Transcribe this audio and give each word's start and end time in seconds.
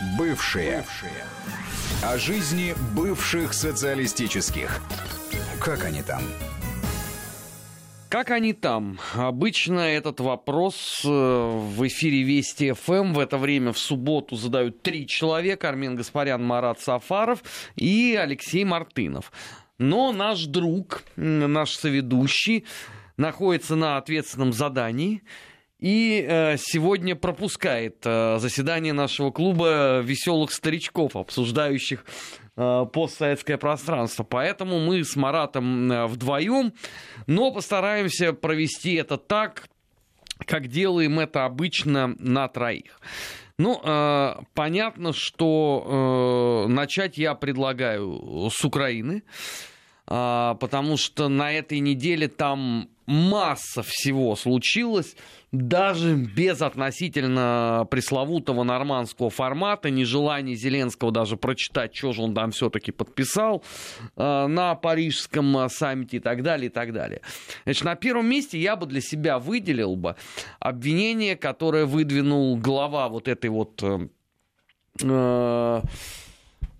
Бывшие. 0.00 0.78
Бывшие. 0.78 1.24
О 2.02 2.16
жизни 2.16 2.74
бывших 2.96 3.52
социалистических. 3.52 4.80
Как 5.60 5.84
они 5.84 6.02
там? 6.02 6.22
Как 8.08 8.30
они 8.30 8.54
там? 8.54 8.98
Обычно 9.14 9.80
этот 9.80 10.20
вопрос 10.20 11.02
э, 11.04 11.08
в 11.08 11.86
эфире 11.86 12.22
Вести 12.22 12.72
ФМ 12.72 13.12
в 13.12 13.18
это 13.18 13.36
время 13.36 13.74
в 13.74 13.78
субботу 13.78 14.36
задают 14.36 14.80
три 14.82 15.06
человека. 15.06 15.68
Армен 15.68 15.96
Гаспарян, 15.96 16.42
Марат 16.42 16.80
Сафаров 16.80 17.42
и 17.76 18.18
Алексей 18.18 18.64
Мартынов. 18.64 19.30
Но 19.76 20.12
наш 20.12 20.46
друг, 20.46 21.02
наш 21.16 21.74
соведущий, 21.74 22.64
находится 23.18 23.76
на 23.76 23.98
ответственном 23.98 24.54
задании 24.54 25.22
и 25.80 26.24
э, 26.28 26.56
сегодня 26.58 27.16
пропускает 27.16 28.04
э, 28.04 28.38
заседание 28.38 28.92
нашего 28.92 29.30
клуба 29.30 30.00
веселых 30.00 30.52
старичков, 30.52 31.16
обсуждающих 31.16 32.04
э, 32.56 32.86
постсоветское 32.92 33.56
пространство. 33.56 34.22
Поэтому 34.22 34.78
мы 34.78 35.04
с 35.04 35.16
Маратом 35.16 36.06
вдвоем, 36.08 36.74
но 37.26 37.50
постараемся 37.50 38.34
провести 38.34 38.94
это 38.94 39.16
так, 39.16 39.68
как 40.46 40.68
делаем 40.68 41.18
это 41.18 41.46
обычно 41.46 42.14
на 42.18 42.48
троих. 42.48 43.00
Ну, 43.58 43.78
понятно, 44.54 45.12
что 45.12 46.64
начать 46.66 47.18
я 47.18 47.34
предлагаю 47.34 48.48
с 48.50 48.64
Украины, 48.64 49.22
потому 50.10 50.96
что 50.96 51.28
на 51.28 51.52
этой 51.52 51.78
неделе 51.78 52.26
там 52.26 52.88
масса 53.06 53.82
всего 53.82 54.36
случилось 54.36 55.16
даже 55.52 56.14
без 56.14 56.62
относительно 56.62 57.86
пресловутого 57.90 58.62
нормандского 58.62 59.30
формата, 59.30 59.90
нежелания 59.90 60.54
Зеленского 60.54 61.10
даже 61.10 61.36
прочитать, 61.36 61.94
что 61.94 62.12
же 62.12 62.22
он 62.22 62.34
там 62.34 62.52
все-таки 62.52 62.92
подписал 62.92 63.64
э, 64.16 64.46
на 64.46 64.76
парижском 64.76 65.58
э, 65.58 65.68
саммите 65.68 66.18
и 66.18 66.20
так 66.20 66.42
далее, 66.42 66.66
и 66.66 66.72
так 66.72 66.92
далее. 66.92 67.20
Значит, 67.64 67.84
на 67.84 67.96
первом 67.96 68.28
месте 68.28 68.58
я 68.60 68.76
бы 68.76 68.86
для 68.86 69.00
себя 69.00 69.40
выделил 69.40 69.96
бы 69.96 70.14
обвинение, 70.60 71.36
которое 71.36 71.86
выдвинул 71.86 72.56
глава 72.56 73.08
вот 73.08 73.26
этой 73.26 73.50
вот 73.50 73.82
э, 73.82 74.08
э 75.02 75.80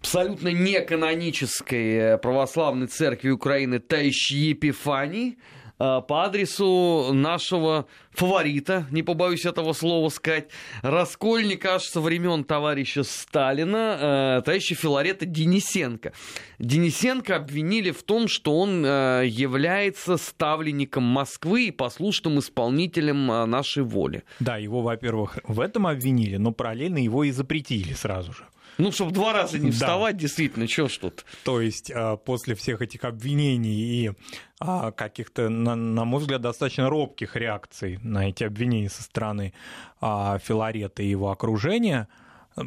абсолютно 0.01 0.49
неканонической 0.49 2.19
православной 2.19 2.87
церкви 2.87 3.31
Украины 3.31 3.79
Таищ 3.79 4.33
Епифаний, 4.33 5.39
Э, 5.81 6.03
по 6.07 6.25
адресу 6.25 7.09
нашего 7.15 7.87
фаворита, 8.11 8.87
не 8.91 9.03
побоюсь 9.03 9.47
этого 9.47 9.73
слова 9.73 10.11
сказать, 10.11 10.51
раскольника 10.83 11.77
аж 11.77 11.85
со 11.85 12.03
времен 12.03 12.45
товарища 12.45 13.03
Сталина, 13.03 14.39
э, 14.39 14.43
товарища 14.45 14.75
Филарета 14.75 15.25
Денисенко. 15.25 16.13
Денисенко 16.59 17.37
обвинили 17.37 17.93
в 17.93 18.03
том, 18.03 18.29
что 18.29 18.59
он 18.59 18.85
э, 18.85 19.23
является 19.27 20.19
ставленником 20.19 21.03
Москвы 21.03 21.69
и 21.69 21.71
послушным 21.71 22.41
исполнителем 22.41 23.27
нашей 23.51 23.83
воли. 23.83 24.25
Да, 24.39 24.59
его, 24.59 24.83
во-первых, 24.83 25.39
в 25.45 25.61
этом 25.61 25.87
обвинили, 25.87 26.37
но 26.37 26.53
параллельно 26.53 26.99
его 26.99 27.25
и 27.25 27.31
запретили 27.31 27.95
сразу 27.95 28.35
же. 28.35 28.45
Ну, 28.81 28.93
чтобы 28.93 29.13
два 29.13 29.33
раза 29.33 29.59
не 29.59 29.71
вставать, 29.71 30.17
да. 30.17 30.21
действительно, 30.21 30.67
что 30.67 30.89
ж 30.89 30.97
тут. 30.97 31.25
То 31.45 31.61
есть 31.61 31.93
а, 31.95 32.17
после 32.17 32.55
всех 32.55 32.81
этих 32.81 33.05
обвинений 33.05 33.75
и 33.75 34.13
а, 34.59 34.91
каких-то, 34.91 35.49
на, 35.49 35.75
на 35.75 36.05
мой 36.05 36.21
взгляд, 36.21 36.41
достаточно 36.41 36.89
робких 36.89 37.37
реакций 37.37 37.99
на 38.03 38.29
эти 38.29 38.43
обвинения 38.45 38.89
со 38.89 39.03
стороны 39.03 39.53
а, 40.01 40.39
Филарета 40.39 41.03
и 41.03 41.09
его 41.09 41.31
окружения, 41.31 42.09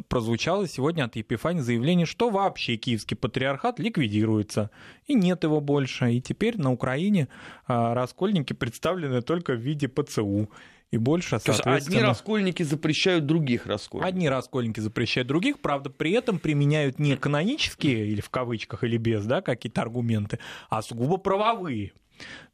прозвучало 0.08 0.66
сегодня 0.66 1.04
от 1.04 1.16
Епифани 1.16 1.60
заявление, 1.60 2.06
что 2.06 2.30
вообще 2.30 2.76
киевский 2.76 3.16
патриархат 3.16 3.78
ликвидируется, 3.78 4.70
и 5.06 5.14
нет 5.14 5.44
его 5.44 5.60
больше, 5.60 6.12
и 6.14 6.20
теперь 6.22 6.58
на 6.58 6.72
Украине 6.72 7.28
раскольники 7.66 8.54
представлены 8.54 9.20
только 9.20 9.52
в 9.52 9.58
виде 9.60 9.86
ПЦУ 9.86 10.48
и 10.94 10.98
больше. 10.98 11.38
То 11.38 11.52
есть 11.52 11.62
одни 11.64 12.00
раскольники 12.00 12.62
запрещают 12.62 13.26
других 13.26 13.66
раскольников? 13.66 14.08
Одни 14.08 14.28
раскольники 14.28 14.80
запрещают 14.80 15.28
других, 15.28 15.60
правда, 15.60 15.90
при 15.90 16.12
этом 16.12 16.38
применяют 16.38 16.98
не 16.98 17.16
канонические, 17.16 18.06
или 18.06 18.20
в 18.20 18.30
кавычках, 18.30 18.84
или 18.84 18.96
без, 18.96 19.24
да, 19.26 19.42
какие-то 19.42 19.82
аргументы, 19.82 20.38
а 20.70 20.82
сугубо 20.82 21.16
правовые. 21.16 21.92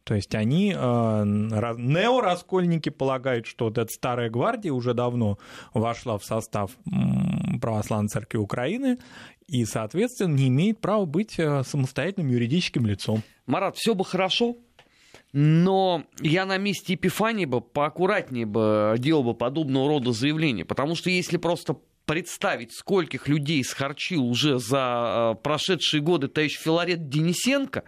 То 0.04 0.14
есть 0.14 0.34
они, 0.34 0.74
э, 0.74 0.76
неораскольники, 0.76 2.88
полагают, 2.88 3.46
что 3.46 3.66
вот 3.66 3.76
эта 3.76 3.92
старая 3.92 4.30
гвардия 4.30 4.72
уже 4.72 4.94
давно 4.94 5.38
вошла 5.74 6.18
в 6.18 6.24
состав 6.24 6.72
Православной 7.60 8.08
Церкви 8.08 8.38
Украины 8.38 8.98
и, 9.46 9.64
соответственно, 9.66 10.34
не 10.34 10.48
имеет 10.48 10.80
права 10.80 11.04
быть 11.04 11.38
э, 11.38 11.62
самостоятельным 11.64 12.30
юридическим 12.30 12.86
лицом. 12.86 13.22
Марат, 13.46 13.76
все 13.76 13.94
бы 13.94 14.04
хорошо, 14.04 14.56
но 15.32 16.04
я 16.20 16.44
на 16.44 16.58
месте 16.58 16.94
Епифании 16.94 17.44
бы 17.44 17.60
поаккуратнее 17.60 18.46
бы 18.46 18.96
делал 18.98 19.22
бы 19.22 19.34
подобного 19.34 19.88
рода 19.88 20.12
заявления, 20.12 20.64
потому 20.64 20.96
что 20.96 21.10
если 21.10 21.36
просто 21.36 21.76
представить, 22.06 22.72
скольких 22.72 23.28
людей 23.28 23.62
схарчил 23.62 24.24
уже 24.24 24.58
за 24.58 25.34
э, 25.38 25.42
прошедшие 25.42 26.00
годы 26.00 26.26
товарищ 26.26 26.58
Филарет 26.58 27.08
Денисенко, 27.08 27.84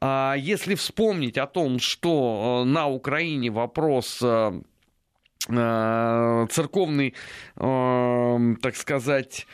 а 0.00 0.34
если 0.38 0.74
вспомнить 0.74 1.36
о 1.36 1.46
том, 1.46 1.78
что 1.78 2.62
э, 2.62 2.68
на 2.68 2.88
Украине 2.88 3.50
вопрос 3.50 4.22
э, 4.22 4.62
церковной, 5.48 7.14
так 7.56 8.76
сказать, 8.76 9.48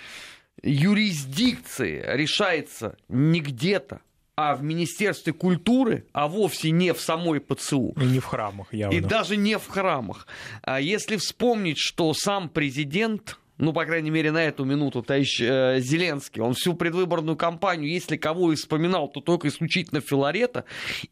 юрисдикции 0.63 2.05
решается 2.07 2.99
не 3.09 3.41
где-то, 3.41 4.03
а 4.41 4.55
в 4.55 4.63
Министерстве 4.63 5.33
культуры, 5.33 6.05
а 6.13 6.29
вовсе 6.29 6.71
не 6.71 6.95
в 6.95 7.01
самой 7.01 7.41
ПЦУ. 7.41 7.95
И 8.01 8.05
не 8.05 8.21
в 8.21 8.25
храмах, 8.25 8.73
явно. 8.73 8.95
И 8.95 9.01
даже 9.01 9.37
не 9.37 9.59
в 9.59 9.67
храмах. 9.67 10.29
А 10.63 10.81
если 10.81 11.17
вспомнить, 11.17 11.79
что 11.79 12.15
сам 12.15 12.49
президент 12.49 13.37
ну, 13.57 13.73
по 13.73 13.85
крайней 13.85 14.11
мере, 14.11 14.31
на 14.31 14.45
эту 14.45 14.65
минуту, 14.65 15.03
товарищ 15.03 15.41
э, 15.41 15.81
Зеленский, 15.81 16.41
он 16.41 16.55
всю 16.55 16.75
предвыборную 16.75 17.37
кампанию, 17.37 17.91
если 17.91 18.17
кого 18.17 18.53
и 18.53 18.55
вспоминал, 18.55 19.09
то 19.09 19.21
только 19.21 19.49
исключительно 19.49 20.01
Филарета, 20.01 20.65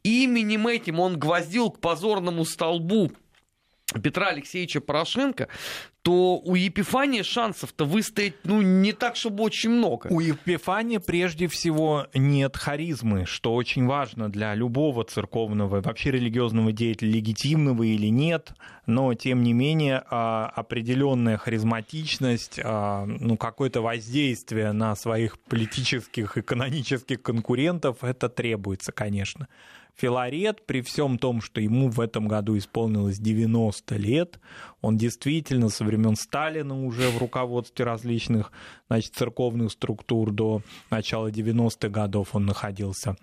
именем 0.05 0.69
этим 0.69 1.01
он 1.01 1.19
гвоздил 1.19 1.73
к 1.73 1.81
позорному 1.81 2.45
столбу 2.45 3.11
Петра 3.95 4.29
Алексеевича 4.29 4.81
Порошенко, 4.81 5.49
то 6.03 6.39
у 6.39 6.57
Епифания 6.57 7.23
шансов-то 7.23 7.85
выстоять, 7.85 8.35
ну, 8.43 8.61
не 8.61 8.93
так, 8.93 9.15
чтобы 9.15 9.45
очень 9.45 9.71
много. 9.71 10.09
У 10.09 10.19
Епифания 10.19 10.99
прежде 10.99 11.47
всего 11.47 12.09
нет 12.13 12.57
харизмы, 12.57 13.27
что 13.27 13.55
очень 13.55 13.87
важно 13.87 14.29
для 14.29 14.55
любого 14.55 15.05
церковного, 15.05 15.81
вообще 15.81 16.11
религиозного 16.11 16.73
деятеля, 16.73 17.13
легитимного 17.13 17.85
или 17.85 18.09
нет, 18.09 18.53
но, 18.87 19.15
тем 19.15 19.45
не 19.45 19.53
менее, 19.53 20.03
а, 20.11 20.53
определенная 20.55 21.39
харизматичность, 21.39 22.59
а, 22.63 23.05
ну, 23.07 23.37
какое-то 23.37 23.83
воздействие 23.83 24.73
на 24.73 24.97
своих 24.97 25.39
политических 25.39 26.37
и 26.37 26.43
канонических 26.43 27.23
конкурентов, 27.23 28.03
это 28.03 28.29
требуется, 28.29 28.91
конечно. 28.91 29.47
Филарет, 29.97 30.67
при 30.67 30.83
всем 30.83 31.19
том, 31.19 31.41
что 31.41 31.61
ему 31.61 31.89
в 31.89 32.01
этом 32.01 32.29
году 32.29 32.57
исполнилось 32.59 33.19
90 33.19 33.97
лет, 33.97 34.39
он 34.83 34.97
действительно 34.97 35.71
со 35.71 35.85
времен 35.85 36.17
Сталина 36.17 36.85
уже 36.85 37.09
в 37.09 37.19
руководстве 37.19 37.85
различных 37.85 38.53
значит, 38.89 39.15
церковных 39.15 39.73
структур 39.73 40.33
до 40.33 40.63
начала 40.91 41.31
90-х 41.31 41.89
годов 41.89 42.35
он 42.35 42.47
находился 42.47 43.17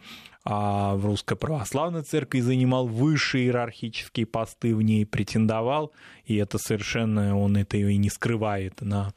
а 0.45 0.95
в 0.95 1.05
Русской 1.05 1.37
Православной 1.37 2.03
Церкви 2.03 2.41
занимал 2.41 2.87
высшие 2.87 3.45
иерархические 3.45 4.25
посты 4.25 4.75
в 4.75 4.81
ней, 4.81 5.05
претендовал, 5.05 5.93
и 6.25 6.35
это 6.35 6.57
совершенно, 6.57 7.37
он 7.37 7.55
это 7.55 7.77
и 7.77 7.97
не 7.97 8.09
скрывает 8.09 8.81
на 8.81 9.13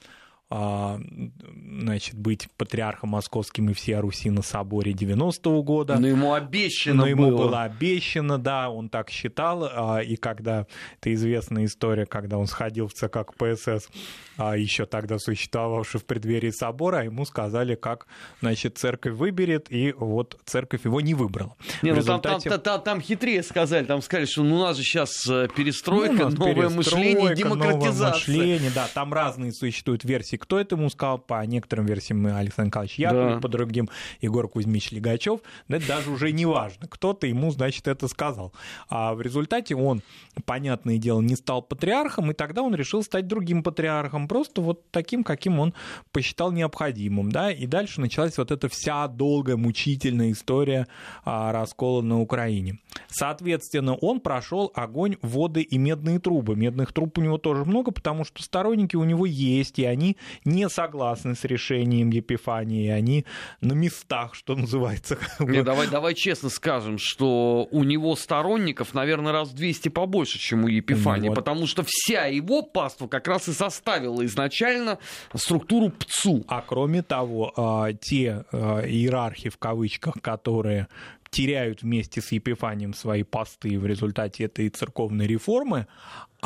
значит, 0.48 2.14
быть 2.14 2.48
патриархом 2.56 3.10
московским 3.10 3.68
и 3.70 3.72
всея 3.72 4.00
Руси 4.00 4.30
на 4.30 4.42
соборе 4.42 4.92
90-го 4.92 5.62
года. 5.62 5.98
Но 5.98 6.06
ему 6.06 6.34
обещано 6.34 7.02
Но 7.02 7.06
ему 7.08 7.30
было. 7.30 7.36
было 7.38 7.62
обещано, 7.62 8.38
да, 8.38 8.70
он 8.70 8.88
так 8.88 9.10
считал. 9.10 9.64
А, 9.64 9.98
и 9.98 10.14
когда, 10.14 10.66
это 11.00 11.12
известная 11.14 11.64
история, 11.64 12.06
когда 12.06 12.38
он 12.38 12.46
сходил 12.46 12.86
в 12.86 12.92
ЦК 12.92 13.26
КПСС, 13.26 13.88
а, 14.36 14.56
еще 14.56 14.86
тогда 14.86 15.18
существовавший 15.18 15.98
в 15.98 16.04
преддверии 16.04 16.50
собора, 16.50 17.04
ему 17.04 17.24
сказали, 17.24 17.74
как, 17.74 18.06
значит, 18.40 18.78
церковь 18.78 19.14
выберет, 19.14 19.66
и 19.70 19.92
вот 19.92 20.38
церковь 20.44 20.84
его 20.84 21.00
не 21.00 21.14
выбрала. 21.14 21.56
Не, 21.82 21.90
ну 21.90 21.96
результате... 21.96 22.50
там, 22.50 22.60
там, 22.60 22.60
там, 22.60 22.82
там 22.82 23.00
хитрее 23.00 23.42
сказали, 23.42 23.84
там 23.84 24.00
сказали, 24.00 24.26
что 24.26 24.44
ну, 24.44 24.56
у 24.56 24.60
нас 24.60 24.76
же 24.76 24.84
сейчас 24.84 25.26
э, 25.28 25.48
перестройка, 25.56 26.28
ну, 26.28 26.36
новое 26.36 26.54
перестройка, 26.54 26.76
мышление, 26.76 27.34
демократизация. 27.34 27.92
Новое 27.92 28.12
мышление, 28.12 28.70
да, 28.72 28.88
там 28.94 29.12
разные 29.12 29.52
существуют 29.52 30.04
версии 30.04 30.35
версий, 30.36 30.38
кто 30.38 30.58
это 30.60 30.76
ему 30.76 30.90
сказал, 30.90 31.18
по 31.18 31.44
некоторым 31.44 31.86
версиям 31.86 32.26
Александр 32.26 32.68
Николаевич 32.68 32.98
Яковлев, 32.98 33.34
да. 33.36 33.40
по 33.40 33.48
другим 33.48 33.88
Егор 34.20 34.48
Кузьмич 34.48 34.92
Легачев, 34.92 35.40
это 35.68 35.86
даже 35.86 36.10
уже 36.10 36.32
не 36.32 36.46
важно, 36.46 36.86
кто-то 36.88 37.26
ему, 37.26 37.50
значит, 37.50 37.88
это 37.88 38.08
сказал. 38.08 38.52
А 38.88 39.14
в 39.14 39.20
результате 39.20 39.74
он, 39.74 40.02
понятное 40.44 40.98
дело, 40.98 41.20
не 41.20 41.36
стал 41.36 41.62
патриархом, 41.62 42.30
и 42.30 42.34
тогда 42.34 42.62
он 42.62 42.74
решил 42.74 43.02
стать 43.02 43.26
другим 43.26 43.62
патриархом, 43.62 44.28
просто 44.28 44.60
вот 44.60 44.90
таким, 44.90 45.24
каким 45.24 45.58
он 45.58 45.74
посчитал 46.12 46.52
необходимым, 46.52 47.30
да, 47.32 47.50
и 47.50 47.66
дальше 47.66 48.00
началась 48.00 48.38
вот 48.38 48.50
эта 48.50 48.68
вся 48.68 49.08
долгая, 49.08 49.56
мучительная 49.56 50.32
история 50.32 50.86
а, 51.24 51.52
раскола 51.52 52.02
на 52.02 52.20
Украине. 52.20 52.78
Соответственно, 53.08 53.94
он 53.94 54.20
прошел 54.20 54.72
огонь, 54.74 55.16
воды 55.22 55.62
и 55.62 55.78
медные 55.78 56.18
трубы. 56.18 56.56
Медных 56.56 56.92
труб 56.92 57.18
у 57.18 57.20
него 57.20 57.38
тоже 57.38 57.64
много, 57.64 57.90
потому 57.90 58.24
что 58.24 58.42
сторонники 58.42 58.96
у 58.96 59.04
него 59.04 59.26
есть, 59.26 59.78
и 59.78 59.84
они 59.84 60.16
не 60.44 60.68
согласны 60.68 61.34
с 61.34 61.44
решением 61.44 62.10
Епифании, 62.10 62.88
они 62.88 63.24
на 63.60 63.72
местах, 63.72 64.34
что 64.34 64.54
называется. 64.54 65.18
Не, 65.38 65.62
давай, 65.62 65.88
давай 65.88 66.14
честно 66.14 66.48
скажем, 66.48 66.98
что 66.98 67.68
у 67.70 67.84
него 67.84 68.16
сторонников, 68.16 68.94
наверное, 68.94 69.32
раз 69.32 69.50
в 69.50 69.54
200 69.54 69.88
побольше, 69.90 70.38
чем 70.38 70.64
у 70.64 70.68
Епифании, 70.68 71.28
вот. 71.28 71.34
потому 71.34 71.66
что 71.66 71.84
вся 71.86 72.26
его 72.26 72.62
паства 72.62 73.06
как 73.08 73.28
раз 73.28 73.48
и 73.48 73.52
составила 73.52 74.24
изначально 74.24 74.98
структуру 75.34 75.90
ПЦУ. 75.90 76.44
А 76.48 76.62
кроме 76.62 77.02
того, 77.02 77.52
а, 77.56 77.92
те 77.92 78.44
а, 78.52 78.80
иерархи 78.80 79.48
в 79.48 79.58
кавычках, 79.58 80.14
которые 80.20 80.88
теряют 81.30 81.82
вместе 81.82 82.20
с 82.20 82.32
Епифанием 82.32 82.94
свои 82.94 83.22
посты 83.22 83.78
в 83.78 83.86
результате 83.86 84.44
этой 84.44 84.68
церковной 84.68 85.26
реформы, 85.26 85.86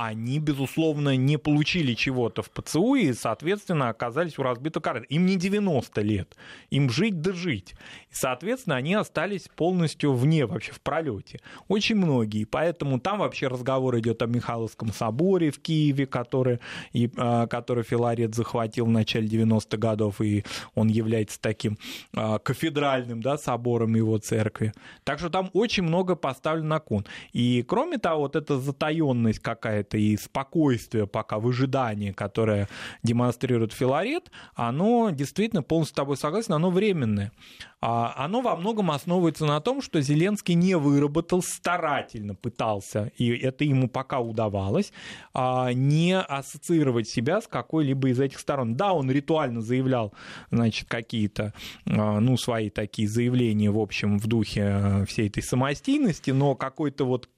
они, 0.07 0.39
безусловно, 0.39 1.17
не 1.17 1.37
получили 1.37 1.95
чего-то 1.95 2.43
в 2.43 2.51
ПЦУ 2.51 2.95
и, 2.95 3.13
соответственно, 3.13 3.91
оказались 3.91 4.39
у 4.39 4.43
разбитого 4.43 4.83
корыта. 4.83 5.07
Им 5.07 5.27
не 5.27 5.37
90 5.37 6.01
лет, 6.01 6.37
им 6.71 6.91
жить 6.91 7.21
да 7.21 7.33
жить. 7.33 7.75
И, 8.11 8.15
соответственно, 8.15 8.77
они 8.77 8.95
остались 8.95 9.49
полностью 9.55 10.15
вне, 10.15 10.47
вообще 10.47 10.73
в 10.73 10.81
пролете. 10.81 11.41
Очень 11.69 11.97
многие. 11.97 12.45
Поэтому 12.45 12.99
там 12.99 13.19
вообще 13.19 13.49
разговор 13.49 13.99
идет 13.99 14.23
о 14.23 14.27
Михайловском 14.27 14.93
соборе 14.93 15.51
в 15.51 15.61
Киеве, 15.61 16.07
который, 16.07 16.61
и, 16.93 17.11
а, 17.17 17.47
который 17.47 17.85
Филарет 17.85 18.35
захватил 18.35 18.87
в 18.87 18.91
начале 18.91 19.29
90-х 19.29 19.77
годов, 19.77 20.21
и 20.21 20.45
он 20.75 20.89
является 20.89 21.41
таким 21.41 21.77
а, 22.15 22.39
кафедральным 22.39 23.23
да, 23.23 23.37
собором 23.37 23.95
его 23.95 24.19
церкви. 24.19 24.73
Так 25.05 25.19
что 25.19 25.29
там 25.29 25.51
очень 25.53 25.83
много 25.83 26.17
поставлено 26.17 26.69
на 26.69 26.81
кон. 26.81 27.05
И, 27.33 27.65
кроме 27.67 27.99
того, 27.99 28.23
вот 28.23 28.37
эта 28.37 28.59
затаенность 28.59 29.41
какая-то 29.41 29.90
это 29.91 29.99
и 29.99 30.17
спокойствие 30.17 31.07
пока 31.07 31.39
в 31.41 31.49
ожидании, 31.49 32.13
которое 32.13 32.69
демонстрирует 33.03 33.73
Филарет, 33.73 34.31
оно 34.55 35.11
действительно 35.11 35.63
полностью 35.63 35.95
с 35.95 35.97
тобой 35.97 36.17
согласен, 36.17 36.53
оно 36.53 36.71
временное. 36.71 37.33
А, 37.81 38.13
оно 38.17 38.43
во 38.43 38.57
многом 38.57 38.91
основывается 38.91 39.47
на 39.47 39.61
том, 39.61 39.81
что 39.81 40.01
Зеленский 40.01 40.55
не 40.55 40.77
выработал, 40.77 41.43
старательно 41.43 42.35
пытался, 42.35 43.11
и 43.17 43.31
это 43.31 43.65
ему 43.65 43.89
пока 43.89 44.21
удавалось, 44.21 44.93
а, 45.33 45.73
не 45.73 46.19
ассоциировать 46.19 47.09
себя 47.09 47.41
с 47.41 47.47
какой-либо 47.47 48.11
из 48.11 48.21
этих 48.21 48.39
сторон. 48.39 48.77
Да, 48.77 48.93
он 48.93 49.11
ритуально 49.11 49.63
заявлял, 49.63 50.13
значит, 50.51 50.89
какие-то, 50.89 51.55
а, 51.87 52.21
ну, 52.21 52.37
свои 52.37 52.69
такие 52.69 53.09
заявления, 53.09 53.71
в 53.71 53.79
общем, 53.79 54.19
в 54.19 54.27
духе 54.27 55.05
всей 55.09 55.29
этой 55.29 55.43
самостийности, 55.43 56.31
но 56.31 56.55
какой-то 56.55 57.05
вот 57.05 57.29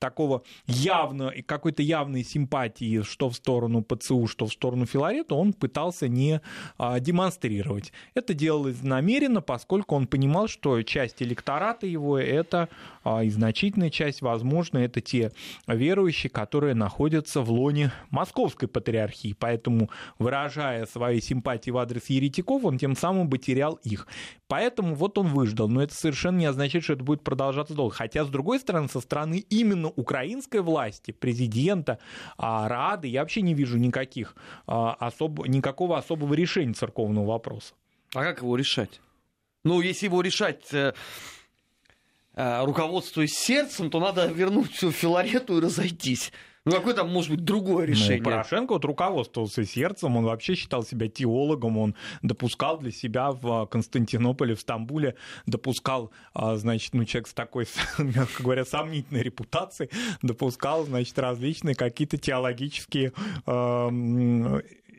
такого 0.00 0.42
явно, 0.66 1.32
какой-то 1.46 1.82
явной 1.82 2.24
симпатии, 2.24 3.02
что 3.02 3.30
в 3.30 3.36
сторону 3.36 3.82
ПЦУ, 3.82 4.26
что 4.26 4.46
в 4.46 4.52
сторону 4.52 4.86
Филарета, 4.86 5.36
он 5.36 5.52
пытался 5.52 6.08
не 6.08 6.40
демонстрировать. 6.78 7.92
Это 8.14 8.34
делалось 8.34 8.82
намеренно, 8.82 9.40
поскольку 9.40 9.91
он 9.94 10.06
понимал, 10.06 10.48
что 10.48 10.82
часть 10.82 11.22
электората 11.22 11.86
его 11.86 12.18
это 12.18 12.68
а, 13.04 13.22
и 13.22 13.30
значительная 13.30 13.90
часть, 13.90 14.22
возможно, 14.22 14.78
это 14.78 15.00
те 15.00 15.32
верующие, 15.66 16.30
которые 16.30 16.74
находятся 16.74 17.40
в 17.40 17.50
лоне 17.50 17.92
московской 18.10 18.68
патриархии. 18.68 19.36
Поэтому, 19.38 19.90
выражая 20.18 20.86
свои 20.86 21.20
симпатии 21.20 21.70
в 21.70 21.78
адрес 21.78 22.06
еретиков, 22.06 22.64
он 22.64 22.78
тем 22.78 22.96
самым 22.96 23.28
бы 23.28 23.38
терял 23.38 23.74
их. 23.82 24.06
Поэтому 24.48 24.94
вот 24.94 25.16
он 25.18 25.28
выждал. 25.28 25.68
Но 25.68 25.82
это 25.82 25.94
совершенно 25.94 26.38
не 26.38 26.46
означает, 26.46 26.84
что 26.84 26.92
это 26.92 27.02
будет 27.02 27.22
продолжаться 27.24 27.74
долго. 27.74 27.94
Хотя, 27.94 28.24
с 28.24 28.28
другой 28.28 28.60
стороны, 28.60 28.88
со 28.88 29.00
стороны 29.00 29.44
именно 29.48 29.88
украинской 29.88 30.60
власти, 30.60 31.10
президента, 31.10 31.98
а, 32.36 32.68
Рады, 32.68 33.08
я 33.08 33.20
вообще 33.20 33.42
не 33.42 33.54
вижу 33.54 33.78
никаких, 33.78 34.34
а, 34.66 34.94
особ... 34.94 35.46
никакого 35.46 35.96
особого 35.98 36.34
решения 36.34 36.74
церковного 36.74 37.26
вопроса. 37.26 37.74
А 38.14 38.22
как 38.22 38.42
его 38.42 38.56
решать? 38.56 39.00
Ну, 39.64 39.80
если 39.80 40.06
его 40.06 40.20
решать 40.20 40.72
э, 40.72 40.92
э, 42.34 42.64
руководствуясь 42.64 43.34
сердцем, 43.34 43.90
то 43.90 44.00
надо 44.00 44.26
вернуть 44.26 44.72
всю 44.72 44.90
Филарету 44.90 45.58
и 45.58 45.60
разойтись. 45.60 46.32
Ну, 46.64 46.72
какое 46.72 46.94
там 46.94 47.08
может 47.08 47.30
быть 47.30 47.44
другое 47.44 47.86
ну, 47.86 47.92
решение? 47.92 48.18
Ну, 48.18 48.24
Порошенко 48.24 48.74
вот 48.74 48.84
руководствовался 48.84 49.64
сердцем, 49.64 50.16
он 50.16 50.24
вообще 50.24 50.54
считал 50.54 50.84
себя 50.84 51.08
теологом, 51.08 51.76
он 51.76 51.96
допускал 52.22 52.78
для 52.78 52.92
себя 52.92 53.32
в 53.32 53.66
Константинополе, 53.66 54.54
в 54.54 54.60
Стамбуле, 54.60 55.16
допускал, 55.46 56.12
а, 56.34 56.54
значит, 56.56 56.94
ну, 56.94 57.04
человек 57.04 57.26
с 57.26 57.34
такой, 57.34 57.66
мягко 57.98 58.42
говоря, 58.44 58.64
сомнительной 58.64 59.22
репутацией, 59.22 59.90
допускал, 60.22 60.84
значит, 60.84 61.18
различные 61.18 61.74
какие-то 61.74 62.16
теологические 62.16 63.12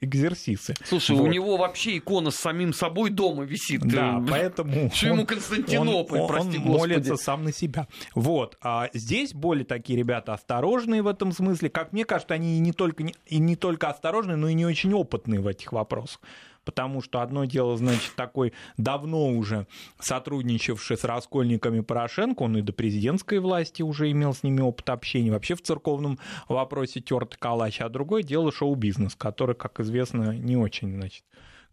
экзерсисы. 0.03 0.73
Слушай, 0.83 1.15
вот. 1.15 1.23
у 1.23 1.27
него 1.27 1.57
вообще 1.57 1.97
икона 1.97 2.31
с 2.31 2.35
самим 2.35 2.73
собой 2.73 3.09
дома 3.09 3.43
висит. 3.43 3.81
Да, 3.81 4.19
Ты... 4.19 4.31
поэтому... 4.31 4.91
Что 4.93 5.07
ему 5.07 5.25
Константинополь, 5.25 6.19
он, 6.19 6.27
прости 6.27 6.57
он 6.57 6.63
молится 6.63 7.17
сам 7.17 7.43
на 7.43 7.53
себя. 7.53 7.87
Вот. 8.15 8.57
А 8.61 8.89
здесь 8.93 9.33
более 9.33 9.65
такие 9.65 9.97
ребята 9.97 10.33
осторожные 10.33 11.01
в 11.01 11.07
этом 11.07 11.31
смысле. 11.31 11.69
Как 11.69 11.93
мне 11.93 12.05
кажется, 12.05 12.33
они 12.33 12.57
и 12.57 12.59
не 12.59 12.71
только, 12.71 13.03
и 13.25 13.37
не 13.37 13.55
только 13.55 13.89
осторожные, 13.89 14.37
но 14.37 14.47
и 14.47 14.53
не 14.53 14.65
очень 14.65 14.93
опытные 14.93 15.39
в 15.39 15.47
этих 15.47 15.71
вопросах 15.71 16.19
потому 16.65 17.01
что 17.01 17.21
одно 17.21 17.45
дело, 17.45 17.77
значит, 17.77 18.13
такой 18.15 18.53
давно 18.77 19.29
уже 19.29 19.67
сотрудничавший 19.99 20.97
с 20.97 21.03
раскольниками 21.03 21.81
Порошенко, 21.81 22.43
он 22.43 22.57
и 22.57 22.61
до 22.61 22.73
президентской 22.73 23.39
власти 23.39 23.81
уже 23.81 24.11
имел 24.11 24.33
с 24.33 24.43
ними 24.43 24.61
опыт 24.61 24.89
общения, 24.89 25.31
вообще 25.31 25.55
в 25.55 25.61
церковном 25.61 26.19
вопросе 26.47 27.01
тертый 27.01 27.37
калач, 27.39 27.81
а 27.81 27.89
другое 27.89 28.23
дело 28.23 28.51
шоу-бизнес, 28.51 29.15
который, 29.15 29.55
как 29.55 29.79
известно, 29.79 30.35
не 30.35 30.57
очень, 30.57 30.93
значит, 30.95 31.23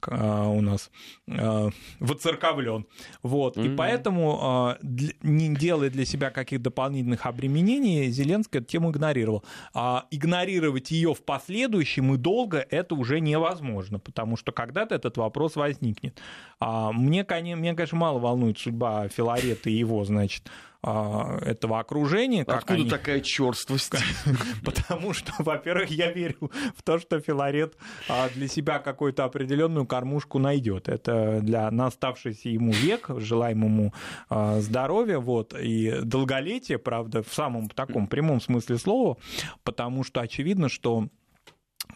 у 0.08 0.60
нас 0.60 0.90
а, 1.28 1.70
воцерковлен. 1.98 2.86
Вот. 3.22 3.56
Mm-hmm. 3.56 3.72
И 3.72 3.76
поэтому, 3.76 4.38
а, 4.40 4.78
не 4.82 5.54
делая 5.54 5.90
для 5.90 6.04
себя 6.04 6.30
каких 6.30 6.62
дополнительных 6.62 7.26
обременений, 7.26 8.10
Зеленский 8.10 8.58
эту 8.58 8.68
тему 8.68 8.90
игнорировал. 8.90 9.44
А 9.74 10.06
игнорировать 10.10 10.90
ее 10.90 11.14
в 11.14 11.22
последующем 11.22 12.14
и 12.14 12.16
долго 12.16 12.66
это 12.70 12.94
уже 12.94 13.20
невозможно, 13.20 13.98
потому 13.98 14.36
что 14.36 14.52
когда-то 14.52 14.94
этот 14.94 15.16
вопрос 15.16 15.56
возникнет. 15.56 16.20
Мне, 16.60 17.24
мне 17.56 17.74
конечно, 17.74 17.98
мало 17.98 18.18
волнует 18.18 18.58
судьба 18.58 19.08
Филарета 19.08 19.70
и 19.70 19.74
его, 19.74 20.04
значит, 20.04 20.44
а, 20.46 20.50
этого 20.82 21.78
окружения. 21.78 22.42
Откуда 22.42 22.80
они... 22.80 22.88
такая 22.88 23.20
черствость? 23.20 23.92
Потому 24.64 25.12
что, 25.12 25.32
во-первых, 25.38 25.90
я 25.90 26.10
верю 26.10 26.50
в 26.76 26.82
то, 26.82 26.98
что 26.98 27.20
Филарет 27.20 27.76
а, 28.08 28.28
для 28.30 28.48
себя 28.48 28.78
какую-то 28.78 29.24
определенную 29.24 29.86
кормушку 29.86 30.38
найдет. 30.38 30.88
Это 30.88 31.40
для 31.42 31.70
наставшийся 31.70 32.48
ему 32.48 32.72
век, 32.72 33.10
желаем 33.18 33.64
ему 33.64 33.92
а, 34.28 34.60
здоровья 34.60 35.18
вот, 35.18 35.54
и 35.54 36.00
долголетия, 36.02 36.78
правда, 36.78 37.22
в 37.22 37.32
самом 37.34 37.68
таком 37.68 38.06
прямом 38.06 38.40
смысле 38.40 38.78
слова, 38.78 39.18
потому 39.64 40.02
что 40.04 40.20
очевидно, 40.20 40.68
что 40.68 41.00
а, 41.00 41.19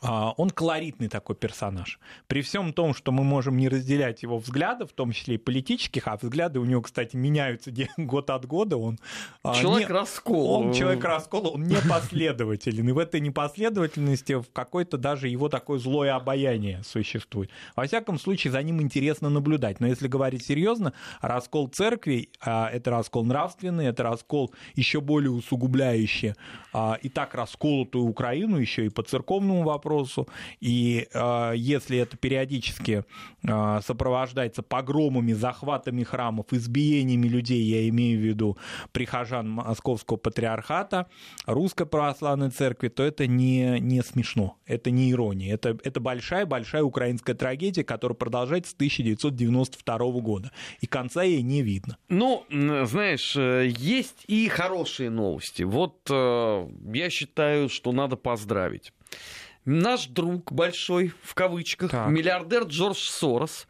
он 0.02 0.50
колоритный 0.50 1.08
такой 1.08 1.36
персонаж. 1.36 1.98
При 2.26 2.42
всем 2.42 2.72
том, 2.72 2.94
что 2.94 3.12
мы 3.12 3.24
можем 3.24 3.56
не 3.56 3.68
разделять 3.68 4.22
его 4.22 4.38
взгляды, 4.38 4.86
в 4.86 4.92
том 4.92 5.12
числе 5.12 5.36
и 5.36 5.38
политических, 5.38 6.08
а 6.08 6.16
взгляды 6.16 6.60
у 6.60 6.64
него, 6.64 6.82
кстати, 6.82 7.16
меняются 7.16 7.72
год 7.96 8.30
от 8.30 8.46
года. 8.46 8.76
Он 8.76 8.98
а, 9.42 9.54
человек 9.54 9.88
не, 9.88 9.94
раскола. 9.94 10.58
Он 10.58 10.72
человек 10.72 11.04
раскола, 11.04 11.48
он 11.48 11.64
непоследователен. 11.64 12.88
И 12.88 12.92
в 12.92 12.98
этой 12.98 13.20
непоследовательности 13.20 14.34
в 14.34 14.46
какой-то 14.52 14.98
даже 14.98 15.28
его 15.28 15.48
такое 15.48 15.78
злое 15.78 16.14
обаяние 16.14 16.82
существует. 16.84 17.50
Во 17.76 17.86
всяком 17.86 18.18
случае, 18.18 18.52
за 18.52 18.62
ним 18.62 18.80
интересно 18.80 19.28
наблюдать. 19.28 19.80
Но 19.80 19.86
если 19.86 20.08
говорить 20.08 20.44
серьезно, 20.44 20.92
раскол 21.20 21.68
церкви 21.68 22.30
а, 22.40 22.68
это 22.68 22.90
раскол 22.90 23.24
нравственный, 23.24 23.86
это 23.86 24.02
раскол 24.02 24.52
еще 24.74 25.00
более 25.00 25.30
усугубляющий 25.30 26.34
и 27.02 27.08
так 27.08 27.34
расколотую 27.34 28.04
Украину 28.04 28.56
еще 28.56 28.86
и 28.86 28.88
по 28.88 29.02
церковному 29.02 29.62
вопросу 29.62 29.83
вопросу, 29.84 30.28
и 30.60 31.06
э, 31.12 31.52
если 31.56 31.98
это 31.98 32.16
периодически 32.16 33.04
э, 33.42 33.80
сопровождается 33.84 34.62
погромами, 34.62 35.32
захватами 35.32 36.02
храмов, 36.02 36.46
избиениями 36.52 37.28
людей, 37.28 37.62
я 37.62 37.88
имею 37.88 38.18
в 38.18 38.22
виду 38.22 38.56
прихожан 38.92 39.48
Московского 39.50 40.16
патриархата, 40.16 41.06
Русской 41.46 41.86
Православной 41.86 42.50
Церкви, 42.50 42.88
то 42.88 43.02
это 43.02 43.26
не, 43.26 43.78
не 43.80 44.02
смешно, 44.02 44.56
это 44.66 44.90
не 44.90 45.10
ирония, 45.12 45.54
это, 45.54 45.76
это 45.84 46.00
большая-большая 46.00 46.82
украинская 46.82 47.36
трагедия, 47.36 47.84
которая 47.84 48.16
продолжается 48.16 48.72
с 48.72 48.74
1992 48.74 49.98
года, 50.20 50.50
и 50.80 50.86
конца 50.86 51.22
ей 51.22 51.42
не 51.42 51.62
видно. 51.62 51.98
Ну, 52.08 52.44
знаешь, 52.50 53.36
э, 53.36 53.68
есть 53.76 54.24
и 54.26 54.48
хорошие 54.48 55.10
новости. 55.10 55.62
Вот 55.62 56.08
э, 56.10 56.68
я 56.94 57.10
считаю, 57.10 57.68
что 57.68 57.92
надо 57.92 58.16
поздравить. 58.16 58.92
Наш 59.64 60.06
друг 60.06 60.52
большой, 60.52 61.12
в 61.22 61.34
кавычках, 61.34 61.90
так. 61.90 62.08
миллиардер 62.08 62.64
Джордж 62.64 62.98
Сорос, 62.98 63.66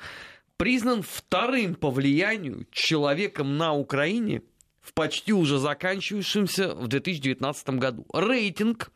признан 0.56 1.02
вторым 1.02 1.74
по 1.74 1.90
влиянию 1.90 2.66
человеком 2.72 3.56
на 3.56 3.72
Украине 3.72 4.42
в 4.80 4.92
почти 4.92 5.32
уже 5.32 5.58
заканчивающемся 5.58 6.74
в 6.74 6.88
2019 6.88 7.70
году. 7.70 8.06
Рейтинг 8.12 8.90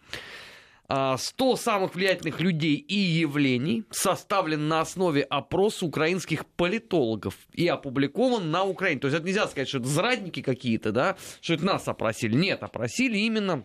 100 0.89 0.89
а, 0.89 1.57
самых 1.57 1.95
влиятельных 1.95 2.41
людей 2.41 2.75
и 2.77 2.95
явлений 2.95 3.85
составлен 3.91 4.69
на 4.69 4.81
основе 4.81 5.23
опроса 5.23 5.85
украинских 5.85 6.47
политологов 6.47 7.35
и 7.53 7.69
опубликован 7.69 8.51
на 8.51 8.65
Украине. 8.65 8.99
То 8.99 9.09
есть 9.09 9.19
это 9.19 9.27
нельзя 9.27 9.47
сказать, 9.49 9.69
что 9.69 9.79
это 9.79 9.87
зрадники 9.87 10.41
какие-то, 10.41 10.91
да, 10.91 11.17
что 11.43 11.55
это 11.55 11.65
нас 11.67 11.87
опросили. 11.89 12.35
Нет, 12.35 12.63
опросили 12.63 13.19
именно 13.19 13.65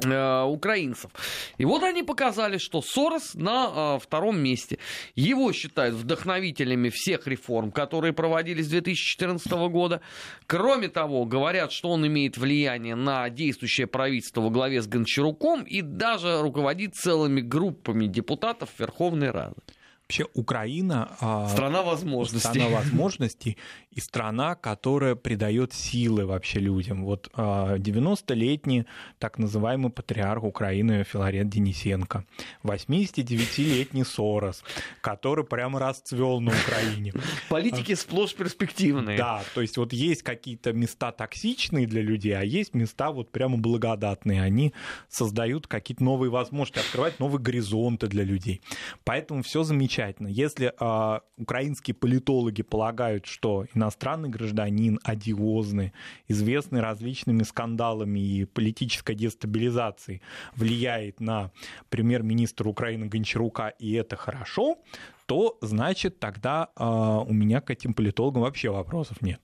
украинцев. 0.00 1.10
И 1.58 1.64
вот 1.64 1.82
они 1.82 2.02
показали, 2.02 2.58
что 2.58 2.82
Сорос 2.82 3.34
на 3.34 3.96
э, 3.96 3.98
втором 4.00 4.38
месте. 4.40 4.78
Его 5.14 5.52
считают 5.52 5.94
вдохновителями 5.94 6.88
всех 6.88 7.26
реформ, 7.26 7.70
которые 7.70 8.12
проводились 8.12 8.66
с 8.66 8.70
2014 8.70 9.52
года. 9.70 10.00
Кроме 10.46 10.88
того, 10.88 11.24
говорят, 11.24 11.72
что 11.72 11.90
он 11.90 12.06
имеет 12.06 12.36
влияние 12.36 12.94
на 12.94 13.28
действующее 13.30 13.86
правительство 13.86 14.40
во 14.40 14.50
главе 14.50 14.82
с 14.82 14.86
Гончаруком 14.86 15.62
и 15.62 15.82
даже 15.82 16.40
руководит 16.40 16.96
целыми 16.96 17.40
группами 17.40 18.06
депутатов 18.06 18.70
Верховной 18.78 19.30
Рады. 19.30 19.56
Вообще 20.12 20.26
Украина... 20.34 21.08
А, 21.20 21.48
страна 21.48 21.82
возможностей. 21.82 22.48
Страна 22.50 22.68
возможностей 22.68 23.56
и 23.92 24.00
страна, 24.00 24.54
которая 24.54 25.14
придает 25.14 25.72
силы 25.72 26.26
вообще 26.26 26.58
людям. 26.58 27.04
Вот 27.04 27.30
90-летний 27.34 28.80
а, 28.80 28.84
так 29.18 29.38
называемый 29.38 29.90
патриарх 29.90 30.44
Украины 30.44 31.04
Филарет 31.04 31.48
Денисенко, 31.48 32.26
89-летний 32.62 34.04
Сорос, 34.04 34.64
который 35.00 35.44
прямо 35.46 35.78
расцвел 35.78 36.40
на 36.42 36.52
Украине. 36.52 37.14
Политики 37.48 37.94
сплошь 37.94 38.34
перспективные. 38.34 39.16
Да, 39.16 39.42
то 39.54 39.62
есть 39.62 39.78
вот 39.78 39.94
есть 39.94 40.22
какие-то 40.22 40.74
места 40.74 41.10
токсичные 41.12 41.86
для 41.86 42.02
людей, 42.02 42.36
а 42.36 42.42
есть 42.42 42.74
места 42.74 43.12
вот 43.12 43.32
прямо 43.32 43.56
благодатные. 43.56 44.42
Они 44.42 44.74
создают 45.08 45.66
какие-то 45.66 46.04
новые 46.04 46.30
возможности, 46.30 46.80
открывают 46.80 47.18
новые 47.18 47.40
горизонты 47.40 48.08
для 48.08 48.24
людей. 48.24 48.60
Поэтому 49.04 49.42
все 49.42 49.62
замечательно. 49.62 50.01
Если 50.28 50.72
э, 50.78 51.20
украинские 51.36 51.94
политологи 51.94 52.62
полагают, 52.62 53.26
что 53.26 53.66
иностранный 53.74 54.28
гражданин, 54.28 54.98
одиозный, 55.04 55.92
известный 56.28 56.80
различными 56.80 57.42
скандалами 57.42 58.18
и 58.18 58.44
политической 58.44 59.14
дестабилизацией, 59.14 60.22
влияет 60.56 61.20
на 61.20 61.50
премьер-министра 61.88 62.68
Украины 62.68 63.06
Гончарука, 63.06 63.68
и 63.68 63.92
это 63.92 64.16
хорошо, 64.16 64.78
то 65.26 65.58
значит 65.60 66.18
тогда 66.18 66.68
э, 66.76 66.84
у 66.84 67.32
меня 67.32 67.60
к 67.60 67.70
этим 67.70 67.94
политологам 67.94 68.42
вообще 68.42 68.70
вопросов 68.70 69.22
нет. 69.22 69.40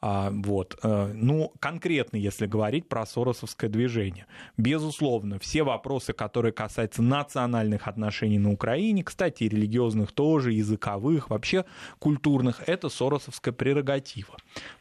А, 0.00 0.30
вот. 0.30 0.78
Э, 0.82 1.12
ну, 1.12 1.52
конкретно, 1.58 2.16
если 2.16 2.46
говорить 2.46 2.88
про 2.88 3.04
соросовское 3.04 3.68
движение. 3.68 4.26
Безусловно, 4.56 5.40
все 5.40 5.64
вопросы, 5.64 6.12
которые 6.12 6.52
касаются 6.52 7.02
национальных 7.02 7.88
отношений 7.88 8.38
на 8.38 8.52
Украине, 8.52 9.02
кстати, 9.02 9.44
и 9.44 9.48
религиозных 9.48 10.12
тоже, 10.12 10.52
языковых, 10.52 11.30
вообще 11.30 11.64
культурных, 11.98 12.62
это 12.68 12.88
соросовская 12.88 13.52
прерогатива. 13.52 14.36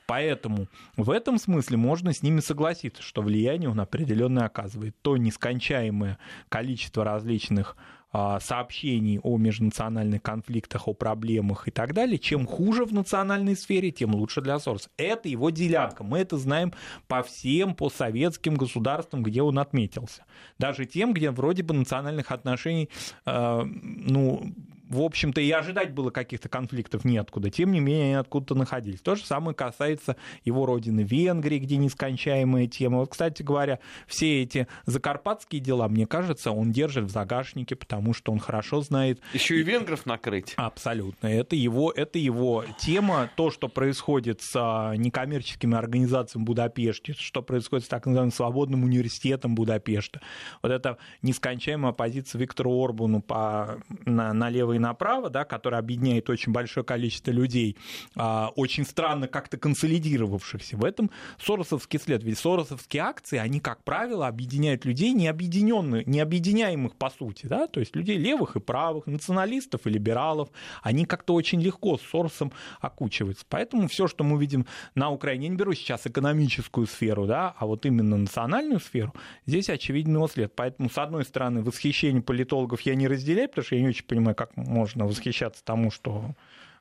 Поэтому 0.06 0.68
в 0.96 1.10
этом 1.10 1.40
смысле 1.40 1.78
можно 1.78 2.14
с 2.14 2.22
ними 2.22 2.40
согласиться, 2.40 3.02
что 3.02 3.24
влияние 3.24 3.70
он 3.70 3.80
определенно 3.80 4.46
оказывает. 4.46 4.96
То 5.02 5.18
нескончаемое 5.18 6.20
количество 6.48 7.04
различных 7.04 7.76
сообщений 8.12 9.20
о 9.20 9.38
межнациональных 9.38 10.22
конфликтах, 10.22 10.88
о 10.88 10.94
проблемах 10.94 11.68
и 11.68 11.72
так 11.72 11.94
далее, 11.94 12.18
чем 12.18 12.46
хуже 12.46 12.86
в 12.86 12.94
национальной 12.94 13.56
сфере, 13.56 13.92
тем 13.92 14.16
лучше 14.16 14.42
для 14.42 14.60
Сороса. 14.60 14.90
Это 14.98 15.28
его 15.30 15.50
делянка. 15.50 16.04
Мы 16.04 16.20
это 16.20 16.38
знаем 16.38 16.74
по 17.08 17.22
всем 17.22 17.76
постсоветским 17.76 18.56
государствам, 18.56 19.24
где 19.24 19.42
он 19.42 19.60
отметился. 19.60 20.26
Даже 20.58 20.86
тем, 20.86 21.14
где 21.14 21.32
вроде 21.32 21.64
бы 21.64 21.74
национальных 21.74 22.32
отношений 22.32 22.90
э, 23.26 23.64
ну, 23.64 24.54
в 24.90 25.02
общем-то, 25.02 25.42
и 25.42 25.52
ожидать 25.52 25.94
было 25.94 26.10
каких-то 26.10 26.50
конфликтов 26.50 27.06
неоткуда. 27.06 27.50
Тем 27.50 27.72
не 27.72 27.80
менее, 27.80 28.06
они 28.06 28.14
откуда-то 28.14 28.56
находились. 28.56 29.02
То 29.02 29.16
же 29.16 29.26
самое 29.26 29.56
касается 29.56 30.16
его 30.44 30.66
родины 30.66 31.02
Венгрии, 31.02 31.60
где 31.60 31.78
нескончаемая 31.78 32.68
тема. 32.68 33.00
Вот, 33.00 33.10
кстати 33.12 33.44
говоря, 33.44 33.80
все 34.08 34.42
эти 34.44 34.68
закарпатские 34.86 35.62
дела, 35.62 35.88
мне 35.88 36.08
кажется, 36.08 36.52
он 36.52 36.72
держит 36.72 37.06
в 37.06 37.10
загашнике, 37.10 37.76
потому 37.76 38.14
что 38.14 38.32
он 38.32 38.40
хорошо 38.40 38.82
знает... 38.82 39.22
Еще 39.34 39.60
и 39.60 39.64
венгров 39.64 40.06
накрыть. 40.06 40.54
Абсолютно. 40.56 41.28
Это 41.28 41.56
его, 41.56 41.92
это 41.92 42.18
его 42.20 42.64
тема. 42.80 43.30
То, 43.36 43.52
что 43.52 43.68
происходит 43.68 44.42
с 44.42 44.54
а, 44.56 44.94
некоммерческими 44.96 45.76
организациями 45.76 46.46
Будапешта, 46.46 47.14
что 47.14 47.42
происходит 47.42 47.86
с 47.86 47.90
так 47.90 48.06
называемым 48.06 48.32
свободным 48.32 48.84
университетом 48.84 49.56
Будапешта. 49.56 50.22
Вот 50.62 50.72
это 50.72 50.98
нескончаемая 51.22 51.92
позиция 51.92 52.40
Виктора 52.40 52.72
Орбану 52.72 53.22
по, 53.22 53.82
на, 54.06 54.34
на 54.34 54.50
левой 54.50 54.77
и 54.78 54.80
направо, 54.80 55.30
да, 55.30 55.44
который 55.44 55.78
объединяет 55.78 56.30
очень 56.30 56.52
большое 56.52 56.86
количество 56.86 57.32
людей, 57.32 57.78
а, 58.16 58.52
очень 58.56 58.86
странно 58.86 59.28
как-то 59.28 59.58
консолидировавшихся. 59.58 60.78
В 60.78 60.86
этом 60.86 61.12
соросовский 61.40 62.00
след. 62.00 62.24
Ведь 62.24 62.40
соросовские 62.40 63.04
акции, 63.04 63.38
они, 63.38 63.60
как 63.60 63.84
правило, 63.84 64.28
объединяют 64.28 64.86
людей 64.86 65.12
не 65.12 65.28
объединенных, 65.28 66.08
не 66.08 66.20
объединяемых 66.20 66.96
по 66.96 67.10
сути, 67.10 67.46
да, 67.48 67.68
то 67.68 67.80
есть 67.80 67.96
людей 67.96 68.18
левых 68.18 68.56
и 68.56 68.60
правых, 68.60 69.08
националистов 69.08 69.86
и 69.86 69.90
либералов, 69.90 70.50
они 70.82 71.06
как-то 71.06 71.34
очень 71.34 71.62
легко 71.62 71.98
с 71.98 72.02
Соросом 72.02 72.52
окучиваются. 72.80 73.46
Поэтому 73.50 73.88
все, 73.88 74.08
что 74.08 74.24
мы 74.24 74.40
видим 74.40 74.66
на 74.96 75.10
Украине, 75.10 75.46
я 75.46 75.50
не 75.50 75.58
беру 75.58 75.74
сейчас 75.74 76.08
экономическую 76.08 76.88
сферу, 76.88 77.26
да, 77.26 77.54
а 77.58 77.66
вот 77.66 77.86
именно 77.86 78.18
национальную 78.18 78.80
сферу, 78.80 79.14
здесь 79.46 79.70
очевиден 79.70 80.16
его 80.16 80.28
след. 80.28 80.54
Поэтому, 80.56 80.90
с 80.90 80.98
одной 80.98 81.26
стороны, 81.26 81.62
восхищение 81.62 82.22
политологов 82.22 82.82
я 82.82 82.96
не 82.96 83.08
разделяю, 83.08 83.50
потому 83.50 83.66
что 83.66 83.76
я 83.76 83.82
не 83.82 83.90
очень 83.90 84.06
понимаю, 84.06 84.36
как 84.36 84.56
можно 84.68 85.06
восхищаться 85.06 85.64
тому, 85.64 85.92
что 85.92 86.36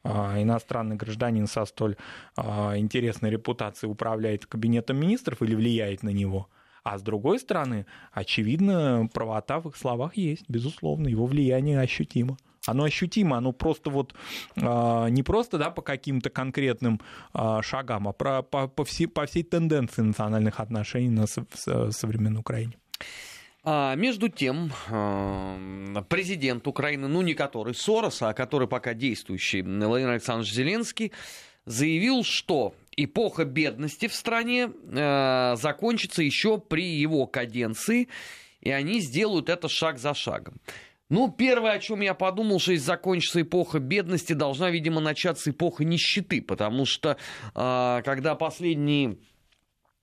а, 0.08 0.40
иностранный 0.40 0.96
гражданин 0.96 1.46
со 1.46 1.64
столь 1.64 1.96
а, 2.36 2.76
интересной 2.76 3.30
репутацией 3.30 3.90
управляет 3.90 4.46
кабинетом 4.46 4.98
министров 4.98 5.42
или 5.42 5.54
влияет 5.54 6.02
на 6.02 6.10
него. 6.10 6.48
А 6.84 6.98
с 6.98 7.02
другой 7.02 7.40
стороны, 7.40 7.86
очевидно, 8.12 9.08
правота 9.12 9.58
в 9.58 9.68
их 9.68 9.76
словах 9.76 10.16
есть, 10.16 10.44
безусловно, 10.48 11.08
его 11.08 11.26
влияние 11.26 11.80
ощутимо. 11.80 12.36
Оно 12.64 12.84
ощутимо, 12.84 13.38
оно 13.38 13.52
просто 13.52 13.90
вот 13.90 14.14
а, 14.56 15.08
не 15.08 15.22
просто 15.22 15.58
да, 15.58 15.70
по 15.70 15.82
каким-то 15.82 16.30
конкретным 16.30 17.00
шагам, 17.62 18.08
а 18.08 18.12
по, 18.12 18.42
по, 18.42 18.84
всей, 18.84 19.06
по 19.06 19.26
всей 19.26 19.42
тенденции 19.42 20.02
национальных 20.02 20.60
отношений 20.60 21.10
на 21.10 21.26
современной 21.26 22.40
Украине. 22.40 22.76
А 23.68 23.96
между 23.96 24.28
тем, 24.28 24.70
э, 24.90 26.02
президент 26.08 26.68
Украины, 26.68 27.08
ну 27.08 27.20
не 27.22 27.34
который 27.34 27.74
Сорос, 27.74 28.22
а 28.22 28.32
который 28.32 28.68
пока 28.68 28.94
действующий 28.94 29.62
Владимир 29.62 30.12
Александрович 30.12 30.52
Зеленский, 30.52 31.10
заявил, 31.64 32.22
что 32.22 32.76
эпоха 32.96 33.44
бедности 33.44 34.06
в 34.06 34.14
стране 34.14 34.70
э, 34.70 35.56
закончится 35.56 36.22
еще 36.22 36.58
при 36.58 36.86
его 36.94 37.26
каденции, 37.26 38.06
и 38.60 38.70
они 38.70 39.00
сделают 39.00 39.48
это 39.48 39.68
шаг 39.68 39.98
за 39.98 40.14
шагом. 40.14 40.60
Ну, 41.08 41.28
первое, 41.28 41.72
о 41.72 41.78
чем 41.80 42.02
я 42.02 42.14
подумал, 42.14 42.60
что 42.60 42.70
если 42.70 42.84
закончится 42.84 43.42
эпоха 43.42 43.80
бедности, 43.80 44.32
должна, 44.32 44.70
видимо, 44.70 45.00
начаться 45.00 45.50
эпоха 45.50 45.84
нищеты, 45.84 46.40
потому 46.40 46.84
что 46.84 47.16
когда 47.54 48.34
последние 48.34 49.16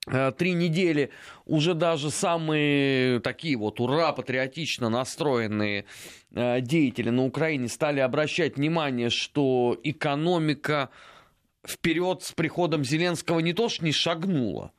три 0.06 0.52
недели 0.52 1.10
уже 1.46 1.74
даже 1.74 2.10
самые 2.10 3.20
такие 3.20 3.56
вот 3.56 3.80
ура, 3.80 4.12
патриотично 4.12 4.90
настроенные 4.90 5.86
э, 6.32 6.60
деятели 6.60 7.10
на 7.10 7.24
Украине 7.24 7.68
стали 7.68 8.00
обращать 8.00 8.56
внимание, 8.56 9.08
что 9.08 9.78
экономика 9.82 10.90
вперед 11.66 12.22
с 12.22 12.32
приходом 12.32 12.84
Зеленского 12.84 13.40
не 13.40 13.54
то 13.54 13.68
что 13.68 13.84
не 13.84 13.92
шагнула, 13.92 14.72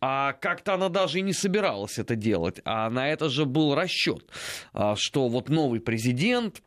А 0.00 0.34
как-то 0.34 0.74
она 0.74 0.88
даже 0.88 1.18
и 1.18 1.22
не 1.22 1.32
собиралась 1.32 1.98
это 1.98 2.14
делать. 2.14 2.60
А 2.64 2.88
на 2.90 3.08
это 3.08 3.28
же 3.28 3.44
был 3.44 3.74
расчет, 3.74 4.24
а, 4.72 4.94
что 4.94 5.28
вот 5.28 5.48
новый 5.48 5.80
президент 5.80 6.62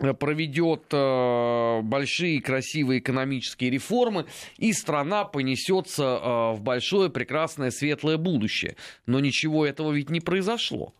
проведет 0.00 0.84
э, 0.92 1.80
большие 1.82 2.40
красивые 2.40 3.00
экономические 3.00 3.70
реформы, 3.70 4.26
и 4.56 4.72
страна 4.72 5.24
понесется 5.24 6.02
э, 6.02 6.56
в 6.56 6.60
большое 6.60 7.10
прекрасное 7.10 7.70
светлое 7.70 8.16
будущее. 8.16 8.76
Но 9.06 9.20
ничего 9.20 9.66
этого 9.66 9.92
ведь 9.92 10.10
не 10.10 10.20
произошло. 10.20 10.94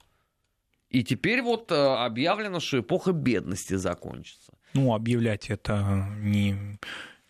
И 0.91 1.03
теперь 1.03 1.43
вот 1.43 1.71
э, 1.73 1.75
объявлено, 1.75 2.61
что 2.61 2.81
эпоха 2.81 3.13
бедности 3.13 3.75
закончится. 3.75 4.53
Ну, 4.75 4.95
объявлять 4.95 5.51
это 5.51 6.07
не 6.19 6.79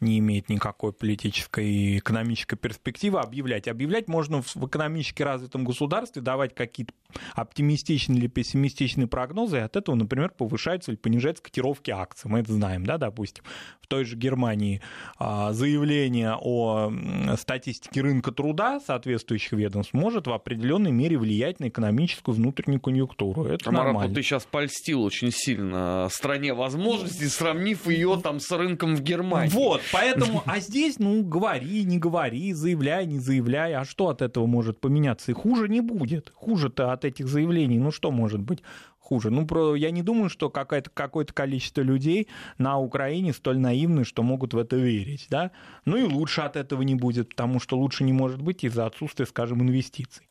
не 0.01 0.19
имеет 0.19 0.49
никакой 0.49 0.95
политической 0.95 1.67
и 1.69 1.99
экономической 1.99 2.57
перспективы 2.57 3.21
объявлять. 3.21 3.69
Объявлять 3.69 4.09
можно 4.09 4.41
в 4.41 4.67
экономически 4.67 5.23
развитом 5.23 5.65
государстве, 5.65 6.23
давать 6.23 6.55
какие-то 6.55 6.95
оптимистичные 7.35 8.19
или 8.19 8.27
пессимистичные 8.27 9.07
прогнозы, 9.07 9.59
и 9.59 9.61
от 9.61 9.77
этого, 9.77 9.95
например, 9.95 10.31
повышаются 10.31 10.91
или 10.91 10.99
понижаются 10.99 11.43
котировки 11.43 11.91
акций. 11.91 12.31
Мы 12.31 12.41
это 12.41 12.53
знаем, 12.53 12.85
да, 12.85 12.99
допустим. 12.99 13.45
В 13.81 13.87
той 13.87 14.05
же 14.05 14.17
Германии 14.17 14.81
а, 15.19 15.53
заявление 15.53 16.37
о 16.41 16.93
статистике 17.37 18.03
рынка 18.03 18.31
труда 18.33 18.81
соответствующих 18.81 19.53
ведомств 19.53 19.95
может 19.95 20.27
в 20.27 20.33
определенной 20.33 20.93
мере 20.93 21.19
влиять 21.19 21.61
на 21.61 21.69
экономическую 21.69 22.35
внутреннюю 22.35 22.81
конъюнктуру. 22.81 23.45
Это 23.45 23.71
а, 23.71 23.73
нормально. 23.73 24.15
Ты 24.15 24.23
сейчас 24.23 24.45
польстил 24.45 25.03
очень 25.03 25.33
сильно 25.33 26.09
стране 26.11 26.55
возможностей, 26.55 27.27
сравнив 27.27 27.87
ее 27.89 28.21
там 28.23 28.41
с 28.41 28.51
рынком 28.51 28.97
в 28.97 29.03
Германии. 29.03 29.51
Вот, 29.51 29.81
поэтому, 29.93 30.43
а 30.47 30.61
здесь, 30.61 30.99
ну, 30.99 31.23
говори, 31.23 31.85
не 31.85 31.99
говори, 31.99 32.53
заявляй, 32.53 33.07
не 33.07 33.19
заявляй, 33.19 33.75
а 33.75 33.85
что 33.85 34.09
от 34.09 34.23
этого 34.23 34.47
может 34.47 34.81
поменяться? 34.81 35.31
И 35.31 35.35
хуже 35.35 35.69
не 35.69 35.81
будет. 35.81 36.33
Хуже-то 36.35 36.93
от 36.93 37.00
этих 37.05 37.29
заявлений, 37.29 37.79
ну, 37.79 37.91
что 37.91 38.11
может 38.11 38.41
быть 38.41 38.63
хуже? 38.99 39.31
Ну, 39.31 39.47
про, 39.47 39.75
я 39.75 39.91
не 39.91 40.03
думаю, 40.03 40.31
что 40.31 40.51
какое-то, 40.51 40.91
какое-то 40.91 41.33
количество 41.33 41.83
людей 41.83 42.29
на 42.59 42.79
Украине 42.79 43.33
столь 43.33 43.59
наивны, 43.59 44.05
что 44.05 44.23
могут 44.23 44.55
в 44.55 44.59
это 44.59 44.77
верить, 44.77 45.27
да? 45.31 45.51
Ну 45.85 45.97
и 45.97 46.03
лучше 46.03 46.43
от 46.43 46.57
этого 46.57 46.83
не 46.83 46.95
будет, 46.95 47.31
потому 47.31 47.61
что 47.61 47.79
лучше 47.79 48.05
не 48.05 48.13
может 48.13 48.41
быть 48.41 48.65
из-за 48.65 48.87
отсутствия, 48.87 49.27
скажем, 49.27 49.63
инвестиций 49.63 50.30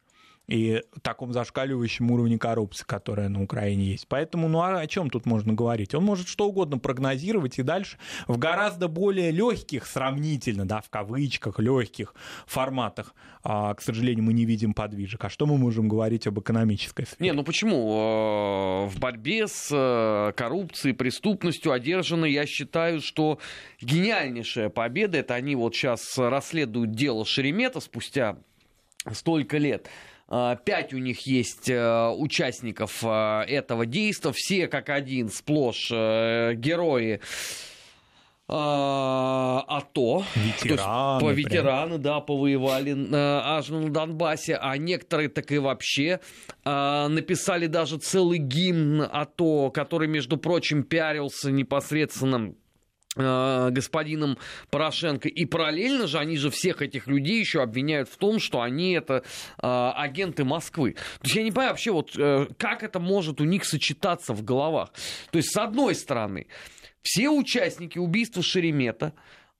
и 0.49 0.81
таком 1.03 1.31
зашкаливающем 1.31 2.09
уровне 2.11 2.37
коррупции, 2.37 2.83
которая 2.85 3.29
на 3.29 3.43
Украине 3.43 3.85
есть. 3.85 4.07
Поэтому, 4.07 4.47
ну 4.47 4.61
а 4.61 4.79
о 4.79 4.87
чем 4.87 5.09
тут 5.09 5.25
можно 5.25 5.53
говорить? 5.53 5.93
Он 5.93 6.03
может 6.03 6.27
что 6.27 6.47
угодно 6.47 6.79
прогнозировать 6.79 7.59
и 7.59 7.63
дальше 7.63 7.97
в 8.27 8.37
гораздо 8.37 8.87
более 8.87 9.31
легких, 9.31 9.85
сравнительно, 9.85 10.67
да, 10.67 10.81
в 10.81 10.89
кавычках, 10.89 11.59
легких 11.59 12.15
форматах, 12.47 13.13
а, 13.43 13.73
к 13.75 13.81
сожалению, 13.81 14.25
мы 14.25 14.33
не 14.33 14.45
видим 14.45 14.73
подвижек. 14.73 15.23
А 15.23 15.29
что 15.29 15.45
мы 15.45 15.57
можем 15.57 15.87
говорить 15.87 16.25
об 16.27 16.39
экономической 16.39 17.05
сфере? 17.05 17.29
Не, 17.29 17.33
ну 17.33 17.43
почему? 17.43 18.85
Э, 18.85 18.87
в 18.87 18.99
борьбе 18.99 19.47
с 19.47 19.69
э, 19.71 20.33
коррупцией, 20.35 20.93
преступностью 20.93 21.71
одержаны, 21.71 22.25
я 22.25 22.45
считаю, 22.45 23.01
что 23.01 23.39
гениальнейшая 23.81 24.69
победа, 24.69 25.19
это 25.19 25.35
они 25.35 25.55
вот 25.55 25.75
сейчас 25.75 26.17
расследуют 26.17 26.91
дело 26.91 27.23
Шеремета 27.23 27.79
спустя 27.79 28.37
столько 29.13 29.57
лет. 29.57 29.87
А, 30.31 30.55
пять 30.55 30.93
у 30.93 30.99
них 30.99 31.25
есть 31.25 31.69
э, 31.69 32.09
участников 32.09 33.03
э, 33.03 33.41
этого 33.47 33.87
действа, 33.87 34.31
все 34.33 34.67
как 34.67 34.89
один, 34.89 35.29
сплошь 35.29 35.89
э, 35.91 36.53
герои 36.53 37.19
АТО. 38.51 40.23
Ветераны. 40.35 41.19
по 41.19 41.31
ветераны, 41.31 41.99
да, 41.99 42.19
повоевали 42.19 42.97
аж 43.13 43.69
на 43.69 43.89
Донбассе, 43.91 44.55
а 44.59 44.75
некоторые 44.77 45.29
так 45.29 45.51
и 45.51 45.59
вообще 45.59 46.19
написали 46.65 47.67
даже 47.67 47.99
целый 47.99 48.39
гимн 48.39 49.03
АТО, 49.03 49.69
который, 49.69 50.07
между 50.07 50.37
прочим, 50.37 50.81
пиарился 50.81 51.51
непосредственно 51.51 52.55
Э, 52.68 52.68
господином 53.19 54.37
Порошенко. 54.69 55.27
И 55.27 55.45
параллельно 55.45 56.07
же 56.07 56.17
они 56.19 56.37
же 56.37 56.49
всех 56.49 56.81
этих 56.81 57.07
людей 57.07 57.39
еще 57.39 57.61
обвиняют 57.61 58.09
в 58.09 58.17
том, 58.17 58.39
что 58.39 58.61
они 58.61 58.93
это 58.93 59.23
э, 59.61 59.91
агенты 59.95 60.43
Москвы. 60.43 60.93
То 60.93 61.23
есть 61.23 61.35
я 61.35 61.43
не 61.43 61.51
понимаю 61.51 61.71
вообще, 61.71 61.91
вот, 61.91 62.11
э, 62.17 62.47
как 62.57 62.83
это 62.83 62.99
может 62.99 63.41
у 63.41 63.43
них 63.43 63.65
сочетаться 63.65 64.33
в 64.33 64.43
головах. 64.43 64.91
То 65.31 65.37
есть, 65.37 65.51
с 65.51 65.57
одной 65.57 65.95
стороны, 65.95 66.47
все 67.01 67.29
участники 67.29 67.97
убийства 67.97 68.43
Шеремета 68.43 69.13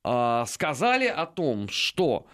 э, 0.03 0.43
сказали 0.47 1.07
о 1.07 1.25
том, 1.25 1.67
что 1.69 2.27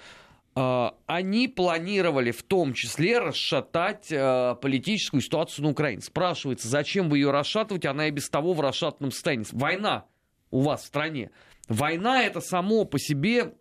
э, 0.56 0.90
они 1.06 1.48
планировали 1.48 2.32
в 2.32 2.44
том 2.44 2.74
числе 2.74 3.20
расшатать 3.20 4.12
э, 4.12 4.56
политическую 4.62 5.22
ситуацию 5.22 5.66
на 5.66 5.72
Украине. 5.72 6.02
Спрашивается, 6.02 6.68
зачем 6.68 7.10
вы 7.10 7.20
ее 7.20 7.32
расшатываете, 7.32 7.90
она 7.90 8.08
и 8.08 8.12
без 8.12 8.30
того 8.30 8.54
в 8.54 8.62
расшатанном 8.62 9.12
состоянии. 9.12 9.46
Война 9.52 10.06
у 10.52 10.62
вас 10.62 10.84
в 10.84 10.86
стране. 10.86 11.32
Война 11.68 12.24
это 12.24 12.42
само 12.42 12.86
по 12.86 13.00
себе 13.00 13.54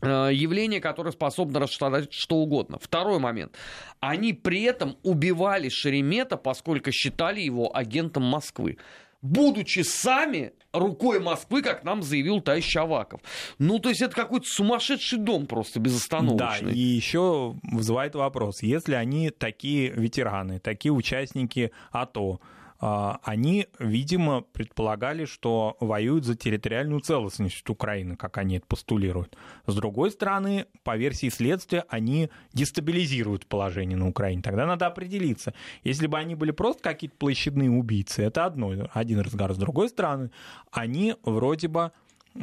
э, 0.00 0.30
явление, 0.32 0.80
которое 0.80 1.12
способно 1.12 1.60
расшатать 1.60 2.12
что 2.12 2.36
угодно. 2.36 2.78
Второй 2.80 3.18
момент. 3.18 3.56
Они 4.00 4.32
при 4.32 4.62
этом 4.62 4.96
убивали 5.02 5.68
Шеремета, 5.68 6.36
поскольку 6.36 6.90
считали 6.92 7.40
его 7.40 7.74
агентом 7.76 8.24
Москвы. 8.24 8.78
Будучи 9.22 9.80
сами 9.80 10.52
рукой 10.72 11.20
Москвы, 11.20 11.62
как 11.62 11.84
нам 11.84 12.02
заявил 12.02 12.40
товарищ 12.40 12.76
Аваков. 12.76 13.20
Ну, 13.58 13.78
то 13.78 13.88
есть 13.88 14.02
это 14.02 14.14
какой-то 14.14 14.46
сумасшедший 14.46 15.18
дом 15.18 15.46
просто 15.46 15.80
безостановочный. 15.80 16.72
Да, 16.72 16.76
и 16.76 16.78
еще 16.78 17.56
вызывает 17.62 18.14
вопрос, 18.14 18.62
если 18.62 18.94
они 18.94 19.30
такие 19.30 19.90
ветераны, 19.90 20.60
такие 20.60 20.92
участники 20.92 21.72
АТО, 21.90 22.40
они, 22.78 23.66
видимо, 23.78 24.42
предполагали, 24.42 25.24
что 25.24 25.76
воюют 25.80 26.24
за 26.24 26.36
территориальную 26.36 27.00
целостность 27.00 27.68
Украины, 27.70 28.16
как 28.16 28.38
они 28.38 28.58
это 28.58 28.66
постулируют. 28.66 29.36
С 29.66 29.74
другой 29.74 30.10
стороны, 30.10 30.66
по 30.82 30.96
версии 30.96 31.28
следствия, 31.28 31.84
они 31.88 32.30
дестабилизируют 32.52 33.46
положение 33.46 33.96
на 33.96 34.08
Украине. 34.08 34.42
Тогда 34.42 34.66
надо 34.66 34.86
определиться. 34.86 35.54
Если 35.84 36.06
бы 36.06 36.18
они 36.18 36.34
были 36.34 36.50
просто 36.50 36.82
какие-то 36.82 37.16
площадные 37.16 37.70
убийцы, 37.70 38.22
это 38.22 38.44
одно, 38.44 38.88
один 38.92 39.20
разговор. 39.20 39.54
С 39.54 39.58
другой 39.58 39.88
стороны, 39.88 40.30
они 40.70 41.14
вроде 41.24 41.68
бы 41.68 41.92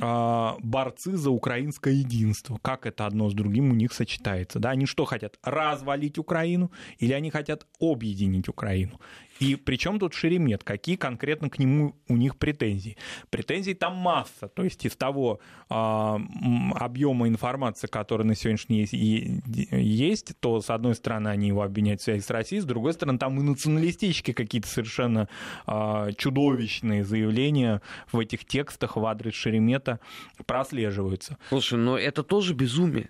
а, 0.01 0.55
борцы 0.59 1.15
за 1.15 1.29
украинское 1.29 1.93
единство. 1.93 2.57
Как 2.61 2.85
это 2.85 3.05
одно 3.05 3.29
с 3.29 3.33
другим 3.33 3.71
у 3.71 3.75
них 3.75 3.93
сочетается? 3.93 4.59
Да? 4.59 4.71
Они 4.71 4.85
что 4.85 5.05
хотят? 5.05 5.37
Развалить 5.43 6.17
Украину 6.17 6.71
или 6.97 7.13
они 7.13 7.29
хотят 7.29 7.67
объединить 7.79 8.47
Украину? 8.47 8.99
И 9.43 9.55
причем 9.55 9.99
тут 9.99 10.13
Шеремет? 10.13 10.63
Какие 10.63 10.95
конкретно 10.95 11.49
к 11.49 11.59
нему 11.59 11.95
у 12.07 12.15
них 12.15 12.37
претензии? 12.37 12.95
Претензий 13.29 13.73
там 13.73 13.95
масса. 13.95 14.47
То 14.47 14.63
есть 14.63 14.85
из 14.85 14.95
того 14.95 15.41
э, 15.69 15.73
объема 15.73 17.27
информации, 17.27 17.87
который 17.87 18.25
на 18.25 18.35
сегодняшний 18.35 18.85
день 18.85 19.41
есть, 19.45 20.33
то 20.39 20.61
с 20.61 20.69
одной 20.69 20.95
стороны 20.95 21.27
они 21.27 21.47
его 21.47 21.61
обвиняют 21.61 21.99
в 21.99 22.03
связи 22.05 22.21
с 22.21 22.29
Россией, 22.29 22.61
с 22.61 22.65
другой 22.65 22.93
стороны 22.93 23.17
там 23.17 23.37
и 23.39 23.43
националистические 23.43 24.33
какие-то 24.33 24.67
совершенно 24.67 25.27
э, 25.67 26.11
чудовищные 26.17 27.03
заявления 27.03 27.81
в 28.11 28.19
этих 28.19 28.45
текстах 28.45 28.95
в 28.95 29.05
адрес 29.05 29.33
Шеремета 29.33 29.99
прослеживаются. 30.45 31.37
Слушай, 31.49 31.79
но 31.79 31.97
это 31.97 32.23
тоже 32.23 32.53
безумие. 32.53 33.09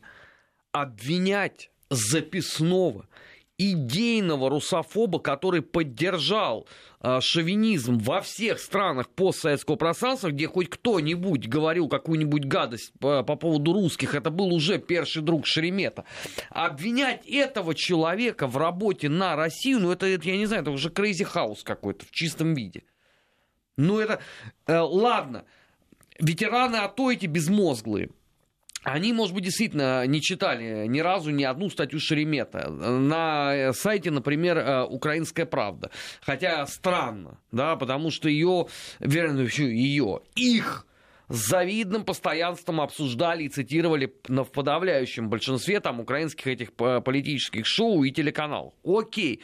Обвинять 0.72 1.70
записного 1.90 3.08
идейного 3.72 4.50
русофоба, 4.50 5.20
который 5.20 5.62
поддержал 5.62 6.68
э, 7.02 7.20
шовинизм 7.22 7.98
во 8.00 8.22
всех 8.22 8.60
странах 8.60 9.10
постсоветского 9.10 9.76
пространства, 9.76 10.32
где 10.32 10.48
хоть 10.48 10.70
кто-нибудь 10.70 11.48
говорил 11.48 11.88
какую-нибудь 11.88 12.46
гадость 12.46 12.92
по, 13.00 13.24
по 13.24 13.36
поводу 13.36 13.74
русских, 13.74 14.16
это 14.16 14.30
был 14.30 14.54
уже 14.54 14.80
первый 14.80 15.22
друг 15.22 15.46
Шеремета. 15.46 16.06
Обвинять 16.50 17.26
этого 17.28 17.76
человека 17.76 18.48
в 18.48 18.58
работе 18.58 19.10
на 19.10 19.36
Россию, 19.36 19.80
ну 19.80 19.92
это, 19.92 20.06
это 20.06 20.28
я 20.28 20.38
не 20.38 20.46
знаю, 20.46 20.62
это 20.64 20.72
уже 20.72 20.90
crazy 20.90 21.28
house 21.34 21.60
какой-то 21.64 22.06
в 22.06 22.12
чистом 22.12 22.54
виде. 22.54 22.84
Ну 23.78 24.00
это, 24.00 24.20
э, 24.68 24.78
ладно, 24.78 25.46
ветераны 26.20 26.78
АТО 26.78 27.12
эти 27.12 27.26
безмозглые, 27.26 28.10
они, 28.84 29.14
может 29.14 29.34
быть, 29.34 29.46
действительно 29.46 30.06
не 30.06 30.22
читали 30.22 30.88
ни 30.88 31.00
разу 31.00 31.32
ни 31.32 31.44
одну 31.44 31.70
статью 31.70 32.00
Шеремета. 32.00 32.70
На 32.70 33.74
сайте, 33.74 34.12
например, 34.12 34.58
э, 34.58 34.84
«Украинская 34.84 35.46
правда». 35.46 35.90
Хотя 36.22 36.66
странно, 36.68 37.40
да, 37.52 37.76
потому 37.76 38.12
что 38.12 38.30
ее, 38.30 38.68
вернее, 39.00 39.48
ее, 39.74 40.22
их 40.36 40.86
с 41.30 41.50
завидным 41.50 42.04
постоянством 42.04 42.82
обсуждали 42.82 43.44
и 43.44 43.50
цитировали 43.50 44.14
в 44.28 44.46
подавляющем 44.46 45.30
большинстве 45.30 45.80
там 45.80 46.00
украинских 46.00 46.48
этих 46.48 46.74
политических 46.74 47.66
шоу 47.66 48.04
и 48.04 48.12
телеканалов. 48.12 48.74
Окей. 48.84 49.42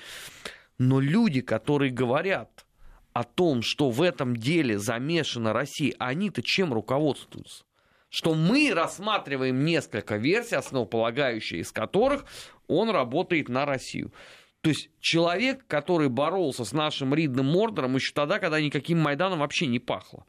Но 0.77 0.99
люди, 0.99 1.41
которые 1.41 1.91
говорят 1.91 2.65
о 3.13 3.23
том, 3.23 3.61
что 3.61 3.89
в 3.89 4.01
этом 4.01 4.35
деле 4.35 4.77
замешана 4.77 5.53
Россия, 5.53 5.93
они-то 5.97 6.41
чем 6.43 6.73
руководствуются? 6.73 7.63
Что 8.09 8.33
мы 8.33 8.71
рассматриваем 8.73 9.63
несколько 9.63 10.17
версий, 10.17 10.55
основополагающие 10.55 11.61
из 11.61 11.71
которых 11.71 12.25
он 12.67 12.89
работает 12.89 13.49
на 13.49 13.65
Россию. 13.65 14.11
То 14.61 14.71
есть 14.71 14.89
человек, 14.99 15.65
который 15.67 16.09
боролся 16.09 16.65
с 16.65 16.73
нашим 16.73 17.13
Ридным 17.13 17.45
Мордором 17.45 17.95
еще 17.95 18.13
тогда, 18.13 18.39
когда 18.39 18.59
никаким 18.59 18.99
Майданом 18.99 19.39
вообще 19.39 19.67
не 19.67 19.79
пахло. 19.79 20.25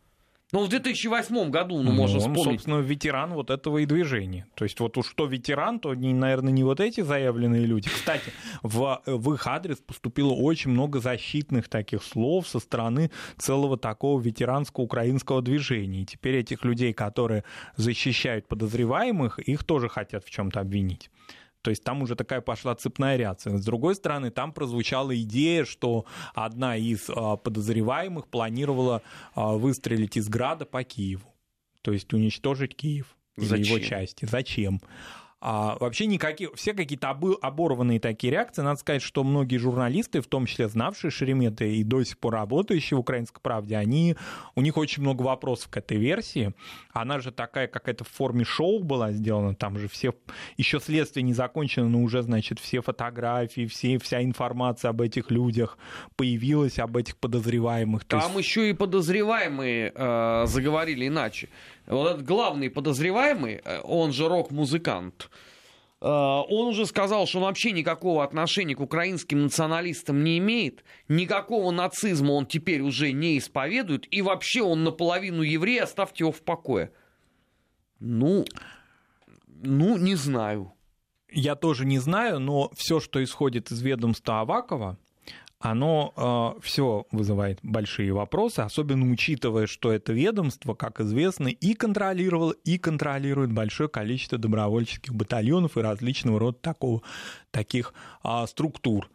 Ну, 0.53 0.65
в 0.65 0.69
2008 0.69 1.51
году, 1.51 1.77
ну, 1.77 1.85
ну 1.85 1.93
можно 1.93 2.17
он, 2.17 2.21
вспомнить. 2.21 2.45
собственно, 2.45 2.79
ветеран 2.81 3.35
вот 3.35 3.51
этого 3.51 3.79
и 3.79 3.87
движения. 3.87 4.47
То 4.55 4.65
есть 4.65 4.81
вот 4.81 4.97
уж 4.99 5.09
что 5.09 5.27
ветеран, 5.27 5.79
то, 5.79 5.95
не, 5.95 6.13
наверное, 6.13 6.53
не 6.53 6.65
вот 6.65 6.81
эти 6.81 7.03
заявленные 7.03 7.67
люди. 7.67 7.89
Кстати, 7.89 8.33
в, 8.63 9.01
в 9.07 9.35
их 9.35 9.47
адрес 9.47 9.79
поступило 9.79 10.33
очень 10.33 10.71
много 10.71 11.01
защитных 11.01 11.69
таких 11.69 12.03
слов 12.03 12.49
со 12.49 12.59
стороны 12.59 13.11
целого 13.37 13.79
такого 13.79 14.21
ветеранского 14.21 14.85
украинского 14.85 15.41
движения. 15.43 16.03
И 16.03 16.07
теперь 16.07 16.37
этих 16.37 16.65
людей, 16.65 16.93
которые 16.93 17.45
защищают 17.77 18.49
подозреваемых, 18.49 19.39
их 19.39 19.65
тоже 19.65 19.89
хотят 19.89 20.25
в 20.25 20.31
чем-то 20.31 20.61
обвинить. 20.61 21.11
То 21.63 21.71
есть 21.71 21.85
там 21.85 22.03
уже 22.03 22.17
такая 22.17 22.41
пошла 22.41 22.75
цепная 22.75 23.17
реакция. 23.17 23.57
С 23.57 23.65
другой 23.65 23.95
стороны, 23.95 24.31
там 24.31 24.53
прозвучала 24.53 25.19
идея, 25.23 25.65
что 25.65 26.07
одна 26.35 26.77
из 26.77 27.09
а, 27.09 27.37
подозреваемых 27.37 28.29
планировала 28.29 29.03
а, 29.35 29.53
выстрелить 29.53 30.17
из 30.17 30.29
града 30.29 30.65
по 30.65 30.83
Киеву. 30.85 31.35
То 31.83 31.93
есть 31.93 32.13
уничтожить 32.13 32.77
Киев 32.77 33.17
Зачем? 33.37 33.57
или 33.57 33.67
его 33.67 33.79
части. 33.79 34.27
Зачем? 34.27 34.81
А, 35.43 35.79
вообще 35.81 36.05
никаких, 36.05 36.53
все 36.55 36.75
какие-то 36.75 37.09
оборванные 37.09 37.99
такие 37.99 38.31
реакции. 38.31 38.61
Надо 38.61 38.79
сказать, 38.79 39.01
что 39.01 39.25
многие 39.25 39.57
журналисты, 39.57 40.21
в 40.21 40.27
том 40.27 40.45
числе 40.45 40.69
знавшие 40.69 41.11
Шеремета 41.11 41.65
и 41.65 41.83
до 41.83 42.05
сих 42.05 42.19
пор 42.19 42.35
работающие 42.35 42.97
в 42.97 43.01
«Украинской 43.01 43.41
правде», 43.41 43.77
они, 43.77 44.17
у 44.55 44.61
них 44.61 44.77
очень 44.77 45.03
много 45.03 45.23
вопросов 45.23 45.71
к 45.71 45.79
этой 45.79 45.97
версии. 45.97 46.53
Она 46.93 47.21
же 47.21 47.33
такая 47.33 47.69
какая-то 47.69 48.05
в 48.05 48.09
форме 48.09 48.45
шоу 48.45 48.83
была 48.83 49.13
сделана, 49.13 49.55
там 49.55 49.79
же 49.79 49.89
все, 49.89 50.15
еще 50.59 50.79
следствие 50.79 51.23
не 51.23 51.33
закончено, 51.33 51.89
но 51.89 52.03
уже, 52.03 52.23
значит, 52.23 52.59
все 52.59 52.83
фотографии, 52.83 53.67
все, 53.67 53.99
вся 53.99 54.23
информация 54.23 54.91
об 54.91 55.01
этих 55.01 55.31
людях 55.31 55.79
появилась, 56.17 56.79
об 56.79 56.99
этих 56.99 57.17
подозреваемых. 57.17 58.05
Там 58.05 58.21
есть... 58.37 58.49
еще 58.49 58.69
и 58.69 58.73
подозреваемые 58.75 59.93
э, 59.95 60.45
заговорили 60.47 61.09
иначе. 61.09 61.49
Вот 61.91 62.09
этот 62.09 62.25
главный 62.25 62.71
подозреваемый, 62.71 63.61
э, 63.65 63.81
он 63.83 64.13
же 64.13 64.29
рок-музыкант, 64.29 65.29
э, 66.01 66.07
он 66.07 66.69
уже 66.69 66.87
сказал, 66.87 67.27
что 67.27 67.39
он 67.39 67.45
вообще 67.45 67.73
никакого 67.73 68.23
отношения 68.23 68.77
к 68.77 68.81
украинским 68.81 69.43
националистам 69.43 70.23
не 70.23 70.39
имеет, 70.39 70.85
никакого 71.09 71.73
нацизма 71.73 72.31
он 72.31 72.47
теперь 72.47 72.81
уже 72.81 73.11
не 73.11 73.39
исповедует, 73.39 74.07
и 74.15 74.23
вообще 74.23 74.63
он 74.63 74.85
наполовину 74.85 75.43
еврей, 75.43 75.81
оставьте 75.81 76.23
его 76.23 76.31
в 76.31 76.43
покое. 76.43 76.93
Ну, 77.99 78.45
ну, 79.49 79.99
не 79.99 80.15
знаю. 80.15 80.73
Я 81.33 81.57
тоже 81.57 81.85
не 81.85 81.99
знаю, 81.99 82.39
но 82.39 82.71
все, 82.77 83.01
что 83.01 83.23
исходит 83.23 83.73
из 83.73 83.83
ведомства 83.83 84.41
Авакова, 84.41 84.97
оно 85.61 86.55
э, 86.57 86.61
все 86.63 87.07
вызывает 87.13 87.59
большие 87.63 88.13
вопросы, 88.13 88.61
особенно 88.61 89.11
учитывая, 89.11 89.67
что 89.67 89.93
это 89.93 90.13
ведомство, 90.13 90.75
как 90.75 91.01
известно, 91.01 91.49
и 91.49 91.75
контролировало, 91.75 92.53
и 92.65 92.79
контролирует 92.79 93.53
большое 93.53 93.89
количество 93.91 94.39
добровольческих 94.39 95.15
батальонов 95.15 95.77
и 95.77 95.83
различного 95.83 96.41
рода 96.41 96.59
такого, 96.61 97.03
таких 97.51 97.93
э, 98.25 98.47
структур 98.47 99.09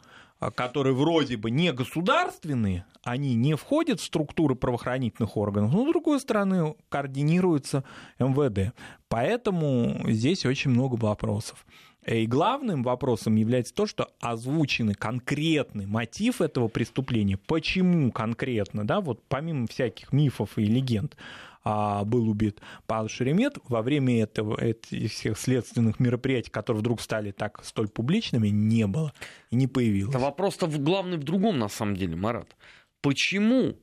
которые 0.53 0.93
вроде 0.93 1.37
бы 1.37 1.49
не 1.49 1.71
государственные, 1.71 2.85
они 3.03 3.35
не 3.35 3.55
входят 3.55 3.99
в 3.99 4.03
структуры 4.03 4.55
правоохранительных 4.55 5.37
органов, 5.37 5.71
но, 5.71 5.85
с 5.85 5.87
другой 5.87 6.19
стороны, 6.19 6.75
координируются 6.89 7.83
МВД. 8.19 8.75
Поэтому 9.07 10.01
здесь 10.07 10.45
очень 10.45 10.71
много 10.71 10.95
вопросов. 10.95 11.65
И 12.05 12.27
главным 12.27 12.83
вопросом 12.83 13.35
является 13.35 13.73
то, 13.73 13.87
что 13.87 14.09
озвучены 14.19 14.93
конкретный 14.93 15.87
мотив 15.87 16.39
этого 16.41 16.67
преступления. 16.67 17.37
Почему 17.37 18.11
конкретно, 18.11 18.85
да, 18.85 19.01
вот 19.01 19.23
помимо 19.27 19.67
всяких 19.67 20.13
мифов 20.13 20.57
и 20.57 20.65
легенд, 20.65 21.17
а, 21.63 22.03
был 22.03 22.29
убит 22.29 22.61
Павел 22.85 23.09
Шеремет 23.09 23.57
во 23.67 23.81
время 23.81 24.21
этого, 24.21 24.55
этих 24.61 25.11
всех 25.11 25.39
следственных 25.39 25.99
мероприятий, 25.99 26.51
которые 26.51 26.81
вдруг 26.81 27.01
стали 27.01 27.31
так 27.31 27.65
столь 27.65 27.89
публичными, 27.89 28.49
не 28.49 28.85
было 28.85 29.11
и 29.49 29.55
не 29.55 29.65
появилось. 29.65 30.13
Вопрос-то 30.15 30.67
главный 30.67 31.17
в 31.17 31.23
другом, 31.23 31.57
на 31.57 31.69
самом 31.69 31.95
деле, 31.95 32.15
Марат. 32.15 32.55
Почему 33.01 33.75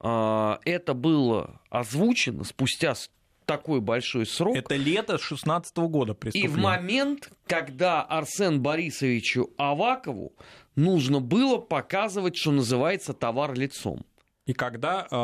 а, 0.00 0.60
это 0.64 0.94
было 0.94 1.60
озвучено 1.68 2.44
спустя 2.44 2.94
такой 3.46 3.80
большой 3.80 4.26
срок. 4.26 4.56
Это 4.56 4.76
лето 4.76 5.18
16 5.18 5.76
года 5.76 6.14
преступления. 6.14 6.54
И 6.54 6.56
в 6.56 6.60
момент, 6.60 7.30
когда 7.46 8.02
Арсен 8.02 8.60
Борисовичу 8.60 9.50
Авакову 9.56 10.34
нужно 10.74 11.20
было 11.20 11.58
показывать, 11.58 12.36
что 12.36 12.52
называется, 12.52 13.14
товар 13.14 13.54
лицом 13.54 14.04
и 14.46 14.52
когда 14.52 15.06
э, 15.10 15.14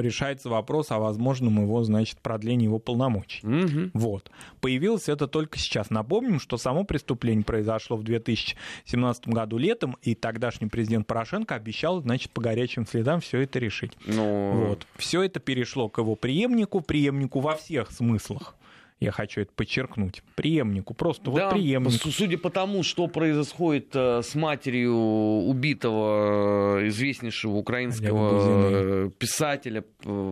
решается 0.00 0.48
вопрос 0.48 0.92
о 0.92 0.98
возможном 0.98 1.60
его, 1.60 1.82
значит, 1.82 2.20
продлении 2.20 2.64
его 2.64 2.78
полномочий. 2.78 3.44
Угу. 3.46 3.90
Вот. 3.94 4.30
Появилось 4.60 5.08
это 5.08 5.26
только 5.26 5.58
сейчас. 5.58 5.90
Напомним, 5.90 6.38
что 6.38 6.56
само 6.56 6.84
преступление 6.84 7.44
произошло 7.44 7.96
в 7.96 8.04
2017 8.04 9.28
году 9.28 9.58
летом, 9.58 9.96
и 10.02 10.14
тогдашний 10.14 10.68
президент 10.68 11.06
Порошенко 11.06 11.56
обещал, 11.56 12.00
значит, 12.00 12.30
по 12.30 12.40
горячим 12.40 12.86
следам 12.86 13.20
все 13.20 13.40
это 13.40 13.58
решить. 13.58 13.92
Ну... 14.06 14.52
Вот. 14.52 14.86
Все 14.96 15.22
это 15.22 15.40
перешло 15.40 15.88
к 15.88 15.98
его 15.98 16.14
преемнику, 16.14 16.80
преемнику 16.80 17.40
во 17.40 17.56
всех 17.56 17.90
смыслах 17.90 18.54
я 19.02 19.10
хочу 19.10 19.40
это 19.40 19.52
подчеркнуть, 19.54 20.22
преемнику, 20.34 20.94
просто 20.94 21.24
да, 21.24 21.30
вот 21.30 21.50
преемник. 21.50 21.92
Судя 21.92 22.38
по 22.38 22.50
тому, 22.50 22.82
что 22.82 23.06
происходит 23.08 23.94
э, 23.94 24.22
с 24.22 24.34
матерью 24.34 24.94
убитого 24.94 26.80
э, 26.80 26.88
известнейшего 26.88 27.56
украинского 27.56 29.06
э, 29.06 29.10
писателя, 29.18 29.82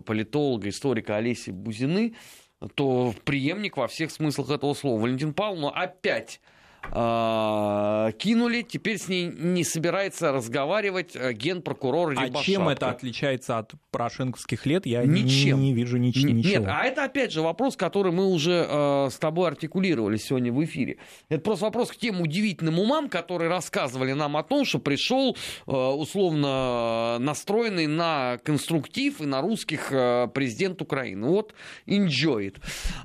политолога, 0.06 0.68
историка 0.68 1.16
Олеси 1.16 1.50
Бузины, 1.50 2.14
то 2.74 3.14
преемник 3.24 3.76
во 3.76 3.88
всех 3.88 4.10
смыслах 4.10 4.50
этого 4.50 4.74
слова. 4.74 5.00
Валентин 5.00 5.32
Павловна 5.32 5.70
опять 5.70 6.40
кинули, 6.90 8.62
теперь 8.62 8.98
с 8.98 9.08
ней 9.08 9.26
не 9.26 9.64
собирается 9.64 10.32
разговаривать 10.32 11.14
э, 11.14 11.32
генпрокурор 11.32 12.14
А 12.16 12.30
чем 12.42 12.68
это 12.68 12.90
отличается 12.90 13.58
от 13.58 13.72
порошенковских 13.90 14.66
лет? 14.66 14.86
Я 14.86 15.04
ничем. 15.04 15.60
Не, 15.60 15.68
не 15.68 15.74
вижу 15.74 15.98
нич- 15.98 16.22
ничего. 16.22 16.64
Нет, 16.64 16.64
а 16.66 16.84
это 16.84 17.04
опять 17.04 17.32
же 17.32 17.42
вопрос, 17.42 17.76
который 17.76 18.12
мы 18.12 18.26
уже 18.26 18.66
э, 18.68 19.08
с 19.10 19.18
тобой 19.18 19.48
артикулировали 19.48 20.16
сегодня 20.16 20.52
в 20.52 20.64
эфире. 20.64 20.98
Это 21.28 21.42
просто 21.42 21.66
вопрос 21.66 21.90
к 21.90 21.96
тем 21.96 22.20
удивительным 22.20 22.78
умам, 22.78 23.08
которые 23.08 23.50
рассказывали 23.50 24.12
нам 24.12 24.36
о 24.36 24.42
том, 24.42 24.64
что 24.64 24.78
пришел 24.78 25.36
э, 25.66 25.72
условно 25.72 27.18
настроенный 27.18 27.86
на 27.86 28.38
конструктив 28.44 29.20
и 29.20 29.26
на 29.26 29.40
русских 29.40 29.92
э, 29.92 30.28
президент 30.32 30.82
Украины. 30.82 31.26
Вот, 31.26 31.54
enjoy 31.86 32.52
it. 32.52 32.56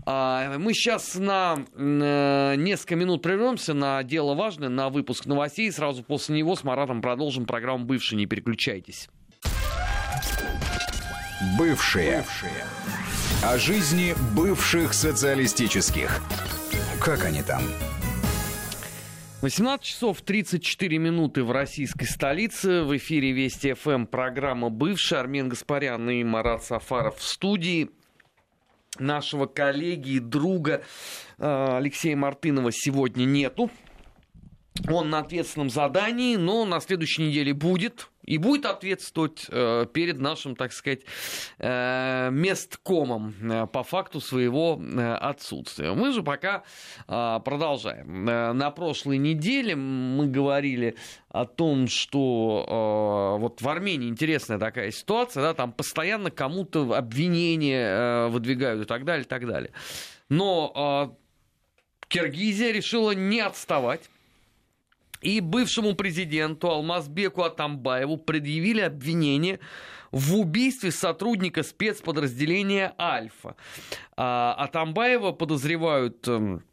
Э, 0.06 0.58
мы 0.58 0.74
сейчас 0.74 1.16
на 1.16 1.66
э, 1.76 2.56
несколько 2.58 2.96
минут 2.96 3.22
прервемся 3.22 3.65
на 3.74 4.04
дело 4.04 4.36
важное, 4.36 4.70
на 4.70 4.90
выпуск 4.90 5.26
новостей. 5.26 5.72
Сразу 5.72 6.04
после 6.04 6.38
него 6.38 6.56
с 6.56 6.64
Маратом 6.64 7.02
продолжим 7.02 7.46
программу 7.46 7.86
«Бывшие». 7.86 8.18
Не 8.18 8.26
переключайтесь. 8.26 9.10
Бывшие. 11.58 12.18
Бывшие. 12.18 12.66
О 13.44 13.58
жизни 13.58 14.16
бывших 14.36 14.94
социалистических. 14.94 16.22
Как 17.02 17.26
они 17.26 17.44
там? 17.44 17.62
18 19.42 19.86
часов 19.86 20.22
34 20.22 20.98
минуты 20.98 21.44
в 21.44 21.52
российской 21.52 22.06
столице. 22.06 22.82
В 22.82 22.98
эфире 22.98 23.32
Вести 23.32 23.74
ФМ 23.74 24.06
программа 24.06 24.70
«Бывший». 24.70 25.20
Армен 25.20 25.50
Гаспарян 25.50 26.10
и 26.10 26.24
Марат 26.24 26.64
Сафаров 26.64 27.18
в 27.18 27.24
студии 27.24 27.92
нашего 29.00 29.46
коллеги 29.46 30.12
и 30.12 30.20
друга 30.20 30.84
э, 31.38 31.78
Алексея 31.78 32.16
Мартынова 32.16 32.72
сегодня 32.72 33.26
нету. 33.26 33.70
Он 34.90 35.10
на 35.10 35.20
ответственном 35.20 35.70
задании, 35.70 36.36
но 36.36 36.66
на 36.66 36.80
следующей 36.80 37.24
неделе 37.24 37.54
будет. 37.54 38.10
И 38.26 38.40
будет 38.40 38.66
ответствовать 38.66 39.46
э, 39.50 39.86
перед 39.94 40.20
нашим, 40.20 40.56
так 40.56 40.74
сказать, 40.74 41.02
э, 41.60 42.30
месткомом 42.32 43.36
э, 43.42 43.68
по 43.68 43.84
факту 43.84 44.20
своего 44.20 44.82
отсутствия. 45.20 45.94
Мы 45.94 46.12
же 46.12 46.24
пока 46.24 46.64
продолжаем. 47.08 48.26
На 48.26 48.72
прошлой 48.72 49.18
неделе 49.18 49.76
мы 49.76 50.28
говорили 50.28 50.96
о 51.30 51.46
том, 51.46 51.88
что 51.88 53.38
вот 53.40 53.62
в 53.62 53.70
Армении 53.70 54.10
интересная 54.10 54.58
такая 54.58 54.92
ситуация, 54.92 55.44
да, 55.44 55.54
там 55.54 55.72
постоянно 55.72 56.32
кому-то 56.32 56.94
обвинения 56.94 58.28
выдвигают 58.28 58.84
и 58.84 58.86
так 58.86 59.06
далее, 59.06 59.26
и 59.26 59.28
так 59.28 59.46
далее. 59.46 59.72
Но 60.30 61.18
Киргизия 62.08 62.72
решила 62.72 63.12
не 63.12 63.42
отставать 63.42 64.10
и 65.22 65.40
бывшему 65.40 65.96
президенту 65.96 66.70
Алмазбеку 66.70 67.44
Атамбаеву 67.44 68.18
предъявили 68.18 68.82
обвинение 68.82 69.60
в 70.12 70.36
убийстве 70.36 70.92
сотрудника 70.92 71.64
спецподразделения 71.64 72.94
«Альфа». 73.00 73.56
А 74.16 74.54
Атамбаева 74.58 75.32
подозревают 75.32 76.28
эм, 76.28 76.64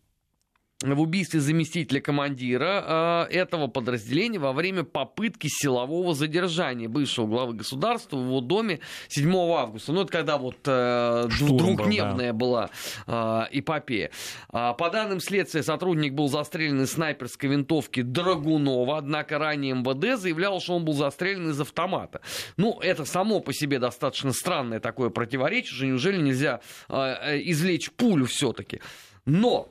в 0.82 1.00
убийстве 1.00 1.40
заместителя 1.40 2.00
командира 2.00 3.26
э, 3.30 3.34
этого 3.34 3.68
подразделения 3.68 4.38
во 4.38 4.52
время 4.52 4.84
попытки 4.84 5.48
силового 5.48 6.14
задержания 6.14 6.88
бывшего 6.88 7.26
главы 7.26 7.54
государства 7.54 8.16
в 8.16 8.26
его 8.26 8.40
доме 8.40 8.80
7 9.08 9.34
августа. 9.34 9.92
Ну, 9.92 10.02
это 10.02 10.12
когда 10.12 10.38
вот 10.38 10.56
э, 10.66 11.28
двухдневная 11.38 12.32
был, 12.32 12.52
да. 12.52 12.68
была 13.06 13.46
э, 13.52 13.58
эпопея. 13.58 14.10
Э, 14.52 14.72
по 14.76 14.90
данным 14.90 15.20
следствия, 15.20 15.62
сотрудник 15.62 16.14
был 16.14 16.28
застрелен 16.28 16.82
из 16.82 16.92
снайперской 16.92 17.48
винтовки 17.48 18.02
Драгунова, 18.02 18.98
однако 18.98 19.38
ранее 19.38 19.74
МВД 19.74 20.20
заявлял, 20.20 20.60
что 20.60 20.74
он 20.74 20.84
был 20.84 20.94
застрелен 20.94 21.50
из 21.50 21.60
автомата. 21.60 22.20
Ну, 22.56 22.78
это 22.80 23.04
само 23.04 23.40
по 23.40 23.52
себе 23.52 23.78
достаточно 23.78 24.32
странное 24.32 24.80
такое 24.80 25.10
противоречие, 25.10 25.88
неужели 25.88 26.20
нельзя 26.20 26.60
э, 26.88 26.94
э 26.94 27.42
извлечь 27.44 27.90
пулю 27.92 28.26
все-таки? 28.26 28.80
Но 29.24 29.68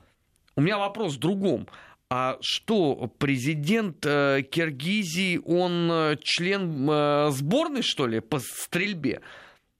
у 0.56 0.60
меня 0.60 0.78
вопрос 0.78 1.14
в 1.14 1.18
другом. 1.18 1.68
А 2.10 2.36
что, 2.42 3.10
президент 3.18 4.04
э, 4.04 4.42
Киргизии, 4.42 5.40
он 5.44 5.90
э, 5.90 6.16
член 6.22 6.86
э, 6.90 7.30
сборной, 7.30 7.80
что 7.82 8.06
ли, 8.06 8.20
по 8.20 8.38
стрельбе? 8.38 9.22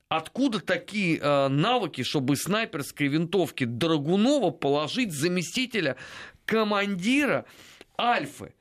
Откуда 0.08 0.61
такие 0.61 1.18
навыки, 1.48 2.02
чтобы 2.02 2.37
снайперской 2.37 3.08
винтовки 3.08 3.64
Драгунова 3.64 4.50
положить 4.50 5.11
заместителя 5.11 5.96
командира 6.44 7.46
Альфы? 7.98 8.52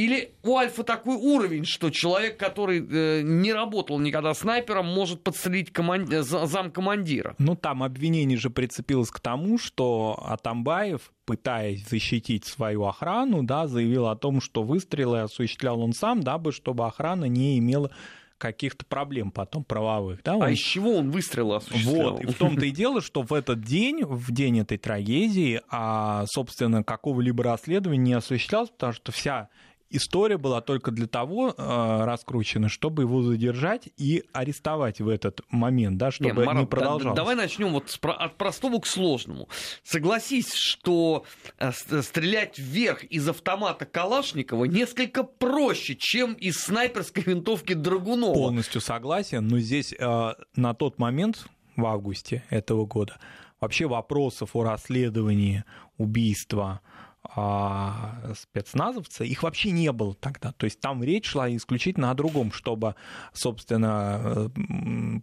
Или 0.00 0.32
у 0.42 0.56
Альфа 0.56 0.82
такой 0.82 1.16
уровень, 1.16 1.66
что 1.66 1.90
человек, 1.90 2.38
который 2.38 2.80
э, 2.80 3.20
не 3.20 3.52
работал 3.52 3.98
никогда 3.98 4.32
снайпером, 4.32 4.86
может 4.86 5.22
подстрелить 5.22 5.74
команд... 5.74 6.10
Э, 6.10 6.22
замкомандира? 6.22 7.34
Ну, 7.36 7.54
там 7.54 7.82
обвинение 7.82 8.38
же 8.38 8.48
прицепилось 8.48 9.10
к 9.10 9.20
тому, 9.20 9.58
что 9.58 10.18
Атамбаев, 10.26 11.12
пытаясь 11.26 11.86
защитить 11.86 12.46
свою 12.46 12.84
охрану, 12.86 13.42
да, 13.42 13.66
заявил 13.66 14.06
о 14.06 14.16
том, 14.16 14.40
что 14.40 14.62
выстрелы 14.62 15.20
осуществлял 15.20 15.78
он 15.82 15.92
сам, 15.92 16.22
дабы 16.22 16.52
чтобы 16.52 16.86
охрана 16.86 17.26
не 17.26 17.58
имела 17.58 17.90
каких-то 18.38 18.86
проблем 18.86 19.30
потом 19.30 19.64
правовых. 19.64 20.22
Да? 20.24 20.32
А 20.32 20.36
он... 20.36 20.42
А 20.44 20.50
из 20.50 20.60
чего 20.60 20.96
он 20.96 21.10
выстрелы 21.10 21.56
осуществлял? 21.56 22.12
Вот, 22.12 22.22
и 22.22 22.26
в 22.26 22.34
том-то 22.34 22.64
и 22.64 22.70
дело, 22.70 23.02
что 23.02 23.20
в 23.20 23.34
этот 23.34 23.60
день, 23.60 24.02
в 24.02 24.32
день 24.32 24.60
этой 24.60 24.78
трагедии, 24.78 25.60
а, 25.68 26.24
собственно, 26.26 26.82
какого-либо 26.82 27.44
расследования 27.44 28.02
не 28.02 28.12
осуществлялось, 28.14 28.70
потому 28.70 28.94
что 28.94 29.12
вся 29.12 29.50
история 29.90 30.38
была 30.38 30.60
только 30.60 30.90
для 30.90 31.06
того 31.06 31.54
э, 31.56 32.04
раскручена, 32.04 32.68
чтобы 32.68 33.02
его 33.02 33.22
задержать 33.22 33.88
и 33.96 34.24
арестовать 34.32 35.00
в 35.00 35.08
этот 35.08 35.42
момент, 35.50 35.98
да, 35.98 36.10
чтобы 36.10 36.40
не, 36.40 36.46
Марат, 36.46 36.60
не 36.60 36.66
продолжалось. 36.66 37.16
Да, 37.16 37.22
давай 37.22 37.34
начнем 37.34 37.72
вот 37.72 37.98
от 38.02 38.36
простого 38.36 38.80
к 38.80 38.86
сложному. 38.86 39.48
Согласись, 39.82 40.52
что 40.54 41.24
э, 41.58 41.72
стрелять 41.72 42.58
вверх 42.58 43.04
из 43.04 43.28
автомата 43.28 43.84
Калашникова 43.84 44.64
несколько 44.64 45.24
проще, 45.24 45.96
чем 45.96 46.34
из 46.34 46.56
снайперской 46.56 47.22
винтовки 47.22 47.74
Драгунова. 47.74 48.34
Полностью 48.34 48.80
согласен, 48.80 49.46
но 49.48 49.58
здесь 49.58 49.92
э, 49.92 50.34
на 50.56 50.74
тот 50.74 50.98
момент, 50.98 51.46
в 51.76 51.86
августе 51.86 52.44
этого 52.50 52.86
года, 52.86 53.18
вообще 53.60 53.86
вопросов 53.86 54.50
о 54.54 54.64
расследовании 54.64 55.64
убийства 55.98 56.80
а, 57.22 58.32
спецназовца, 58.34 59.24
их 59.24 59.42
вообще 59.42 59.70
не 59.70 59.92
было 59.92 60.14
тогда. 60.14 60.52
То 60.52 60.64
есть 60.64 60.80
там 60.80 61.04
речь 61.04 61.26
шла 61.26 61.54
исключительно 61.54 62.10
о 62.10 62.14
другом, 62.14 62.50
чтобы, 62.50 62.94
собственно, 63.32 64.50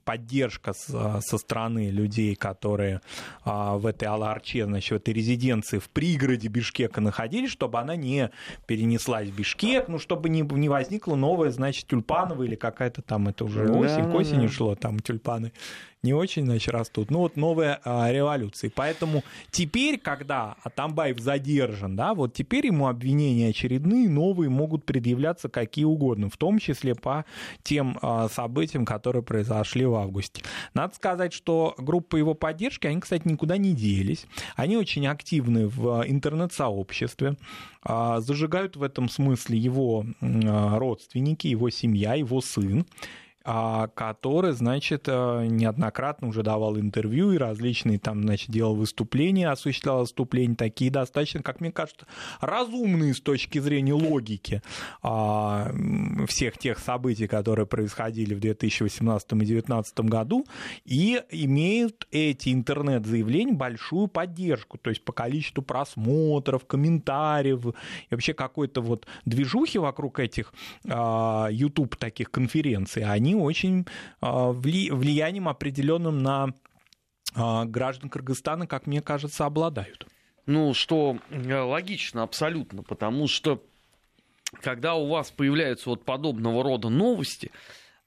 поддержка 0.06 0.74
со 0.74 1.38
стороны 1.38 1.90
людей, 1.90 2.36
которые 2.36 3.02
а, 3.44 3.78
в 3.78 3.88
этой 3.88 4.08
Аларче, 4.08 4.66
значит, 4.66 4.92
в 4.92 4.96
этой 4.96 5.14
резиденции 5.14 5.80
в 5.80 5.90
пригороде 5.90 6.48
Бишкека 6.48 7.02
находились, 7.02 7.52
чтобы 7.52 7.80
она 7.80 7.96
не 7.96 8.30
перенеслась 8.68 9.30
в 9.30 9.36
Бишкек, 9.36 9.88
ну, 9.88 9.98
чтобы 9.98 10.30
не, 10.30 10.42
не 10.42 10.70
возникла 10.70 11.16
новая, 11.16 11.50
значит, 11.50 11.88
тюльпановая 11.88 12.48
или 12.48 12.56
какая-то 12.56 13.02
там, 13.02 13.28
это 13.28 13.44
уже 13.44 13.72
осень, 13.72 14.04
да, 14.04 14.12
к 14.12 14.14
осени 14.14 14.48
да. 14.48 14.54
шло, 14.54 14.76
там 14.76 15.00
тюльпаны 15.00 15.52
не 16.04 16.14
очень, 16.14 16.46
значит, 16.46 16.74
растут. 16.74 17.10
Ну, 17.10 17.20
вот 17.20 17.38
новая 17.38 17.80
а, 17.84 18.12
революция. 18.12 18.72
Поэтому 18.74 19.24
теперь, 19.52 19.98
когда 19.98 20.56
Атамбаев 20.64 21.20
задержан, 21.20 21.96
да, 21.96 22.14
вот 22.14 22.34
теперь 22.34 22.68
ему 22.68 22.88
обвинения 22.88 23.50
очередные, 23.50 24.08
новые 24.08 24.50
могут 24.50 24.86
предъявляться 24.86 25.50
какие 25.50 25.86
угодно, 25.86 26.30
в 26.30 26.38
том 26.38 26.60
числе 26.60 26.94
по 26.96 27.26
тем 27.64 27.98
а, 28.02 28.30
событиям, 28.30 28.86
которые 28.86 29.24
произошли 29.24 29.86
в 29.86 29.96
августе. 29.96 30.44
Надо 30.74 30.96
сказать, 30.96 31.34
что 31.34 31.74
группа 31.78 32.16
его 32.16 32.36
поддержки, 32.36 32.88
они, 32.88 33.02
кстати, 33.02 33.28
никуда 33.28 33.58
не 33.58 33.74
делись. 33.74 34.28
Они 34.56 34.78
очень 34.78 35.08
активны 35.08 35.68
в 35.68 36.04
интернет-сообществе, 36.08 37.38
а, 37.82 38.20
зажигают 38.22 38.76
в 38.76 38.84
этом 38.84 39.10
смысле 39.10 39.58
его 39.58 40.06
а, 40.22 40.78
родственники, 40.78 41.48
его 41.48 41.70
семья, 41.70 42.14
его 42.14 42.42
сын. 42.42 42.86
А, 43.50 43.88
который, 43.88 44.52
значит, 44.52 45.04
э, 45.08 45.46
неоднократно 45.46 46.28
уже 46.28 46.44
давал 46.44 46.78
интервью 46.78 47.32
и 47.32 47.38
различные 47.38 47.98
там, 47.98 48.24
значит, 48.24 48.50
делал 48.50 48.76
выступления, 48.76 49.48
осуществлял 49.48 50.02
выступления 50.02 50.56
такие 50.56 50.92
достаточно, 50.92 51.42
как 51.42 51.62
мне 51.62 51.72
кажется, 51.72 52.08
разумные 52.42 53.14
с 53.14 53.22
точки 53.22 53.60
зрения 53.60 53.94
логики 53.94 54.62
а, 55.02 55.72
всех 56.28 56.58
тех 56.58 56.78
событий, 56.78 57.28
которые 57.28 57.66
происходили 57.66 58.34
в 58.34 58.42
2018 58.42 59.32
и 59.32 59.36
2019 59.36 60.00
году, 60.02 60.46
и 60.84 61.24
имеют 61.32 62.06
эти 62.12 62.54
интернет-заявления 62.54 63.54
большую 63.54 64.10
поддержку, 64.10 64.78
то 64.78 64.90
есть 64.90 65.06
по 65.06 65.14
количеству 65.14 65.64
просмотров, 65.64 66.66
комментариев, 66.66 67.66
и 67.66 67.74
вообще 68.12 68.34
какой-то 68.34 68.82
вот 68.82 69.08
движухи 69.24 69.78
вокруг 69.78 70.20
этих 70.20 70.54
а, 70.86 71.48
YouTube 71.50 71.96
таких 71.96 72.30
конференций, 72.30 73.06
они 73.06 73.37
очень 73.44 73.86
а, 74.22 74.52
влиянием 74.52 75.48
определенным 75.48 76.22
на 76.22 76.54
а, 77.36 77.66
граждан 77.66 78.10
Кыргызстана, 78.10 78.68
как 78.68 78.88
мне 78.88 79.02
кажется, 79.02 79.46
обладают. 79.46 80.08
Ну, 80.46 80.74
что 80.74 81.18
э, 81.30 81.60
логично 81.60 82.24
абсолютно, 82.24 82.82
потому 82.82 83.28
что 83.28 83.64
когда 84.62 84.96
у 84.96 85.08
вас 85.08 85.30
появляются 85.30 85.90
вот 85.90 86.06
подобного 86.06 86.64
рода 86.64 86.90
новости, 86.90 87.52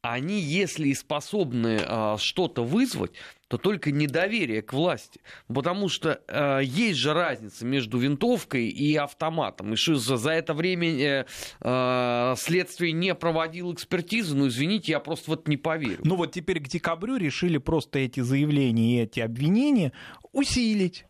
они, 0.03 0.41
если 0.41 0.89
и 0.89 0.95
способны 0.95 1.81
а, 1.85 2.17
что-то 2.19 2.65
вызвать, 2.65 3.13
то 3.51 3.59
только 3.59 3.91
недоверие 3.91 4.63
к 4.63 4.73
власти. 4.73 5.21
Потому 5.53 5.89
что 5.89 6.21
э, 6.29 6.61
есть 6.63 7.01
же 7.01 7.13
разница 7.13 7.67
между 7.67 7.99
винтовкой 7.99 8.69
и 8.69 8.95
автоматом. 8.95 9.73
И 9.73 9.77
что 9.77 9.97
за, 9.97 10.19
за 10.19 10.31
это 10.31 10.55
время 10.55 10.89
э, 10.89 11.25
э, 11.61 12.35
следствие 12.39 12.93
не 12.93 13.13
проводило 13.13 13.73
экспертизу, 13.75 14.37
ну 14.37 14.47
извините, 14.47 14.93
я 14.93 15.01
просто 15.01 15.33
вот 15.33 15.49
не 15.49 15.57
поверю. 15.57 15.99
Ну 16.05 16.15
вот 16.15 16.31
теперь 16.31 16.61
к 16.61 16.69
декабрю 16.69 17.17
решили 17.17 17.59
просто 17.59 17.99
эти 17.99 18.21
заявления 18.21 18.99
и 18.99 19.03
эти 19.03 19.19
обвинения 19.19 19.91
усилить 20.33 21.05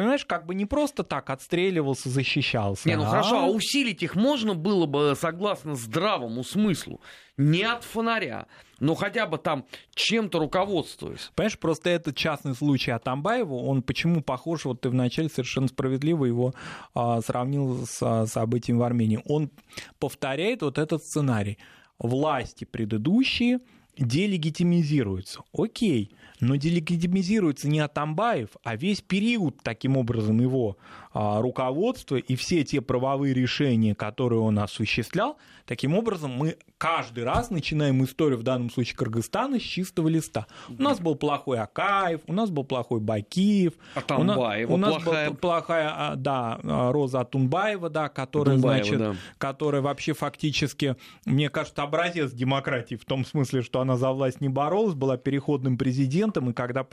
понимаешь, 0.00 0.24
как 0.24 0.46
бы 0.46 0.54
не 0.54 0.64
просто 0.64 1.04
так 1.04 1.28
отстреливался, 1.28 2.08
защищался. 2.08 2.88
Не, 2.88 2.96
ну 2.96 3.02
а... 3.02 3.06
хорошо, 3.06 3.40
а 3.40 3.46
усилить 3.48 4.02
их 4.02 4.14
можно 4.14 4.54
было 4.54 4.86
бы 4.86 5.14
согласно 5.14 5.74
здравому 5.74 6.42
смыслу, 6.42 7.02
не 7.36 7.64
от 7.64 7.84
фонаря, 7.84 8.46
но 8.78 8.94
хотя 8.94 9.26
бы 9.26 9.36
там 9.36 9.66
чем-то 9.94 10.38
руководствуясь. 10.38 11.30
Понимаешь, 11.34 11.58
просто 11.58 11.90
этот 11.90 12.16
частный 12.16 12.54
случай 12.54 12.92
Атамбаева, 12.92 13.52
он 13.52 13.82
почему 13.82 14.22
похож, 14.22 14.64
вот 14.64 14.80
ты 14.80 14.88
вначале 14.88 15.28
совершенно 15.28 15.68
справедливо 15.68 16.24
его 16.24 16.54
а, 16.94 17.20
сравнил 17.20 17.86
с 17.86 18.02
а, 18.02 18.24
событием 18.24 18.78
в 18.78 18.82
Армении. 18.82 19.20
Он 19.26 19.50
повторяет 19.98 20.62
вот 20.62 20.78
этот 20.78 21.02
сценарий. 21.02 21.58
Власти 21.98 22.64
предыдущие 22.64 23.60
делегитимизируются. 23.98 25.42
Окей, 25.52 26.14
но 26.40 26.56
делегитимизируется 26.56 27.68
не 27.68 27.80
Атамбаев, 27.80 28.50
а 28.62 28.76
весь 28.76 29.00
период, 29.00 29.58
таким 29.62 29.96
образом, 29.96 30.40
его 30.40 30.76
а, 31.12 31.40
руководства 31.40 32.16
и 32.16 32.36
все 32.36 32.64
те 32.64 32.80
правовые 32.80 33.34
решения, 33.34 33.94
которые 33.94 34.40
он 34.40 34.58
осуществлял, 34.58 35.36
таким 35.66 35.94
образом 35.94 36.30
мы 36.30 36.56
каждый 36.78 37.24
раз 37.24 37.50
начинаем 37.50 38.02
историю, 38.04 38.38
в 38.38 38.42
данном 38.42 38.70
случае 38.70 38.96
Кыргызстана, 38.96 39.58
с 39.58 39.62
чистого 39.62 40.08
листа. 40.08 40.46
У 40.68 40.82
нас 40.82 40.98
был 40.98 41.14
плохой 41.14 41.58
Акаев, 41.58 42.22
у 42.26 42.32
нас 42.32 42.50
был 42.50 42.64
плохой 42.64 43.00
Бакиев, 43.00 43.74
у 44.08 44.24
нас, 44.24 44.96
у 44.96 45.00
плохая... 45.00 45.30
была 45.30 45.36
плохая, 45.36 45.92
а, 45.94 46.16
да, 46.16 46.58
Роза 46.62 47.20
Атунбаева, 47.20 47.90
да, 47.90 48.08
которая, 48.08 48.56
Атунбаева, 48.56 48.84
значит, 48.84 48.98
да. 48.98 49.14
которая 49.38 49.82
вообще 49.82 50.14
фактически, 50.14 50.96
мне 51.26 51.50
кажется, 51.50 51.82
образец 51.82 52.32
демократии 52.32 52.94
в 52.94 53.04
том 53.04 53.26
смысле, 53.26 53.62
что 53.62 53.80
она 53.80 53.96
за 53.96 54.10
власть 54.10 54.40
не 54.40 54.48
боролась, 54.48 54.94
была 54.94 55.16
переходным 55.16 55.76
президентом, 55.76 56.29
и 56.38 56.52
когда 56.52 56.86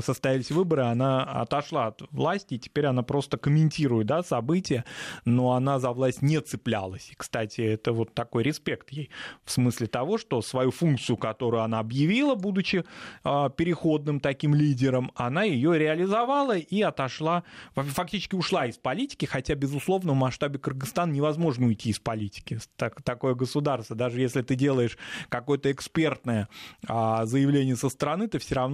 состоялись 0.00 0.50
выборы, 0.50 0.82
она 0.82 1.22
отошла 1.22 1.88
от 1.88 2.02
власти, 2.10 2.54
и 2.54 2.58
теперь 2.58 2.86
она 2.86 3.02
просто 3.02 3.38
комментирует 3.38 4.06
да, 4.06 4.22
события, 4.22 4.84
но 5.24 5.52
она 5.52 5.78
за 5.78 5.90
власть 5.92 6.22
не 6.22 6.40
цеплялась. 6.40 7.10
И, 7.10 7.14
кстати, 7.14 7.60
это 7.60 7.92
вот 7.92 8.14
такой 8.14 8.42
респект 8.42 8.90
ей 8.90 9.10
В 9.44 9.50
смысле 9.50 9.86
того, 9.86 10.18
что 10.18 10.42
свою 10.42 10.70
функцию, 10.70 11.16
которую 11.16 11.62
она 11.62 11.78
объявила, 11.78 12.34
будучи 12.34 12.84
э, 13.24 13.50
переходным 13.56 14.20
таким 14.20 14.54
лидером, 14.54 15.12
она 15.14 15.42
ее 15.42 15.78
реализовала 15.78 16.56
и 16.56 16.82
отошла, 16.82 17.44
фактически 17.74 18.34
ушла 18.34 18.66
из 18.66 18.76
политики, 18.76 19.24
хотя, 19.24 19.54
безусловно, 19.54 20.12
в 20.12 20.16
масштабе 20.16 20.58
Кыргызстана 20.58 21.12
невозможно 21.12 21.66
уйти 21.66 21.90
из 21.90 21.98
политики. 21.98 22.58
Так, 22.76 23.02
такое 23.02 23.34
государство, 23.34 23.96
даже 23.96 24.20
если 24.20 24.42
ты 24.42 24.54
делаешь 24.54 24.98
какое-то 25.28 25.70
экспертное 25.72 26.48
э, 26.88 27.20
заявление 27.24 27.76
со 27.76 27.88
стороны, 27.88 28.28
ты 28.28 28.38
все 28.38 28.54
равно 28.54 28.65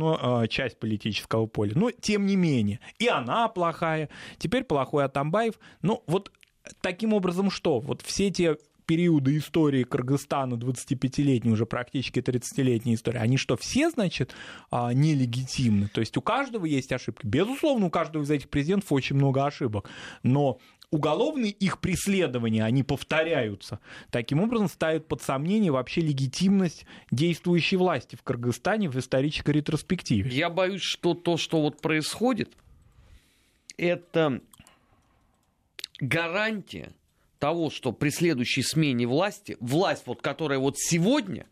э, 0.44 0.48
часть 0.48 0.78
политического 0.78 1.46
поля. 1.46 1.72
Но, 1.74 1.90
тем 1.90 2.26
не 2.26 2.36
менее, 2.36 2.80
и 2.98 3.08
она 3.08 3.48
плохая, 3.48 4.08
теперь 4.38 4.64
плохой 4.64 5.04
Атамбаев. 5.04 5.54
Ну, 5.82 6.02
вот 6.06 6.32
таким 6.80 7.12
образом 7.12 7.50
что? 7.50 7.80
Вот 7.80 8.02
все 8.02 8.30
те 8.30 8.56
периоды 8.86 9.38
истории 9.38 9.84
Кыргызстана, 9.84 10.54
25-летней, 10.54 11.52
уже 11.52 11.66
практически 11.66 12.18
30-летней 12.18 12.94
истории, 12.94 13.18
они 13.18 13.36
что, 13.36 13.56
все, 13.56 13.90
значит, 13.90 14.34
а, 14.70 14.92
нелегитимны? 14.92 15.88
То 15.88 16.00
есть 16.00 16.16
у 16.16 16.20
каждого 16.20 16.66
есть 16.66 16.92
ошибки. 16.92 17.24
Безусловно, 17.26 17.86
у 17.86 17.90
каждого 17.90 18.22
из 18.22 18.30
этих 18.30 18.48
президентов 18.48 18.92
очень 18.92 19.16
много 19.16 19.46
ошибок, 19.46 19.88
но 20.22 20.58
уголовные 20.92 21.50
их 21.50 21.80
преследования, 21.80 22.64
они 22.64 22.84
повторяются. 22.84 23.80
Таким 24.10 24.40
образом, 24.40 24.68
ставят 24.68 25.08
под 25.08 25.22
сомнение 25.22 25.72
вообще 25.72 26.02
легитимность 26.02 26.84
действующей 27.10 27.78
власти 27.78 28.14
в 28.14 28.22
Кыргызстане 28.22 28.88
в 28.88 28.96
исторической 28.96 29.52
ретроспективе. 29.52 30.30
Я 30.30 30.50
боюсь, 30.50 30.82
что 30.82 31.14
то, 31.14 31.36
что 31.38 31.62
вот 31.62 31.80
происходит, 31.80 32.52
это 33.78 34.40
гарантия 35.98 36.92
того, 37.38 37.70
что 37.70 37.92
при 37.92 38.10
следующей 38.10 38.62
смене 38.62 39.06
власти, 39.06 39.56
власть, 39.60 40.02
вот, 40.06 40.20
которая 40.20 40.58
вот 40.58 40.78
сегодня, 40.78 41.46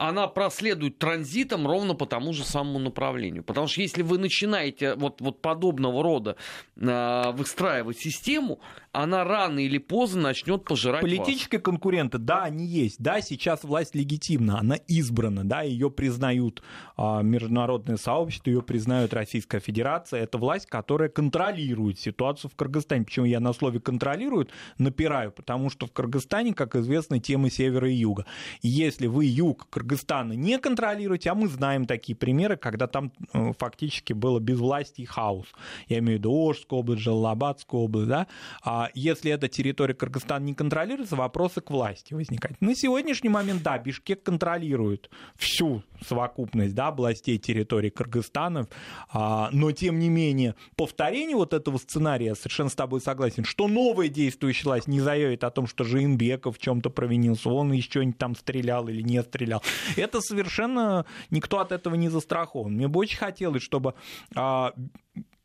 она 0.00 0.28
проследует 0.28 0.96
транзитом 0.96 1.66
ровно 1.66 1.94
по 1.94 2.06
тому 2.06 2.32
же 2.32 2.42
самому 2.42 2.78
направлению. 2.78 3.44
Потому 3.44 3.66
что 3.66 3.82
если 3.82 4.00
вы 4.00 4.16
начинаете 4.16 4.94
вот, 4.94 5.20
вот 5.20 5.42
подобного 5.42 6.02
рода 6.02 6.36
э, 6.76 7.32
выстраивать 7.32 7.98
систему, 7.98 8.60
она 8.92 9.24
рано 9.24 9.58
или 9.58 9.76
поздно 9.76 10.22
начнет 10.22 10.64
пожирать 10.64 11.02
Политические 11.02 11.58
вас. 11.58 11.64
конкуренты, 11.64 12.16
да, 12.16 12.44
они 12.44 12.64
есть. 12.64 12.96
Да, 12.98 13.20
сейчас 13.20 13.62
власть 13.62 13.94
легитимна, 13.94 14.58
она 14.58 14.76
избрана, 14.76 15.44
да, 15.44 15.60
ее 15.60 15.90
признают 15.90 16.62
э, 16.96 17.20
международное 17.22 17.98
сообщество, 17.98 18.48
ее 18.48 18.62
признают 18.62 19.12
Российская 19.12 19.60
Федерация. 19.60 20.22
Это 20.22 20.38
власть, 20.38 20.64
которая 20.64 21.10
контролирует 21.10 22.00
ситуацию 22.00 22.50
в 22.50 22.56
Кыргызстане. 22.56 23.04
Почему 23.04 23.26
я 23.26 23.38
на 23.38 23.52
слове 23.52 23.80
контролирует 23.80 24.48
напираю? 24.78 25.30
Потому 25.30 25.68
что 25.68 25.86
в 25.86 25.92
Кыргызстане, 25.92 26.54
как 26.54 26.74
известно, 26.74 27.20
темы 27.20 27.50
севера 27.50 27.88
и 27.90 27.94
юга. 27.94 28.24
И 28.62 28.68
если 28.68 29.06
вы 29.06 29.26
юг 29.26 29.68
Кыргызстана 29.68 29.89
Кыргызстана 29.90 30.34
не 30.34 30.58
контролируете, 30.58 31.30
а 31.30 31.34
мы 31.34 31.48
знаем 31.48 31.84
такие 31.84 32.14
примеры, 32.16 32.56
когда 32.56 32.86
там 32.86 33.12
э, 33.32 33.52
фактически 33.58 34.12
было 34.12 34.38
безвластие 34.38 35.02
и 35.02 35.06
хаос. 35.06 35.46
Я 35.88 35.98
имею 35.98 36.18
в 36.18 36.20
виду 36.20 36.48
Ожскую 36.48 36.80
область, 36.80 37.02
Жалалабадскую 37.02 37.82
область, 37.82 38.08
да. 38.08 38.26
А 38.62 38.90
если 38.94 39.32
эта 39.32 39.48
территория 39.48 39.94
Кыргызстана 39.94 40.44
не 40.44 40.54
контролируется, 40.54 41.16
вопросы 41.16 41.60
к 41.60 41.70
власти 41.70 42.14
возникают. 42.14 42.60
На 42.60 42.76
сегодняшний 42.76 43.30
момент, 43.30 43.62
да, 43.62 43.78
Бишкек 43.78 44.22
контролирует 44.22 45.10
всю 45.36 45.82
совокупность, 46.06 46.74
да, 46.74 46.88
областей 46.88 47.38
территории 47.38 47.90
Кыргызстана, 47.90 48.68
а, 49.12 49.48
но 49.52 49.72
тем 49.72 49.98
не 49.98 50.08
менее 50.08 50.54
повторение 50.76 51.36
вот 51.36 51.52
этого 51.52 51.78
сценария, 51.78 52.36
совершенно 52.36 52.70
с 52.70 52.76
тобой 52.76 53.00
согласен, 53.00 53.44
что 53.44 53.66
новая 53.66 54.08
действующая 54.08 54.64
власть 54.64 54.86
не 54.86 55.00
заявит 55.00 55.42
о 55.42 55.50
том, 55.50 55.66
что 55.66 55.82
Жиенбеков 55.82 56.58
в 56.58 56.60
чем-то 56.60 56.90
провинился, 56.90 57.48
он 57.50 57.72
еще 57.72 58.00
там 58.12 58.36
стрелял 58.36 58.88
или 58.88 59.02
не 59.02 59.20
стрелял. 59.22 59.62
Это 59.96 60.20
совершенно 60.20 61.06
никто 61.30 61.58
от 61.60 61.72
этого 61.72 61.94
не 61.94 62.08
застрахован. 62.08 62.72
Мне 62.72 62.88
бы 62.88 63.00
очень 63.00 63.18
хотелось, 63.18 63.62
чтобы 63.62 63.94
а, 64.34 64.72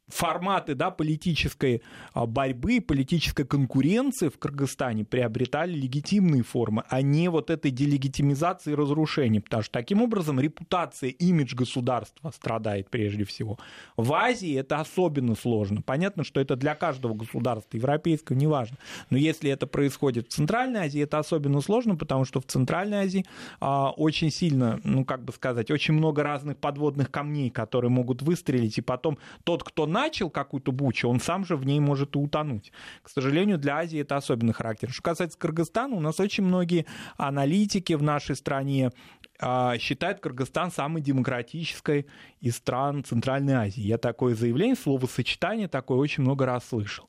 форматы 0.08 0.76
да, 0.76 0.91
политической 0.91 1.82
а, 2.13 2.26
борьбы, 2.26 2.80
политической 2.80 3.46
конкуренции 3.46 4.30
в 4.30 4.38
Кыргызстане 4.38 5.04
приобретали 5.04 5.74
легитимные 5.74 6.44
формы, 6.44 6.84
а 6.89 7.02
не 7.02 7.30
вот 7.30 7.50
этой 7.50 7.72
делегитимизации 7.72 8.72
и 8.72 8.76
разрушения, 8.76 9.41
потому 9.41 9.63
что 9.63 9.72
таким 9.72 10.02
образом 10.02 10.39
репутация, 10.39 11.10
имидж 11.10 11.56
государства 11.56 12.32
страдает 12.32 12.89
прежде 12.89 13.26
всего. 13.26 13.58
В 13.98 14.13
Азии 14.13 14.56
это 14.56 14.80
особенно 14.80 15.36
сложно. 15.36 15.82
Понятно, 15.82 16.24
что 16.24 16.39
это 16.39 16.56
для 16.56 16.76
каждого 16.76 17.13
государства, 17.13 17.78
европейского, 17.78 18.38
неважно. 18.38 18.78
Но 19.10 19.18
если 19.18 19.50
это 19.50 19.65
происходит 19.65 20.28
в 20.28 20.32
Центральной 20.32 20.82
Азии, 20.82 21.02
это 21.02 21.18
особенно 21.18 21.62
сложно, 21.62 21.96
потому 21.96 22.26
что 22.26 22.39
в 22.39 22.46
Центральной 22.46 23.00
Азии 23.00 23.26
а, 23.60 23.91
очень 23.91 24.30
сильно, 24.30 24.80
ну 24.84 25.04
как 25.04 25.24
бы 25.24 25.34
сказать, 25.34 25.72
очень 25.72 25.96
много 25.96 26.22
разных 26.22 26.58
подводных 26.58 27.10
камней, 27.10 27.50
которые 27.50 27.89
могут 27.89 28.22
выстрелить, 28.22 28.78
и 28.78 28.82
потом 28.82 29.18
тот, 29.44 29.63
кто 29.63 29.88
начал 29.95 30.29
какую-то 30.29 30.73
бучу, 30.73 31.08
он 31.08 31.21
сам 31.21 31.45
же 31.45 31.55
в 31.55 31.65
ней 31.65 31.79
может 31.79 32.15
и 32.15 32.19
утонуть. 32.19 32.73
К 33.01 33.10
сожалению, 33.10 33.58
для 33.58 33.77
Азии 33.77 34.01
это 34.01 34.17
особенный 34.17 34.53
характер. 34.53 34.91
Что 34.91 35.01
касается 35.01 35.39
Кыргызстана, 35.39 35.95
у 35.95 36.01
нас 36.01 36.19
очень 36.19 36.43
многие 36.43 36.86
аналитики 37.17 37.93
в 37.93 38.03
нашей 38.03 38.36
стране 38.36 38.91
а, 39.39 39.77
считают 39.77 40.19
Кыргызстан 40.19 40.71
самой 40.71 41.01
демократической 41.01 42.08
из 42.41 42.58
стран 42.58 43.05
Центральной 43.05 43.53
Азии. 43.53 43.81
Я 43.81 43.97
такое 43.97 44.36
заявление, 44.36 44.75
словосочетание 44.75 45.69
такое 45.69 45.97
очень 45.97 46.23
много 46.23 46.45
раз 46.45 46.67
слышал. 46.67 47.08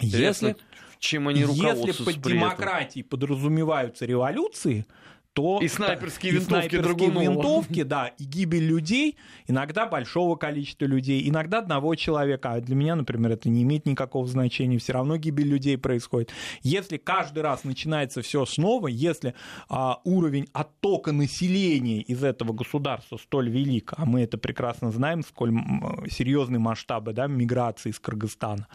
Если, 0.00 0.56
чем 0.98 1.28
они 1.28 1.40
если 1.40 2.04
под 2.04 2.20
демократией 2.20 3.04
подразумеваются 3.04 4.04
революции, 4.04 4.86
то... 5.32 5.60
И 5.62 5.68
снайперские 5.68 6.32
винтовки, 6.32 6.66
и 6.66 6.78
снайперские 6.78 7.10
винтовки, 7.10 7.82
да, 7.82 8.08
и 8.08 8.24
гибель 8.24 8.64
людей, 8.64 9.16
иногда 9.46 9.86
большого 9.86 10.36
количества 10.36 10.84
людей, 10.84 11.28
иногда 11.28 11.58
одного 11.58 11.94
человека. 11.94 12.52
А 12.52 12.60
для 12.60 12.74
меня, 12.74 12.96
например, 12.96 13.32
это 13.32 13.48
не 13.48 13.62
имеет 13.62 13.86
никакого 13.86 14.26
значения, 14.26 14.78
все 14.78 14.92
равно 14.92 15.16
гибель 15.16 15.48
людей 15.48 15.78
происходит. 15.78 16.30
Если 16.62 16.96
каждый 16.96 17.42
раз 17.42 17.64
начинается 17.64 18.22
все 18.22 18.44
снова, 18.44 18.88
если 18.88 19.34
а, 19.68 20.00
уровень 20.04 20.48
оттока 20.52 21.12
населения 21.12 22.02
из 22.02 22.22
этого 22.22 22.52
государства 22.52 23.16
столь 23.16 23.50
велик, 23.50 23.92
а 23.96 24.04
мы 24.04 24.22
это 24.22 24.38
прекрасно 24.38 24.90
знаем, 24.90 25.22
сколь 25.22 25.52
серьезные 26.10 26.58
масштабы 26.58 27.12
да, 27.12 27.26
миграции 27.26 27.90
из 27.90 27.98
Кыргызстана, 27.98 28.66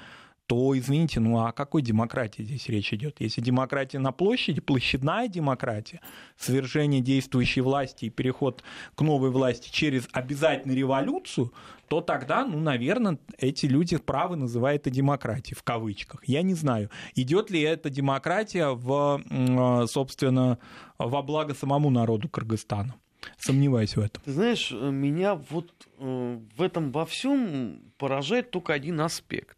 то, 0.48 0.78
извините, 0.78 1.20
ну 1.20 1.46
о 1.46 1.52
какой 1.52 1.82
демократии 1.82 2.42
здесь 2.42 2.68
речь 2.70 2.94
идет? 2.94 3.18
Если 3.20 3.42
демократия 3.42 4.00
на 4.00 4.12
площади, 4.12 4.62
площадная 4.62 5.28
демократия, 5.28 6.00
свержение 6.38 7.02
действующей 7.02 7.62
власти 7.62 8.06
и 8.06 8.10
переход 8.10 8.64
к 8.96 9.02
новой 9.02 9.30
власти 9.30 9.70
через 9.70 10.08
обязательную 10.14 10.78
революцию, 10.78 11.54
то 11.90 12.02
тогда, 12.02 12.46
ну, 12.46 12.60
наверное, 12.60 13.18
эти 13.38 13.66
люди 13.66 13.98
правы 13.98 14.36
называют 14.38 14.88
это 14.88 14.90
демократией, 14.90 15.56
в 15.56 15.64
кавычках. 15.64 16.22
Я 16.28 16.42
не 16.42 16.54
знаю, 16.54 16.90
идет 17.16 17.50
ли 17.50 17.62
эта 17.62 17.90
демократия 17.90 18.70
в, 18.70 19.88
собственно, 19.88 20.60
во 20.98 21.22
благо 21.22 21.54
самому 21.54 21.90
народу 21.90 22.30
Кыргызстана. 22.30 22.96
Сомневаюсь 23.38 23.96
в 23.98 24.00
этом. 24.00 24.22
Ты 24.24 24.32
знаешь, 24.32 24.72
меня 24.72 25.36
вот 25.36 25.72
э, 25.98 26.40
в 26.56 26.62
этом 26.62 26.92
во 26.92 27.06
всем 27.06 27.82
поражает 27.98 28.52
только 28.52 28.74
один 28.74 29.02
аспект. 29.02 29.57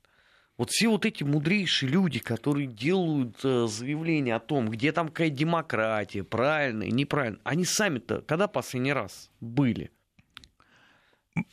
Вот 0.59 0.71
все 0.71 0.89
вот 0.89 1.05
эти 1.05 1.23
мудрейшие 1.23 1.89
люди, 1.89 2.19
которые 2.19 2.67
делают 2.67 3.37
э, 3.45 3.65
заявления 3.67 4.35
о 4.35 4.41
том, 4.41 4.67
где 4.67 4.91
там 4.91 5.07
какая 5.07 5.29
демократия, 5.29 6.25
правильная, 6.25 6.89
неправильная, 6.89 7.39
они 7.45 7.63
сами-то 7.63 8.21
когда 8.27 8.49
последний 8.49 8.91
раз 8.91 9.31
были? 9.39 9.89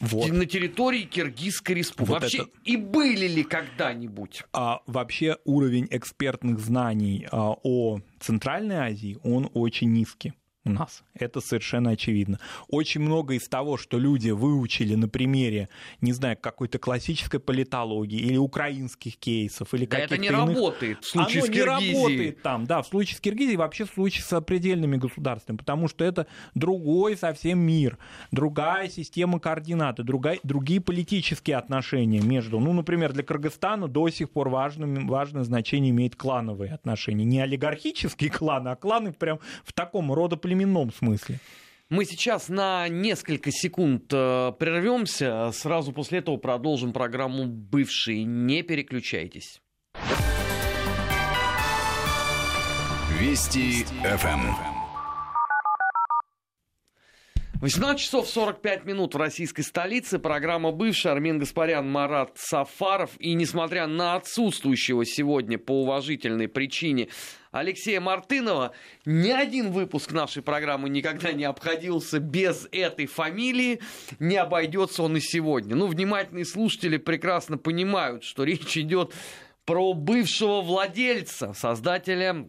Вот. 0.01 0.29
На 0.33 0.45
территории 0.45 1.03
Киргизской 1.03 1.77
республики. 1.77 2.11
Вот 2.11 2.23
вообще, 2.23 2.39
это... 2.39 2.51
и 2.65 2.77
были 2.77 3.29
ли 3.29 3.45
когда-нибудь? 3.45 4.43
А, 4.53 4.81
вообще 4.89 5.39
уровень 5.45 5.87
экспертных 5.93 6.59
знаний 6.59 7.29
а, 7.31 7.55
о 7.63 8.01
Центральной 8.19 8.77
Азии, 8.77 9.19
он 9.23 9.49
очень 9.55 9.93
низкий 9.93 10.33
у 10.67 10.71
нас. 10.71 11.05
Это 11.15 11.41
совершенно 11.41 11.91
очевидно. 11.91 12.39
Очень 12.69 13.01
много 13.01 13.35
из 13.35 13.49
того, 13.49 13.77
что 13.77 13.99
люди 13.99 14.31
выучили 14.31 14.95
на 14.95 15.09
примере, 15.09 15.69
не 16.01 16.13
знаю, 16.13 16.37
какой-то 16.41 16.79
классической 16.79 17.41
политологии 17.41 18.19
или 18.19 18.37
украинских 18.37 19.17
кейсов, 19.17 19.73
или 19.75 19.87
да 19.87 19.97
каких-то 19.97 20.15
это 20.15 20.23
не 20.23 20.29
иных... 20.29 20.49
работает 20.49 21.05
в 21.05 21.09
случае 21.09 21.43
Оно 21.43 21.47
с 21.47 21.51
Киргизией. 21.51 21.93
не 21.93 21.97
работает 21.97 22.43
там, 22.43 22.67
да, 22.67 22.83
в 22.83 22.87
случае 22.89 23.17
с 23.17 23.21
Киргизией, 23.21 23.57
вообще 23.57 23.85
в 23.85 23.91
случае 23.91 24.25
с 24.25 24.33
определенными 24.33 24.97
государствами, 24.97 25.57
потому 25.57 25.89
что 25.89 26.05
это 26.05 26.27
другой 26.55 27.17
совсем 27.17 27.61
мир, 27.61 27.99
другая 28.33 28.89
система 28.89 29.39
координаты, 29.39 30.03
другая, 30.03 30.39
другие 30.43 30.81
политические 30.81 31.57
отношения 31.57 32.21
между, 32.21 32.59
ну, 32.59 32.73
например, 32.73 33.13
для 33.13 33.23
Кыргызстана 33.23 33.89
до 33.89 34.09
сих 34.09 34.31
пор 34.31 34.49
важным, 34.49 35.07
важное 35.07 35.45
значение 35.45 35.91
имеет 35.91 36.17
клановые 36.17 36.73
отношения. 36.75 37.25
Не 37.25 37.41
олигархические 37.41 38.31
кланы, 38.31 38.71
а 38.71 38.77
кланы 38.77 39.13
прям 39.13 39.39
в 39.65 39.73
таком 39.73 40.13
родоплеменном 40.13 40.56
племенном 40.57 40.93
смысле. 40.93 41.39
Мы 41.89 42.05
сейчас 42.05 42.49
на 42.49 42.89
несколько 42.89 43.53
секунд 43.53 44.13
э, 44.13 44.53
прервемся. 44.59 45.53
Сразу 45.53 45.93
после 45.93 46.19
этого 46.19 46.37
продолжим 46.37 46.93
программу 46.93 47.47
«Бывшие». 47.47 48.25
Не 48.25 48.63
переключайтесь. 48.63 49.61
Вести 53.21 53.85
ФМ. 54.03 54.76
18 57.61 57.99
часов 57.99 58.29
45 58.29 58.85
минут 58.85 59.15
в 59.15 59.17
российской 59.17 59.63
столице. 59.63 60.19
Программа 60.19 60.73
«Бывшая». 60.73 61.13
Армин 61.13 61.39
Гаспарян, 61.39 61.91
Марат 61.91 62.33
Сафаров. 62.35 63.13
И 63.19 63.33
несмотря 63.33 63.87
на 63.87 64.17
отсутствующего 64.17 65.07
сегодня 65.07 65.57
по 65.57 65.81
уважительной 65.83 66.49
причине 66.49 67.09
Алексея 67.53 68.01
Мартынова, 68.01 68.73
ни 69.07 69.31
один 69.31 69.73
выпуск 69.73 70.13
нашей 70.13 70.43
программы 70.43 70.91
никогда 70.91 71.33
не 71.33 71.45
обходился 71.45 72.21
без 72.21 72.69
этой 72.73 73.07
фамилии. 73.07 73.81
Не 74.19 74.37
обойдется 74.37 75.03
он 75.03 75.17
и 75.17 75.21
сегодня. 75.21 75.77
Ну, 75.77 75.87
внимательные 75.87 76.45
слушатели 76.45 76.99
прекрасно 76.99 77.57
понимают, 77.57 78.23
что 78.23 78.45
речь 78.45 78.77
идет 78.77 79.15
про 79.65 79.95
бывшего 79.95 80.61
владельца, 80.61 81.55
создателя 81.55 82.49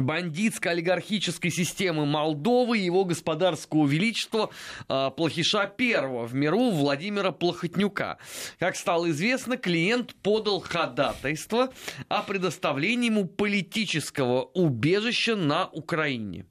бандитско-олигархической 0.00 1.50
системы 1.50 2.06
Молдовы, 2.06 2.78
его 2.78 3.04
господарского 3.04 3.86
величества 3.86 4.50
э, 4.88 5.10
Плохиша 5.16 5.66
первого 5.66 6.26
в 6.26 6.34
миру 6.34 6.70
Владимира 6.70 7.32
Плохотнюка. 7.32 8.18
Как 8.58 8.76
стало 8.76 9.10
известно, 9.10 9.56
клиент 9.56 10.14
подал 10.16 10.60
ходатайство 10.60 11.72
о 12.08 12.22
предоставлении 12.22 13.06
ему 13.06 13.26
политического 13.26 14.42
убежища 14.54 15.36
на 15.36 15.68
Украине. 15.68 16.46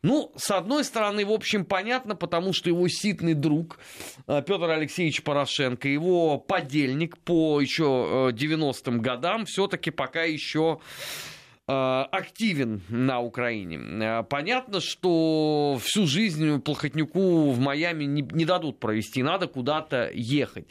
Ну, 0.00 0.32
с 0.36 0.52
одной 0.52 0.84
стороны, 0.84 1.26
в 1.26 1.32
общем, 1.32 1.64
понятно, 1.64 2.14
потому 2.14 2.52
что 2.52 2.68
его 2.68 2.86
ситный 2.86 3.34
друг 3.34 3.80
э, 4.28 4.42
Петр 4.46 4.70
Алексеевич 4.70 5.24
Порошенко, 5.24 5.88
его 5.88 6.38
подельник 6.38 7.18
по 7.18 7.60
еще 7.60 8.30
90-м 8.32 9.00
годам, 9.00 9.44
все-таки 9.44 9.90
пока 9.90 10.22
еще 10.22 10.78
Э, 10.78 11.37
активен 11.68 12.80
на 12.88 13.20
Украине. 13.20 13.76
Э, 13.76 14.22
понятно, 14.22 14.80
что 14.80 15.78
всю 15.82 16.06
жизнь 16.06 16.62
Плохотнюку 16.62 17.50
в 17.50 17.60
Майами 17.60 18.04
не, 18.04 18.22
не 18.22 18.46
дадут 18.46 18.80
провести, 18.80 19.22
надо 19.22 19.48
куда-то 19.48 20.10
ехать. 20.14 20.64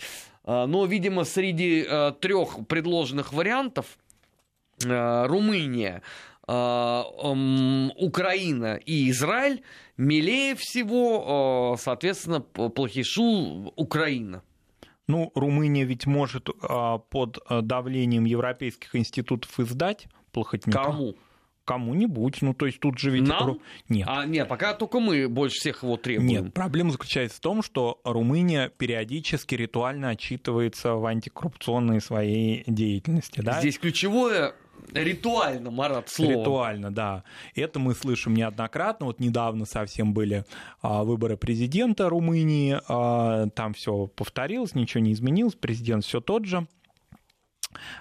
Э, 0.43 0.65
но, 0.65 0.85
видимо, 0.85 1.23
среди 1.23 1.85
трех 2.19 2.65
предложенных 2.67 3.31
вариантов 3.31 3.85
Румыния, 4.83 6.01
Украина 6.47 8.75
и 8.75 9.09
Израиль 9.09 9.63
милее 9.97 10.55
всего, 10.55 11.75
соответственно, 11.79 12.41
плохишу 12.41 13.73
Украина. 13.75 14.43
Ну, 15.07 15.31
Румыния 15.33 15.83
ведь 15.83 16.05
может 16.05 16.47
под 17.09 17.39
давлением 17.49 18.25
европейских 18.25 18.95
институтов 18.95 19.59
издать 19.59 20.07
Плохотнюка. 20.37 20.83
Кому? 20.83 21.15
Кому-нибудь. 21.65 22.43
Ну, 22.43 22.53
то 22.53 22.67
есть 22.67 22.79
тут 22.79 22.99
же 22.99 23.09
ведь... 23.09 23.27
Нам? 23.27 23.59
Нет. 23.89 24.07
А, 24.07 24.23
нет, 24.25 24.47
пока 24.47 24.75
только 24.75 24.99
мы 24.99 25.27
больше 25.27 25.57
всех 25.57 25.81
его 25.81 25.97
требуем. 25.97 26.27
Нет, 26.27 26.53
проблема 26.53 26.91
заключается 26.91 27.37
в 27.37 27.39
том, 27.41 27.63
что 27.63 27.99
Румыния 28.03 28.69
периодически 28.69 29.55
ритуально 29.55 30.09
отчитывается 30.09 30.93
в 30.93 31.05
антикоррупционной 31.07 32.01
своей 32.01 32.63
деятельности. 32.67 33.41
Да? 33.41 33.59
Здесь 33.59 33.79
ключевое 33.79 34.53
Ритуально, 34.93 35.71
Марат, 35.71 36.07
слово. 36.07 36.31
Ритуально, 36.31 36.93
да. 36.93 37.23
Это 37.55 37.79
мы 37.79 37.93
слышим 37.93 38.35
неоднократно. 38.35 39.07
Вот 39.07 39.19
недавно 39.19 39.65
совсем 39.65 40.13
были 40.13 40.45
а, 40.81 41.03
выборы 41.03 41.35
президента 41.35 42.09
Румынии. 42.09 42.79
А, 42.87 43.47
там 43.49 43.73
все 43.73 44.07
повторилось, 44.07 44.75
ничего 44.75 45.03
не 45.03 45.11
изменилось. 45.11 45.55
Президент 45.55 46.05
все 46.05 46.21
тот 46.21 46.45
же. 46.45 46.67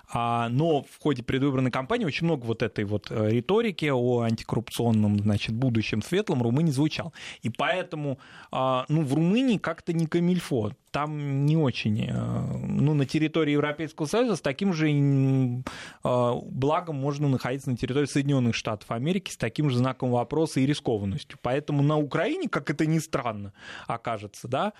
А, 0.08 0.48
но 0.48 0.82
в 0.82 0.98
ходе 1.00 1.22
предвыборной 1.22 1.70
кампании 1.70 2.04
очень 2.04 2.26
много 2.26 2.44
вот 2.44 2.62
этой 2.62 2.84
вот 2.84 3.08
э, 3.10 3.30
риторики 3.30 3.86
о 3.86 4.20
антикоррупционном, 4.20 5.18
значит, 5.18 5.54
будущем 5.54 6.02
светлом 6.02 6.42
Румынии 6.42 6.70
звучал. 6.70 7.12
И 7.42 7.50
поэтому, 7.50 8.18
а, 8.50 8.84
ну, 8.88 9.02
в 9.02 9.14
Румынии 9.14 9.58
как-то 9.58 9.92
не 9.92 10.06
камильфо. 10.06 10.72
Там 10.90 11.44
не 11.44 11.56
очень, 11.56 12.06
э, 12.08 12.12
ну, 12.12 12.94
на 12.94 13.04
территории 13.04 13.52
Европейского 13.52 14.06
Союза 14.06 14.36
с 14.36 14.40
таким 14.40 14.72
же 14.72 14.86
а, 16.02 16.34
благом 16.34 16.96
можно 16.96 17.28
находиться 17.28 17.70
на 17.70 17.76
территории 17.76 18.06
Соединенных 18.06 18.54
Штатов 18.54 18.90
Америки 18.90 19.30
с 19.30 19.36
таким 19.36 19.70
же 19.70 19.78
знаком 19.78 20.10
вопроса 20.10 20.60
и 20.60 20.66
рискованностью. 20.66 21.38
Поэтому 21.42 21.82
на 21.82 21.98
Украине, 21.98 22.48
как 22.48 22.70
это 22.70 22.86
ни 22.86 22.98
странно 22.98 23.52
окажется, 23.86 24.48
да, 24.48 24.72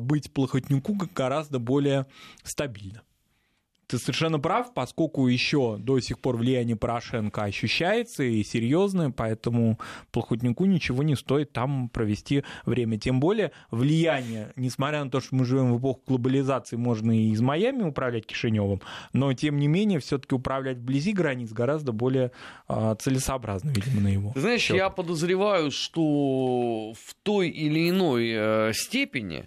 быть 0.00 0.32
плохотнюку 0.32 0.96
гораздо 1.14 1.58
более 1.58 2.06
стабильно. 2.42 3.02
Ты 3.86 3.98
совершенно 3.98 4.40
прав, 4.40 4.74
поскольку 4.74 5.28
еще 5.28 5.76
до 5.78 6.00
сих 6.00 6.18
пор 6.18 6.36
влияние 6.36 6.76
Порошенко 6.76 7.44
ощущается 7.44 8.24
и 8.24 8.42
серьезное, 8.42 9.10
поэтому 9.10 9.78
Плохотнику 10.10 10.64
ничего 10.64 11.04
не 11.04 11.14
стоит 11.14 11.52
там 11.52 11.88
провести 11.88 12.42
время. 12.64 12.98
Тем 12.98 13.20
более 13.20 13.52
влияние, 13.70 14.52
несмотря 14.56 15.04
на 15.04 15.10
то, 15.10 15.20
что 15.20 15.36
мы 15.36 15.44
живем 15.44 15.72
в 15.72 15.78
эпоху 15.78 16.02
глобализации, 16.06 16.76
можно 16.76 17.12
и 17.12 17.30
из 17.30 17.40
Майами 17.40 17.84
управлять 17.84 18.26
Кишиневым, 18.26 18.80
но 19.12 19.32
тем 19.34 19.58
не 19.58 19.68
менее 19.68 20.00
все-таки 20.00 20.34
управлять 20.34 20.78
вблизи 20.78 21.12
границ 21.12 21.52
гораздо 21.52 21.92
более 21.92 22.32
а, 22.66 22.96
целесообразно, 22.96 23.70
видимо, 23.70 24.00
на 24.00 24.08
его. 24.08 24.32
Знаешь, 24.34 24.62
счет. 24.62 24.76
я 24.76 24.90
подозреваю, 24.90 25.70
что 25.70 26.92
в 26.92 27.14
той 27.22 27.48
или 27.48 27.90
иной 27.90 28.32
э, 28.34 28.72
степени 28.74 29.46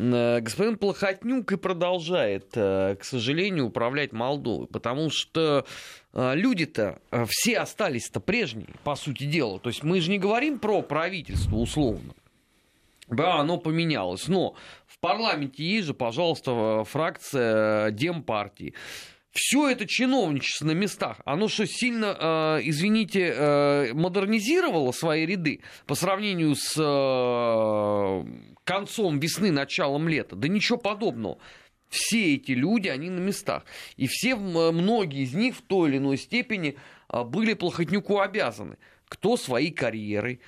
господин 0.00 0.78
Плохотнюк 0.78 1.52
и 1.52 1.56
продолжает, 1.56 2.52
э, 2.54 2.96
к 2.98 3.04
сожалению, 3.04 3.66
управлять 3.66 4.12
Молдовой, 4.12 4.66
потому 4.66 5.10
что 5.10 5.66
э, 6.14 6.34
люди-то 6.34 7.00
все 7.28 7.58
остались-то 7.58 8.20
прежние, 8.20 8.68
по 8.82 8.94
сути 8.94 9.24
дела. 9.24 9.58
То 9.58 9.68
есть 9.68 9.82
мы 9.82 10.00
же 10.00 10.10
не 10.10 10.18
говорим 10.18 10.58
про 10.58 10.80
правительство 10.80 11.56
условно. 11.56 12.14
Да, 13.08 13.40
оно 13.40 13.58
поменялось, 13.58 14.28
но 14.28 14.54
в 14.86 14.98
парламенте 15.00 15.64
есть 15.64 15.88
же, 15.88 15.94
пожалуйста, 15.94 16.84
фракция 16.84 17.90
Демпартии. 17.90 18.74
Все 19.32 19.68
это 19.68 19.86
чиновничество 19.86 20.66
на 20.66 20.72
местах, 20.72 21.20
оно 21.24 21.46
что, 21.46 21.66
сильно, 21.66 22.58
извините, 22.62 23.92
модернизировало 23.94 24.90
свои 24.90 25.24
ряды 25.24 25.60
по 25.86 25.94
сравнению 25.94 26.56
с 26.56 26.74
концом 28.64 29.18
весны, 29.18 29.50
началом 29.50 30.08
лета. 30.08 30.36
Да 30.36 30.48
ничего 30.48 30.78
подобного. 30.78 31.38
Все 31.88 32.36
эти 32.36 32.52
люди, 32.52 32.86
они 32.86 33.10
на 33.10 33.18
местах. 33.18 33.64
И 33.96 34.06
все, 34.06 34.36
многие 34.36 35.22
из 35.24 35.34
них 35.34 35.56
в 35.56 35.62
той 35.62 35.90
или 35.90 35.98
иной 35.98 36.16
степени 36.16 36.76
а, 37.08 37.24
были 37.24 37.54
Плохотнюку 37.54 38.20
обязаны. 38.20 38.78
Кто 39.08 39.36
своей 39.36 39.72
карьерой, 39.72 40.40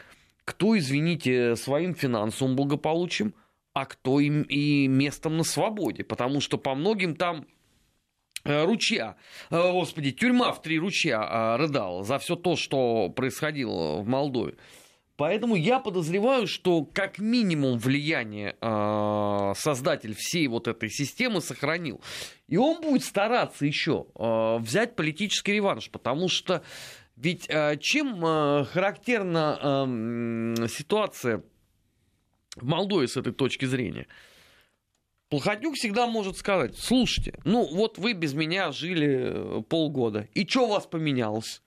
кто, 0.45 0.79
извините, 0.79 1.57
своим 1.57 1.97
финансовым 1.97 2.55
благополучием, 2.55 3.35
а 3.75 3.87
кто 3.87 4.21
им 4.21 4.43
и 4.43 4.87
местом 4.87 5.37
на 5.37 5.43
свободе. 5.43 6.05
Потому 6.05 6.41
что 6.41 6.59
по 6.59 6.77
многим 6.77 7.17
там 7.17 7.41
э, 7.41 7.45
ручья, 8.45 9.17
э, 9.51 9.73
господи, 9.73 10.13
тюрьма 10.13 10.53
в 10.53 10.63
три 10.63 10.79
ручья 10.79 11.21
а, 11.23 11.57
рыдала 11.57 12.03
за 12.03 12.19
все 12.19 12.37
то, 12.37 12.57
что 12.57 13.09
происходило 13.11 14.01
в 14.03 14.09
Молдове. 14.09 14.57
Поэтому 15.17 15.55
я 15.55 15.79
подозреваю, 15.79 16.47
что 16.47 16.85
как 16.85 17.19
минимум 17.19 17.79
влияние 17.79 18.57
э, 18.61 19.53
создатель 19.57 20.15
всей 20.17 20.49
вот 20.49 20.67
этой 20.67 20.89
системы 20.89 21.41
сохранил. 21.41 22.01
И 22.49 22.57
он 22.57 22.81
будет 22.81 23.05
стараться 23.05 23.65
еще 23.65 24.07
э, 24.17 24.57
взять 24.59 24.97
политический 24.97 25.53
реванш, 25.53 25.91
потому 25.91 26.29
что 26.29 26.63
ведь 27.17 27.47
э, 27.49 27.77
чем 27.79 28.25
э, 28.25 28.65
характерна 28.65 29.59
э, 29.63 30.67
ситуация 30.67 31.45
в 32.57 32.65
Молдове 32.65 33.07
с 33.07 33.17
этой 33.17 33.33
точки 33.33 33.67
зрения? 33.67 34.09
Плохотнюк 35.33 35.77
всегда 35.77 36.07
может 36.07 36.37
сказать, 36.37 36.77
слушайте, 36.77 37.41
ну 37.47 37.67
вот 37.75 37.97
вы 37.97 38.13
без 38.13 38.35
меня 38.35 38.71
жили 38.71 39.63
полгода, 39.63 40.29
и 40.35 40.47
что 40.47 40.67
у 40.67 40.69
вас 40.69 40.85
поменялось? 40.85 41.63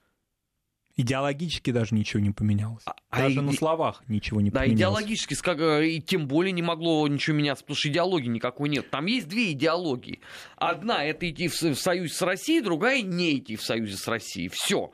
Идеологически 0.98 1.72
даже 1.72 1.96
ничего 1.96 2.22
не 2.22 2.30
поменялось. 2.30 2.84
А, 2.86 2.94
а 3.10 3.22
даже 3.24 3.40
а 3.40 3.42
на 3.42 3.54
словах 3.54 4.04
ничего 4.08 4.40
не 4.40 4.52
да, 4.52 4.60
поменялось. 4.60 4.80
Да, 4.80 5.02
идеологически, 5.02 5.84
и 5.84 6.00
тем 6.00 6.28
более 6.28 6.52
не 6.52 6.62
могло 6.62 7.08
ничего 7.08 7.36
меняться, 7.36 7.64
потому 7.64 7.76
что 7.76 7.90
идеологии 7.90 8.28
никакой 8.28 8.70
нет. 8.70 8.92
Там 8.92 9.08
есть 9.08 9.28
две 9.28 9.52
идеологии. 9.54 10.20
Одна– 10.58 11.04
это 11.06 11.28
идти 11.28 11.48
в 11.48 11.56
союз 11.56 12.14
с 12.14 12.22
Россией, 12.22 12.62
другая– 12.62 13.02
не 13.02 13.40
идти 13.40 13.56
в 13.56 13.64
союзе 13.64 13.98
с 13.98 14.08
Россией. 14.08 14.50
Все. 14.54 14.92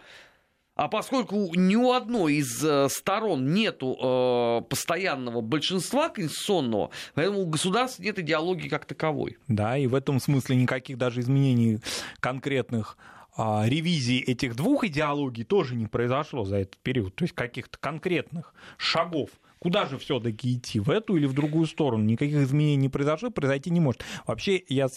А 0.76 0.88
поскольку 0.88 1.53
ни 1.55 1.76
у 1.76 1.91
одной 1.91 2.36
из 2.36 2.63
э, 2.63 2.88
сторон 2.89 3.53
нету 3.53 3.97
э, 4.01 4.61
постоянного 4.69 5.41
большинства 5.41 6.09
конституционного, 6.09 6.91
поэтому 7.13 7.41
у 7.41 7.45
государства 7.45 8.01
нет 8.01 8.17
идеологии 8.19 8.69
как 8.69 8.86
таковой. 8.86 9.38
Да, 9.47 9.78
и 9.78 9.88
в 9.88 9.95
этом 9.95 10.19
смысле 10.19 10.55
никаких 10.55 10.97
даже 10.97 11.19
изменений 11.19 11.80
конкретных 12.19 12.97
а, 13.36 13.65
ревизии 13.65 14.19
этих 14.19 14.55
двух 14.55 14.84
идеологий 14.84 15.43
тоже 15.43 15.76
не 15.76 15.88
произошло 15.88 16.43
за 16.43 16.57
этот 16.57 16.78
период, 16.78 17.15
то 17.15 17.24
есть 17.24 17.34
каких-то 17.34 17.78
конкретных 17.78 18.53
шагов. 18.78 19.30
Куда 19.59 19.86
же 19.86 19.97
все-таки 19.99 20.55
идти, 20.55 20.80
в 20.80 20.89
эту 20.89 21.15
или 21.17 21.28
в 21.28 21.34
другую 21.34 21.67
сторону? 21.67 22.03
Никаких 22.03 22.38
изменений 22.38 22.78
не 22.78 22.89
произошло, 22.89 23.30
произойти 23.30 23.69
не 23.69 23.80
может. 23.80 24.03
Вообще, 24.26 24.63
я 24.67 24.88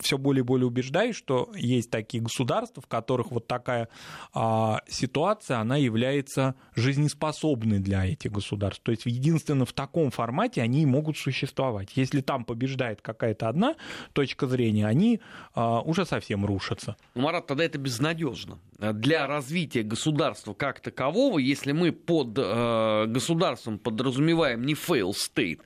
все 0.00 0.18
более 0.18 0.42
и 0.42 0.44
более 0.44 0.66
убеждаюсь, 0.66 1.16
что 1.16 1.50
есть 1.54 1.90
такие 1.90 2.22
государства, 2.22 2.82
в 2.82 2.86
которых 2.86 3.30
вот 3.30 3.46
такая 3.46 3.88
а, 4.32 4.80
ситуация, 4.88 5.58
она 5.58 5.76
является 5.76 6.54
жизнеспособной 6.74 7.78
для 7.78 8.06
этих 8.06 8.32
государств. 8.32 8.82
То 8.82 8.92
есть 8.92 9.06
единственно 9.06 9.64
в 9.64 9.72
таком 9.72 10.10
формате 10.10 10.62
они 10.62 10.86
могут 10.86 11.16
существовать. 11.16 11.90
Если 11.96 12.20
там 12.20 12.44
побеждает 12.44 13.00
какая-то 13.02 13.48
одна 13.48 13.76
точка 14.12 14.46
зрения, 14.46 14.86
они 14.86 15.20
а, 15.54 15.80
уже 15.80 16.06
совсем 16.06 16.44
рушатся. 16.44 16.96
Ну, 17.14 17.22
Марат, 17.22 17.46
тогда 17.46 17.64
это 17.64 17.78
безнадежно. 17.78 18.58
Для 18.78 19.26
развития 19.26 19.82
государства 19.82 20.54
как 20.54 20.80
такового, 20.80 21.38
если 21.38 21.72
мы 21.72 21.92
под 21.92 22.38
э, 22.38 23.04
государством 23.06 23.78
подразумеваем 23.78 24.62
не 24.62 24.72
fail 24.72 25.10
state, 25.10 25.60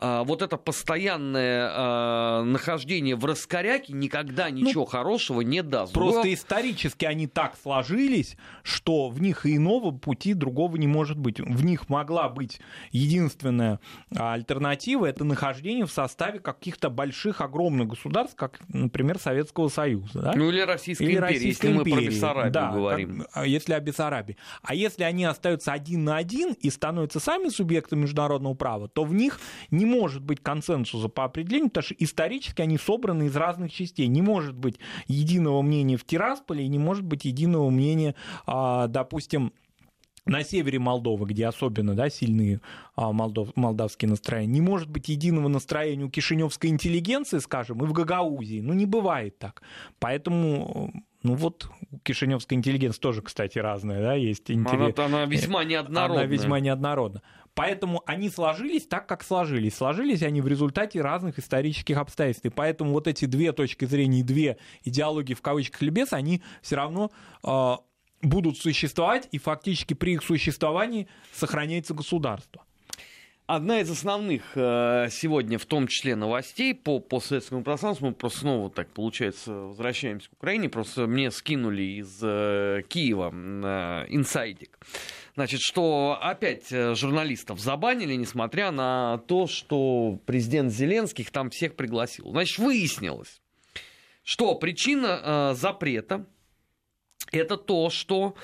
вот 0.00 0.42
это 0.42 0.56
постоянное 0.56 1.70
а, 1.72 2.42
нахождение 2.42 3.16
в 3.16 3.24
раскоряке 3.24 3.92
никогда 3.92 4.48
ну, 4.48 4.56
ничего 4.56 4.82
ну, 4.82 4.86
хорошего 4.86 5.40
не 5.40 5.62
даст. 5.62 5.92
Просто 5.92 6.26
Но... 6.26 6.34
исторически 6.34 7.04
они 7.04 7.26
так 7.26 7.56
сложились, 7.62 8.36
что 8.62 9.08
в 9.08 9.20
них 9.20 9.46
и 9.46 9.56
иного 9.56 9.90
пути 9.90 10.34
другого 10.34 10.76
не 10.76 10.86
может 10.86 11.18
быть. 11.18 11.40
В 11.40 11.64
них 11.64 11.88
могла 11.88 12.28
быть 12.28 12.60
единственная 12.90 13.80
альтернатива, 14.14 15.06
это 15.06 15.24
нахождение 15.24 15.86
в 15.86 15.92
составе 15.92 16.40
каких-то 16.40 16.90
больших, 16.90 17.40
огромных 17.40 17.88
государств, 17.88 18.36
как, 18.36 18.60
например, 18.68 19.18
Советского 19.18 19.68
Союза. 19.68 20.20
Да? 20.20 20.32
Ну 20.34 20.50
или 20.50 20.60
Российской 20.60 21.04
или 21.04 21.12
империи, 21.12 21.34
Российской 21.34 21.66
если 21.66 21.78
империи. 21.78 21.94
мы 21.94 22.00
про 22.02 22.10
Бессарабию 22.10 22.52
да, 22.52 22.70
говорим. 22.70 23.18
Как, 23.20 23.30
а, 23.32 23.46
если 23.46 23.72
о 23.72 23.80
Бессарабии. 23.80 24.36
А 24.62 24.74
если 24.74 25.04
они 25.04 25.24
остаются 25.24 25.72
один 25.72 26.04
на 26.04 26.16
один 26.16 26.52
и 26.52 26.70
становятся 26.70 27.20
сами 27.20 27.48
субъектами 27.48 28.02
международного 28.02 28.54
права, 28.54 28.88
то 28.88 29.04
в 29.04 29.14
них 29.14 29.40
не 29.70 29.85
не 29.86 29.94
может 29.94 30.22
быть 30.22 30.40
консенсуса 30.40 31.08
по 31.08 31.24
определению, 31.24 31.68
потому 31.68 31.84
что 31.84 31.94
исторически 31.98 32.62
они 32.62 32.78
собраны 32.78 33.26
из 33.26 33.36
разных 33.36 33.72
частей. 33.72 34.06
Не 34.08 34.22
может 34.22 34.56
быть 34.56 34.78
единого 35.06 35.62
мнения 35.62 35.96
в 35.96 36.04
Тирасполе 36.04 36.64
и 36.64 36.68
не 36.68 36.78
может 36.78 37.04
быть 37.04 37.24
единого 37.24 37.70
мнения, 37.70 38.14
а, 38.46 38.88
допустим, 38.88 39.52
на 40.24 40.42
севере 40.42 40.80
Молдовы, 40.80 41.26
где 41.26 41.46
особенно 41.46 41.94
да, 41.94 42.10
сильные 42.10 42.60
а, 42.96 43.12
молдов, 43.12 43.50
молдавские 43.54 44.08
настроения, 44.08 44.54
не 44.54 44.60
может 44.60 44.90
быть 44.90 45.08
единого 45.08 45.46
настроения 45.46 46.04
у 46.04 46.10
кишиневской 46.10 46.70
интеллигенции, 46.70 47.38
скажем, 47.38 47.84
и 47.84 47.86
в 47.86 47.92
Гагаузии. 47.92 48.60
Ну, 48.60 48.72
не 48.72 48.86
бывает 48.86 49.38
так. 49.38 49.62
Поэтому 50.00 50.92
ну 51.22 51.34
вот 51.34 51.68
кишиневская 52.02 52.58
интеллигенция 52.58 53.00
тоже, 53.00 53.22
кстати, 53.22 53.58
разная, 53.58 54.00
да, 54.00 54.14
есть 54.14 54.50
интерес. 54.50 54.94
Она, 54.96 55.06
она 55.06 55.24
весьма 55.26 55.64
неоднородная. 55.64 56.24
Она 56.24 56.26
весьма 56.26 56.60
неоднородна. 56.60 57.22
Поэтому 57.56 58.02
они 58.04 58.28
сложились 58.28 58.86
так, 58.86 59.06
как 59.06 59.24
сложились. 59.24 59.76
Сложились 59.76 60.22
они 60.22 60.42
в 60.42 60.46
результате 60.46 61.00
разных 61.00 61.38
исторических 61.38 61.96
обстоятельств. 61.96 62.44
И 62.44 62.50
поэтому 62.50 62.92
вот 62.92 63.08
эти 63.08 63.24
две 63.24 63.52
точки 63.52 63.86
зрения, 63.86 64.22
две 64.22 64.58
идеологии 64.84 65.32
в 65.32 65.40
кавычках 65.40 65.82
или 65.82 65.88
без, 65.88 66.12
они 66.12 66.42
все 66.60 66.76
равно 66.76 67.10
э, 67.42 67.76
будут 68.20 68.58
существовать, 68.58 69.28
и 69.32 69.38
фактически 69.38 69.94
при 69.94 70.12
их 70.12 70.22
существовании 70.22 71.08
сохраняется 71.32 71.94
государство. 71.94 72.62
Одна 73.46 73.80
из 73.80 73.90
основных 73.90 74.42
э, 74.54 75.06
сегодня, 75.10 75.58
в 75.58 75.64
том 75.64 75.86
числе 75.86 76.14
новостей 76.14 76.74
по 76.74 76.98
постсоветскому 76.98 77.62
пространству, 77.62 78.08
мы 78.08 78.12
просто 78.12 78.40
снова 78.40 78.68
так, 78.70 78.90
получается, 78.90 79.52
возвращаемся 79.52 80.28
к 80.28 80.32
Украине, 80.34 80.68
просто 80.68 81.06
мне 81.06 81.30
скинули 81.30 82.00
из 82.00 82.18
э, 82.22 82.82
Киева 82.88 83.32
э, 83.32 84.06
инсайдик. 84.08 84.78
Значит, 85.36 85.60
что 85.60 86.18
опять 86.20 86.72
э, 86.72 86.94
журналистов 86.94 87.60
забанили, 87.60 88.14
несмотря 88.14 88.70
на 88.70 89.18
то, 89.26 89.46
что 89.46 90.18
президент 90.24 90.72
Зеленских 90.72 91.30
там 91.30 91.50
всех 91.50 91.76
пригласил. 91.76 92.30
Значит, 92.30 92.58
выяснилось, 92.58 93.42
что 94.22 94.54
причина 94.54 95.20
э, 95.52 95.54
запрета 95.54 96.26
это 97.32 97.58
то, 97.58 97.90
что 97.90 98.34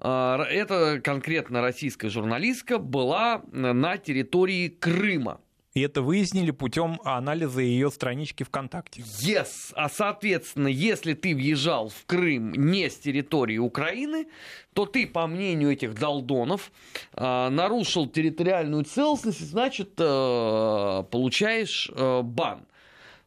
э, 0.00 0.08
эта 0.50 1.00
конкретно 1.00 1.62
российская 1.62 2.08
журналистка 2.08 2.78
была 2.78 3.42
на 3.52 3.96
территории 3.96 4.66
Крыма. 4.68 5.40
И 5.72 5.82
это 5.82 6.02
выяснили 6.02 6.50
путем 6.50 7.00
анализа 7.04 7.60
ее 7.60 7.90
странички 7.92 8.42
ВКонтакте. 8.42 9.02
Yes. 9.02 9.72
А 9.74 9.88
соответственно, 9.88 10.66
если 10.66 11.14
ты 11.14 11.32
въезжал 11.32 11.90
в 11.90 12.06
Крым 12.06 12.52
не 12.52 12.90
с 12.90 12.96
территории 12.96 13.58
Украины, 13.58 14.26
то 14.72 14.84
ты, 14.84 15.06
по 15.06 15.28
мнению 15.28 15.70
этих 15.70 15.94
долдонов, 15.94 16.72
э, 17.12 17.48
нарушил 17.50 18.08
территориальную 18.08 18.84
целостность, 18.84 19.40
значит, 19.40 19.92
э, 19.98 21.04
получаешь 21.08 21.88
э, 21.94 22.22
бан. 22.22 22.66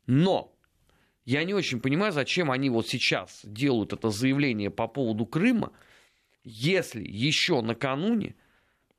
Но 0.05 0.51
я 1.23 1.45
не 1.45 1.53
очень 1.53 1.79
понимаю, 1.79 2.11
зачем 2.11 2.51
они 2.51 2.69
вот 2.69 2.89
сейчас 2.89 3.39
делают 3.43 3.93
это 3.93 4.09
заявление 4.09 4.69
по 4.69 4.89
поводу 4.89 5.25
Крыма, 5.25 5.71
если 6.43 7.01
еще 7.01 7.61
накануне 7.61 8.35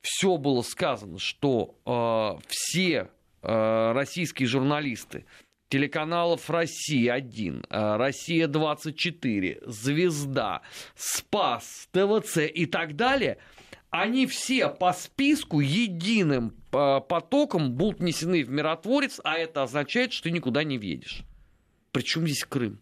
все 0.01 0.39
было 0.39 0.63
сказано, 0.63 1.19
что 1.19 1.77
э, 1.85 2.41
все 2.49 3.11
российские 3.47 4.49
журналисты 4.49 5.25
телеканалов 5.69 6.49
«Россия-1», 6.51 7.67
э, 7.69 7.97
«Россия-24», 7.97 9.63
«Звезда», 9.67 10.63
«Спас», 10.95 11.89
ТВЦ 11.91 12.39
и 12.53 12.67
так 12.67 12.95
далее, 12.95 13.39
они 13.91 14.27
все 14.27 14.69
по 14.69 14.93
списку 14.93 15.61
единым 15.61 16.55
э, 16.73 17.01
потоком 17.09 17.73
будут 17.73 18.01
внесены 18.01 18.45
в 18.45 18.51
миротворец, 18.51 19.21
а 19.25 19.37
это 19.37 19.65
означает, 19.65 20.13
что 20.13 20.25
ты 20.25 20.31
никуда 20.31 20.63
не 20.65 20.79
въедешь. 20.79 21.23
Причем 21.93 22.27
здесь 22.27 22.45
Крым? 22.45 22.81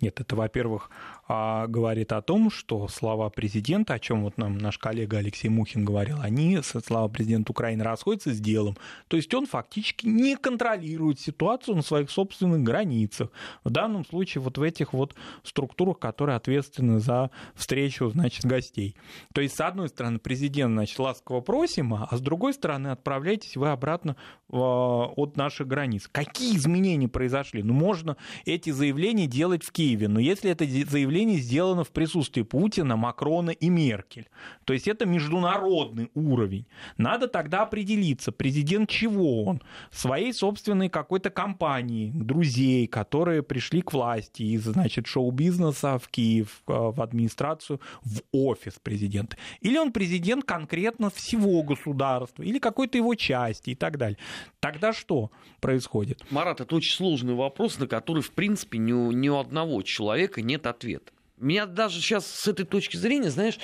Нет, 0.00 0.20
это, 0.20 0.36
во-первых, 0.36 0.90
говорит 1.26 2.12
о 2.12 2.20
том, 2.20 2.50
что 2.50 2.86
слова 2.88 3.30
президента, 3.30 3.94
о 3.94 3.98
чем 3.98 4.24
вот 4.24 4.36
нам 4.36 4.58
наш 4.58 4.78
коллега 4.78 5.18
Алексей 5.18 5.48
Мухин 5.48 5.84
говорил, 5.84 6.18
они, 6.20 6.60
слова 6.62 7.08
президента 7.08 7.52
Украины, 7.52 7.82
расходятся 7.82 8.34
с 8.34 8.40
делом. 8.40 8.76
То 9.08 9.16
есть 9.16 9.32
он 9.32 9.46
фактически 9.46 10.06
не 10.06 10.36
контролирует 10.36 11.20
ситуацию 11.20 11.76
на 11.76 11.82
своих 11.82 12.10
собственных 12.10 12.62
границах. 12.62 13.30
В 13.64 13.70
данном 13.70 14.04
случае 14.04 14.42
вот 14.42 14.58
в 14.58 14.62
этих 14.62 14.92
вот 14.92 15.14
структурах, 15.42 15.98
которые 15.98 16.36
ответственны 16.36 17.00
за 17.00 17.30
встречу, 17.54 18.10
значит, 18.10 18.44
гостей. 18.44 18.94
То 19.32 19.40
есть, 19.40 19.56
с 19.56 19.60
одной 19.60 19.88
стороны, 19.88 20.18
президент, 20.18 20.74
значит, 20.74 20.98
ласково 20.98 21.40
просим, 21.40 21.94
а 21.94 22.08
с 22.10 22.20
другой 22.20 22.52
стороны, 22.52 22.88
отправляйтесь 22.88 23.56
вы 23.56 23.70
обратно 23.70 24.16
а, 24.50 25.06
от 25.06 25.36
наших 25.36 25.66
границ. 25.68 26.08
Какие 26.10 26.56
изменения 26.56 27.08
произошли? 27.08 27.62
Ну, 27.62 27.72
можно 27.72 28.16
эти 28.44 28.70
заявления 28.70 29.26
делать 29.26 29.64
в 29.64 29.72
Киеве, 29.72 30.08
но 30.08 30.20
если 30.20 30.50
это 30.50 30.64
заявление 30.64 31.13
заявление 31.14 31.38
сделано 31.38 31.84
в 31.84 31.90
присутствии 31.90 32.42
Путина, 32.42 32.96
Макрона 32.96 33.50
и 33.50 33.68
Меркель. 33.68 34.28
То 34.64 34.72
есть 34.72 34.88
это 34.88 35.06
международный 35.06 36.10
уровень. 36.14 36.66
Надо 36.96 37.28
тогда 37.28 37.62
определиться, 37.62 38.32
президент 38.32 38.90
чего 38.90 39.44
он? 39.44 39.62
Своей 39.92 40.32
собственной 40.32 40.88
какой-то 40.88 41.30
компании, 41.30 42.10
друзей, 42.12 42.88
которые 42.88 43.42
пришли 43.42 43.80
к 43.80 43.92
власти 43.92 44.42
из, 44.42 44.64
значит, 44.64 45.06
шоу-бизнеса 45.06 45.98
в 45.98 46.08
Киев, 46.08 46.62
э, 46.66 46.72
в 46.72 47.00
администрацию, 47.00 47.80
в 48.02 48.22
офис 48.32 48.74
президента. 48.82 49.36
Или 49.60 49.78
он 49.78 49.92
президент 49.92 50.44
конкретно 50.44 51.10
всего 51.10 51.62
государства, 51.62 52.42
или 52.42 52.58
какой-то 52.58 52.98
его 52.98 53.14
части 53.14 53.70
и 53.70 53.74
так 53.76 53.98
далее. 53.98 54.18
Тогда 54.58 54.92
что 54.92 55.30
происходит? 55.60 56.24
Марат, 56.30 56.60
это 56.60 56.74
очень 56.74 56.96
сложный 56.96 57.34
вопрос, 57.34 57.78
на 57.78 57.86
который, 57.86 58.22
в 58.22 58.32
принципе, 58.32 58.78
ни 58.78 58.92
у, 58.92 59.12
ни 59.12 59.28
у 59.28 59.38
одного 59.38 59.82
человека 59.82 60.42
нет 60.42 60.66
ответа. 60.66 61.03
Меня 61.44 61.66
даже 61.66 62.00
сейчас 62.00 62.26
с 62.26 62.48
этой 62.48 62.64
точки 62.64 62.96
зрения, 62.96 63.28
знаешь, 63.28 63.58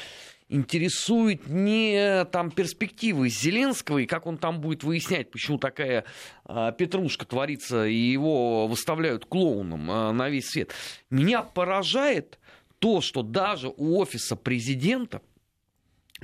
интересует 0.48 1.46
не 1.46 2.26
там 2.26 2.50
перспективы 2.50 3.30
Зеленского 3.30 3.98
и 3.98 4.06
как 4.06 4.26
он 4.26 4.36
там 4.36 4.60
будет 4.60 4.84
выяснять, 4.84 5.30
почему 5.30 5.56
такая 5.56 6.04
а, 6.44 6.72
петрушка 6.72 7.24
творится 7.24 7.86
и 7.86 7.94
его 7.94 8.66
выставляют 8.66 9.24
клоуном 9.24 9.90
а, 9.90 10.12
на 10.12 10.28
весь 10.28 10.50
свет. 10.50 10.72
Меня 11.08 11.42
поражает 11.42 12.38
то, 12.80 13.00
что 13.00 13.22
даже 13.22 13.72
у 13.74 13.98
офиса 13.98 14.36
президента 14.36 15.22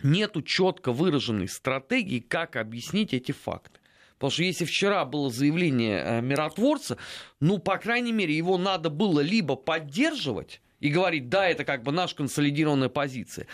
нету 0.02 0.42
четко 0.42 0.92
выраженной 0.92 1.48
стратегии, 1.48 2.20
как 2.20 2.56
объяснить 2.56 3.14
эти 3.14 3.32
факты. 3.32 3.80
Потому 4.18 4.30
что 4.30 4.42
если 4.42 4.66
вчера 4.66 5.06
было 5.06 5.30
заявление 5.30 6.02
а, 6.02 6.20
миротворца, 6.20 6.98
ну, 7.40 7.56
по 7.56 7.78
крайней 7.78 8.12
мере, 8.12 8.36
его 8.36 8.58
надо 8.58 8.90
было 8.90 9.20
либо 9.20 9.56
поддерживать, 9.56 10.60
и 10.80 10.88
говорить, 10.88 11.28
да, 11.28 11.48
это 11.48 11.64
как 11.64 11.82
бы 11.82 11.92
наша 11.92 12.16
консолидированная 12.16 12.88
позиция. 12.88 13.46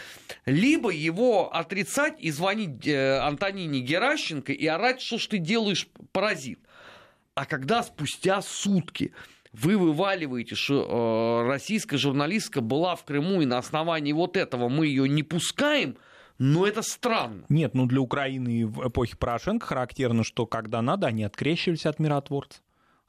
Либо 0.44 0.90
его 0.90 1.54
отрицать 1.54 2.14
и 2.18 2.30
звонить 2.30 2.86
э, 2.86 3.18
Антонине 3.18 3.80
Геращенко 3.80 4.52
и 4.52 4.66
орать, 4.66 5.00
что 5.00 5.18
ж 5.18 5.26
ты 5.28 5.38
делаешь, 5.38 5.88
паразит. 6.12 6.58
А 7.34 7.46
когда 7.46 7.82
спустя 7.82 8.42
сутки 8.42 9.12
вы 9.52 9.76
вываливаете, 9.76 10.54
что 10.54 11.42
э, 11.44 11.48
российская 11.48 11.96
журналистка 11.96 12.60
была 12.60 12.96
в 12.96 13.04
Крыму, 13.04 13.42
и 13.42 13.46
на 13.46 13.58
основании 13.58 14.12
вот 14.12 14.36
этого 14.36 14.68
мы 14.68 14.86
ее 14.86 15.08
не 15.08 15.22
пускаем, 15.22 15.96
но 16.38 16.66
это 16.66 16.82
странно. 16.82 17.44
Нет, 17.48 17.74
ну 17.74 17.86
для 17.86 18.00
Украины 18.00 18.66
в 18.66 18.88
эпохе 18.88 19.16
Порошенко 19.16 19.66
характерно, 19.66 20.24
что 20.24 20.46
когда 20.46 20.82
надо, 20.82 21.06
они 21.06 21.22
открещивались 21.22 21.86
от 21.86 21.98
миротворца 21.98 22.60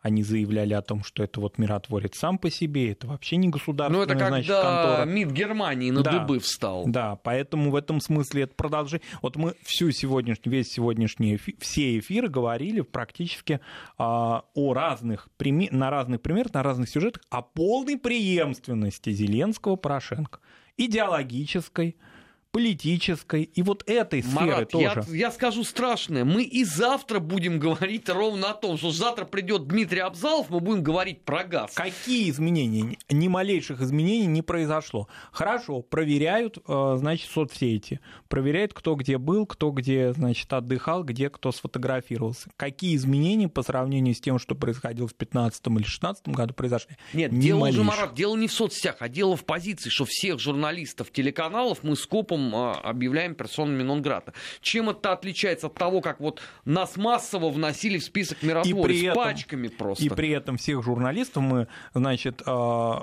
Они 0.04 0.22
заявляли 0.22 0.74
о 0.74 0.82
том, 0.82 1.04
что 1.04 1.24
это 1.24 1.40
вот 1.40 1.58
миротворец 1.58 2.18
сам 2.18 2.38
по 2.38 2.52
себе, 2.52 2.92
это 2.92 3.08
вообще 3.08 3.38
не 3.38 3.48
государственная, 3.50 4.00
Ну, 4.00 4.04
это 4.04 4.14
когда 4.14 4.28
значит, 4.28 4.52
контора. 4.52 5.06
МИД 5.06 5.32
Германии 5.32 5.90
на 5.92 6.04
Да. 6.04 6.20
дыбы 6.20 6.40
встал. 6.40 6.84
Да, 6.86 7.16
поэтому 7.16 7.72
в 7.72 7.76
этом 7.76 8.02
смысле 8.02 8.44
это 8.44 8.54
продолжение. 8.54 9.06
Вот 9.22 9.38
мы 9.38 9.56
всю 9.64 9.90
сегодняшний, 9.92 10.52
весь 10.52 10.68
сегодняшний 10.68 11.36
эфи- 11.38 11.56
все 11.60 11.98
эфиры 11.98 12.28
говорили 12.28 12.82
практически 12.82 13.62
а, 13.98 14.44
о 14.54 14.74
разных, 14.74 15.30
на 15.40 15.90
разных 15.90 16.22
примерах, 16.22 16.54
на 16.54 16.62
разных 16.64 16.90
сюжетах, 16.90 17.24
о 17.30 17.42
полной 17.42 17.98
преемственности 17.98 19.10
Зеленского 19.12 19.78
Порошенко. 19.78 20.40
Идеологической, 20.76 21.96
политической 22.54 23.44
и 23.44 23.64
вот 23.64 23.84
этой 23.88 24.22
сферы 24.22 24.46
Марат, 24.46 24.74
я, 24.76 24.94
тоже. 24.94 25.18
я 25.18 25.32
скажу 25.32 25.64
страшное. 25.64 26.24
Мы 26.24 26.44
и 26.44 26.64
завтра 26.64 27.20
будем 27.20 27.58
говорить 27.58 28.08
ровно 28.08 28.52
о 28.52 28.54
том, 28.54 28.78
что 28.78 28.92
завтра 28.92 29.26
придет 29.26 29.68
Дмитрий 29.68 30.02
Абзалов, 30.02 30.52
мы 30.52 30.60
будем 30.60 30.84
говорить 30.84 31.24
про 31.24 31.44
газ. 31.46 31.72
Какие 31.74 32.30
изменения? 32.30 32.98
Ни 33.10 33.28
малейших 33.28 33.82
изменений 33.82 34.28
не 34.28 34.44
произошло. 34.44 35.08
Хорошо, 35.32 35.82
проверяют, 35.82 36.60
э, 36.68 36.96
значит, 37.00 37.32
соцсети. 37.32 38.00
Проверяют, 38.30 38.76
кто 38.76 38.94
где 38.94 39.18
был, 39.18 39.48
кто 39.48 39.72
где, 39.72 40.14
значит, 40.14 40.54
отдыхал, 40.54 41.04
где 41.04 41.32
кто 41.32 41.52
сфотографировался. 41.52 42.52
Какие 42.56 42.96
изменения 42.98 43.50
по 43.50 43.64
сравнению 43.64 44.14
с 44.14 44.22
тем, 44.22 44.38
что 44.38 44.54
происходило 44.54 45.08
в 45.08 45.18
2015 45.18 45.60
или 45.66 45.74
2016 45.78 46.28
году 46.28 46.54
произошли? 46.54 46.98
Нет, 47.14 47.32
Ни 47.32 47.42
дело 47.42 47.68
уже, 47.68 47.82
малейших. 47.82 47.86
Марат, 47.86 48.14
дело 48.14 48.38
не 48.38 48.48
в 48.48 48.54
соцсетях, 48.54 48.98
а 49.00 49.10
дело 49.10 49.36
в 49.36 49.44
позиции, 49.44 49.90
что 49.90 50.06
всех 50.06 50.40
журналистов 50.40 51.12
телеканалов 51.12 51.80
мы 51.82 51.96
скопом 51.96 52.43
а, 52.56 52.74
объявляем 52.84 53.36
персонами 53.36 53.84
нон-грата. 53.84 54.34
Чем 54.62 54.90
это 54.90 55.12
отличается 55.14 55.68
от 55.68 55.76
того, 55.76 56.02
как 56.02 56.20
вот 56.20 56.42
нас 56.66 56.98
массово 56.98 57.50
вносили 57.50 57.98
в 58.00 58.04
список 58.04 58.42
миротворец 58.42 58.86
при 58.86 59.04
этом- 59.04 59.24
пачками 59.24 59.68
просто? 59.68 60.04
И 60.04 60.10
при 60.10 60.30
этом 60.30 60.58
всех 60.58 60.84
журналистов 60.84 61.44
мы, 61.44 61.68
значит, 61.94 62.42
э, 62.46 63.00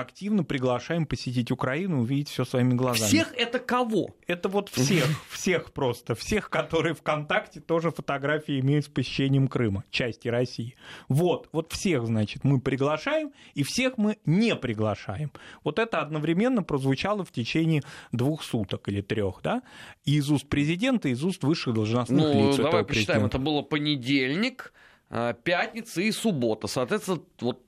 активно 0.00 0.44
приглашаем 0.44 1.06
посетить 1.06 1.50
Украину, 1.50 2.00
увидеть 2.00 2.28
все 2.28 2.44
своими 2.44 2.74
глазами. 2.74 3.08
Всех 3.08 3.32
это 3.34 3.58
кого? 3.58 4.14
Это 4.26 4.48
вот 4.48 4.68
всех, 4.68 5.06
всех 5.30 5.72
просто, 5.72 6.14
всех, 6.14 6.50
которые 6.50 6.94
ВКонтакте 6.94 7.60
тоже 7.60 7.90
фотографии 7.90 8.60
имеют 8.60 8.86
с 8.86 8.88
посещением 8.88 9.48
Крыма, 9.48 9.84
части 9.90 10.28
России. 10.28 10.76
Вот, 11.08 11.48
вот 11.52 11.72
всех, 11.72 12.06
значит, 12.06 12.44
мы 12.44 12.60
приглашаем, 12.60 13.32
и 13.54 13.62
всех 13.62 13.98
мы 13.98 14.18
не 14.24 14.54
приглашаем. 14.56 15.32
Вот 15.64 15.78
это 15.78 16.00
одновременно 16.00 16.62
прозвучало 16.62 17.24
в 17.24 17.32
течение 17.32 17.82
двух 18.12 18.42
суток 18.42 18.88
или 18.88 19.00
трех, 19.00 19.40
да, 19.42 19.62
и 20.04 20.16
из 20.16 20.30
уст 20.30 20.48
президента, 20.48 21.08
и 21.08 21.12
из 21.12 21.24
уст 21.24 21.42
высших 21.42 21.74
должностных 21.74 22.22
Ну, 22.22 22.48
лиц 22.48 22.56
давай 22.56 22.84
посчитаем, 22.84 23.26
это 23.26 23.38
было 23.38 23.62
понедельник, 23.62 24.72
а, 25.08 25.34
пятница 25.34 26.00
и 26.00 26.10
суббота. 26.10 26.66
Соответственно, 26.66 27.20
вот 27.40 27.62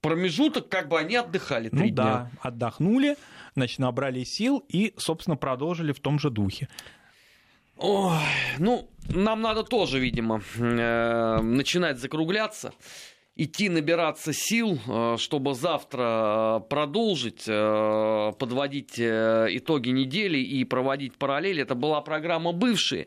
промежуток, 0.00 0.68
как 0.68 0.88
бы 0.88 0.98
они 0.98 1.16
отдыхали 1.16 1.68
три 1.68 1.78
Ну 1.78 1.84
дня. 1.84 1.92
да, 1.94 2.30
отдохнули, 2.40 3.16
значит, 3.54 3.78
набрали 3.78 4.24
сил 4.24 4.64
и, 4.68 4.94
собственно, 4.96 5.36
продолжили 5.36 5.92
в 5.92 6.00
том 6.00 6.18
же 6.18 6.30
духе. 6.30 6.68
Ой, 7.76 8.18
ну, 8.58 8.88
нам 9.08 9.40
надо 9.40 9.62
тоже, 9.62 10.00
видимо, 10.00 10.42
э, 10.56 11.40
начинать 11.42 11.98
закругляться, 11.98 12.72
идти 13.36 13.68
набираться 13.68 14.32
сил, 14.32 14.80
э, 14.84 15.16
чтобы 15.16 15.54
завтра 15.54 16.58
э, 16.58 16.68
продолжить 16.68 17.44
э, 17.46 18.32
подводить 18.36 18.98
э, 18.98 19.46
итоги 19.50 19.90
недели 19.90 20.38
и 20.38 20.64
проводить 20.64 21.14
параллели. 21.18 21.62
Это 21.62 21.76
была 21.76 22.00
программа 22.00 22.52
«Бывшие». 22.52 23.06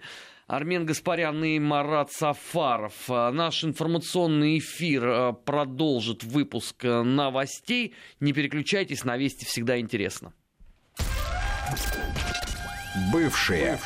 Армен 0.52 0.86
Гаспарян 0.86 1.42
и 1.46 1.60
Марат 1.60 2.12
Сафаров. 2.12 2.94
А 3.08 3.32
Наш 3.32 3.64
информационный 3.64 4.58
эфир 4.58 5.08
э, 5.08 5.34
продолжит 5.46 6.26
выпуск 6.26 6.84
э, 6.84 7.04
новостей. 7.04 7.94
Не 8.20 8.34
переключайтесь, 8.34 9.06
на 9.06 9.16
Вести 9.16 9.46
всегда 9.46 9.80
интересно. 9.80 10.34
Бывшие. 13.14 13.80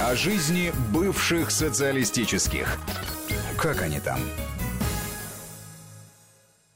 О 0.00 0.16
жизни 0.16 0.72
бывших 0.92 1.52
социалистических. 1.52 2.76
Как 3.56 3.80
они 3.80 4.00
там? 4.00 4.18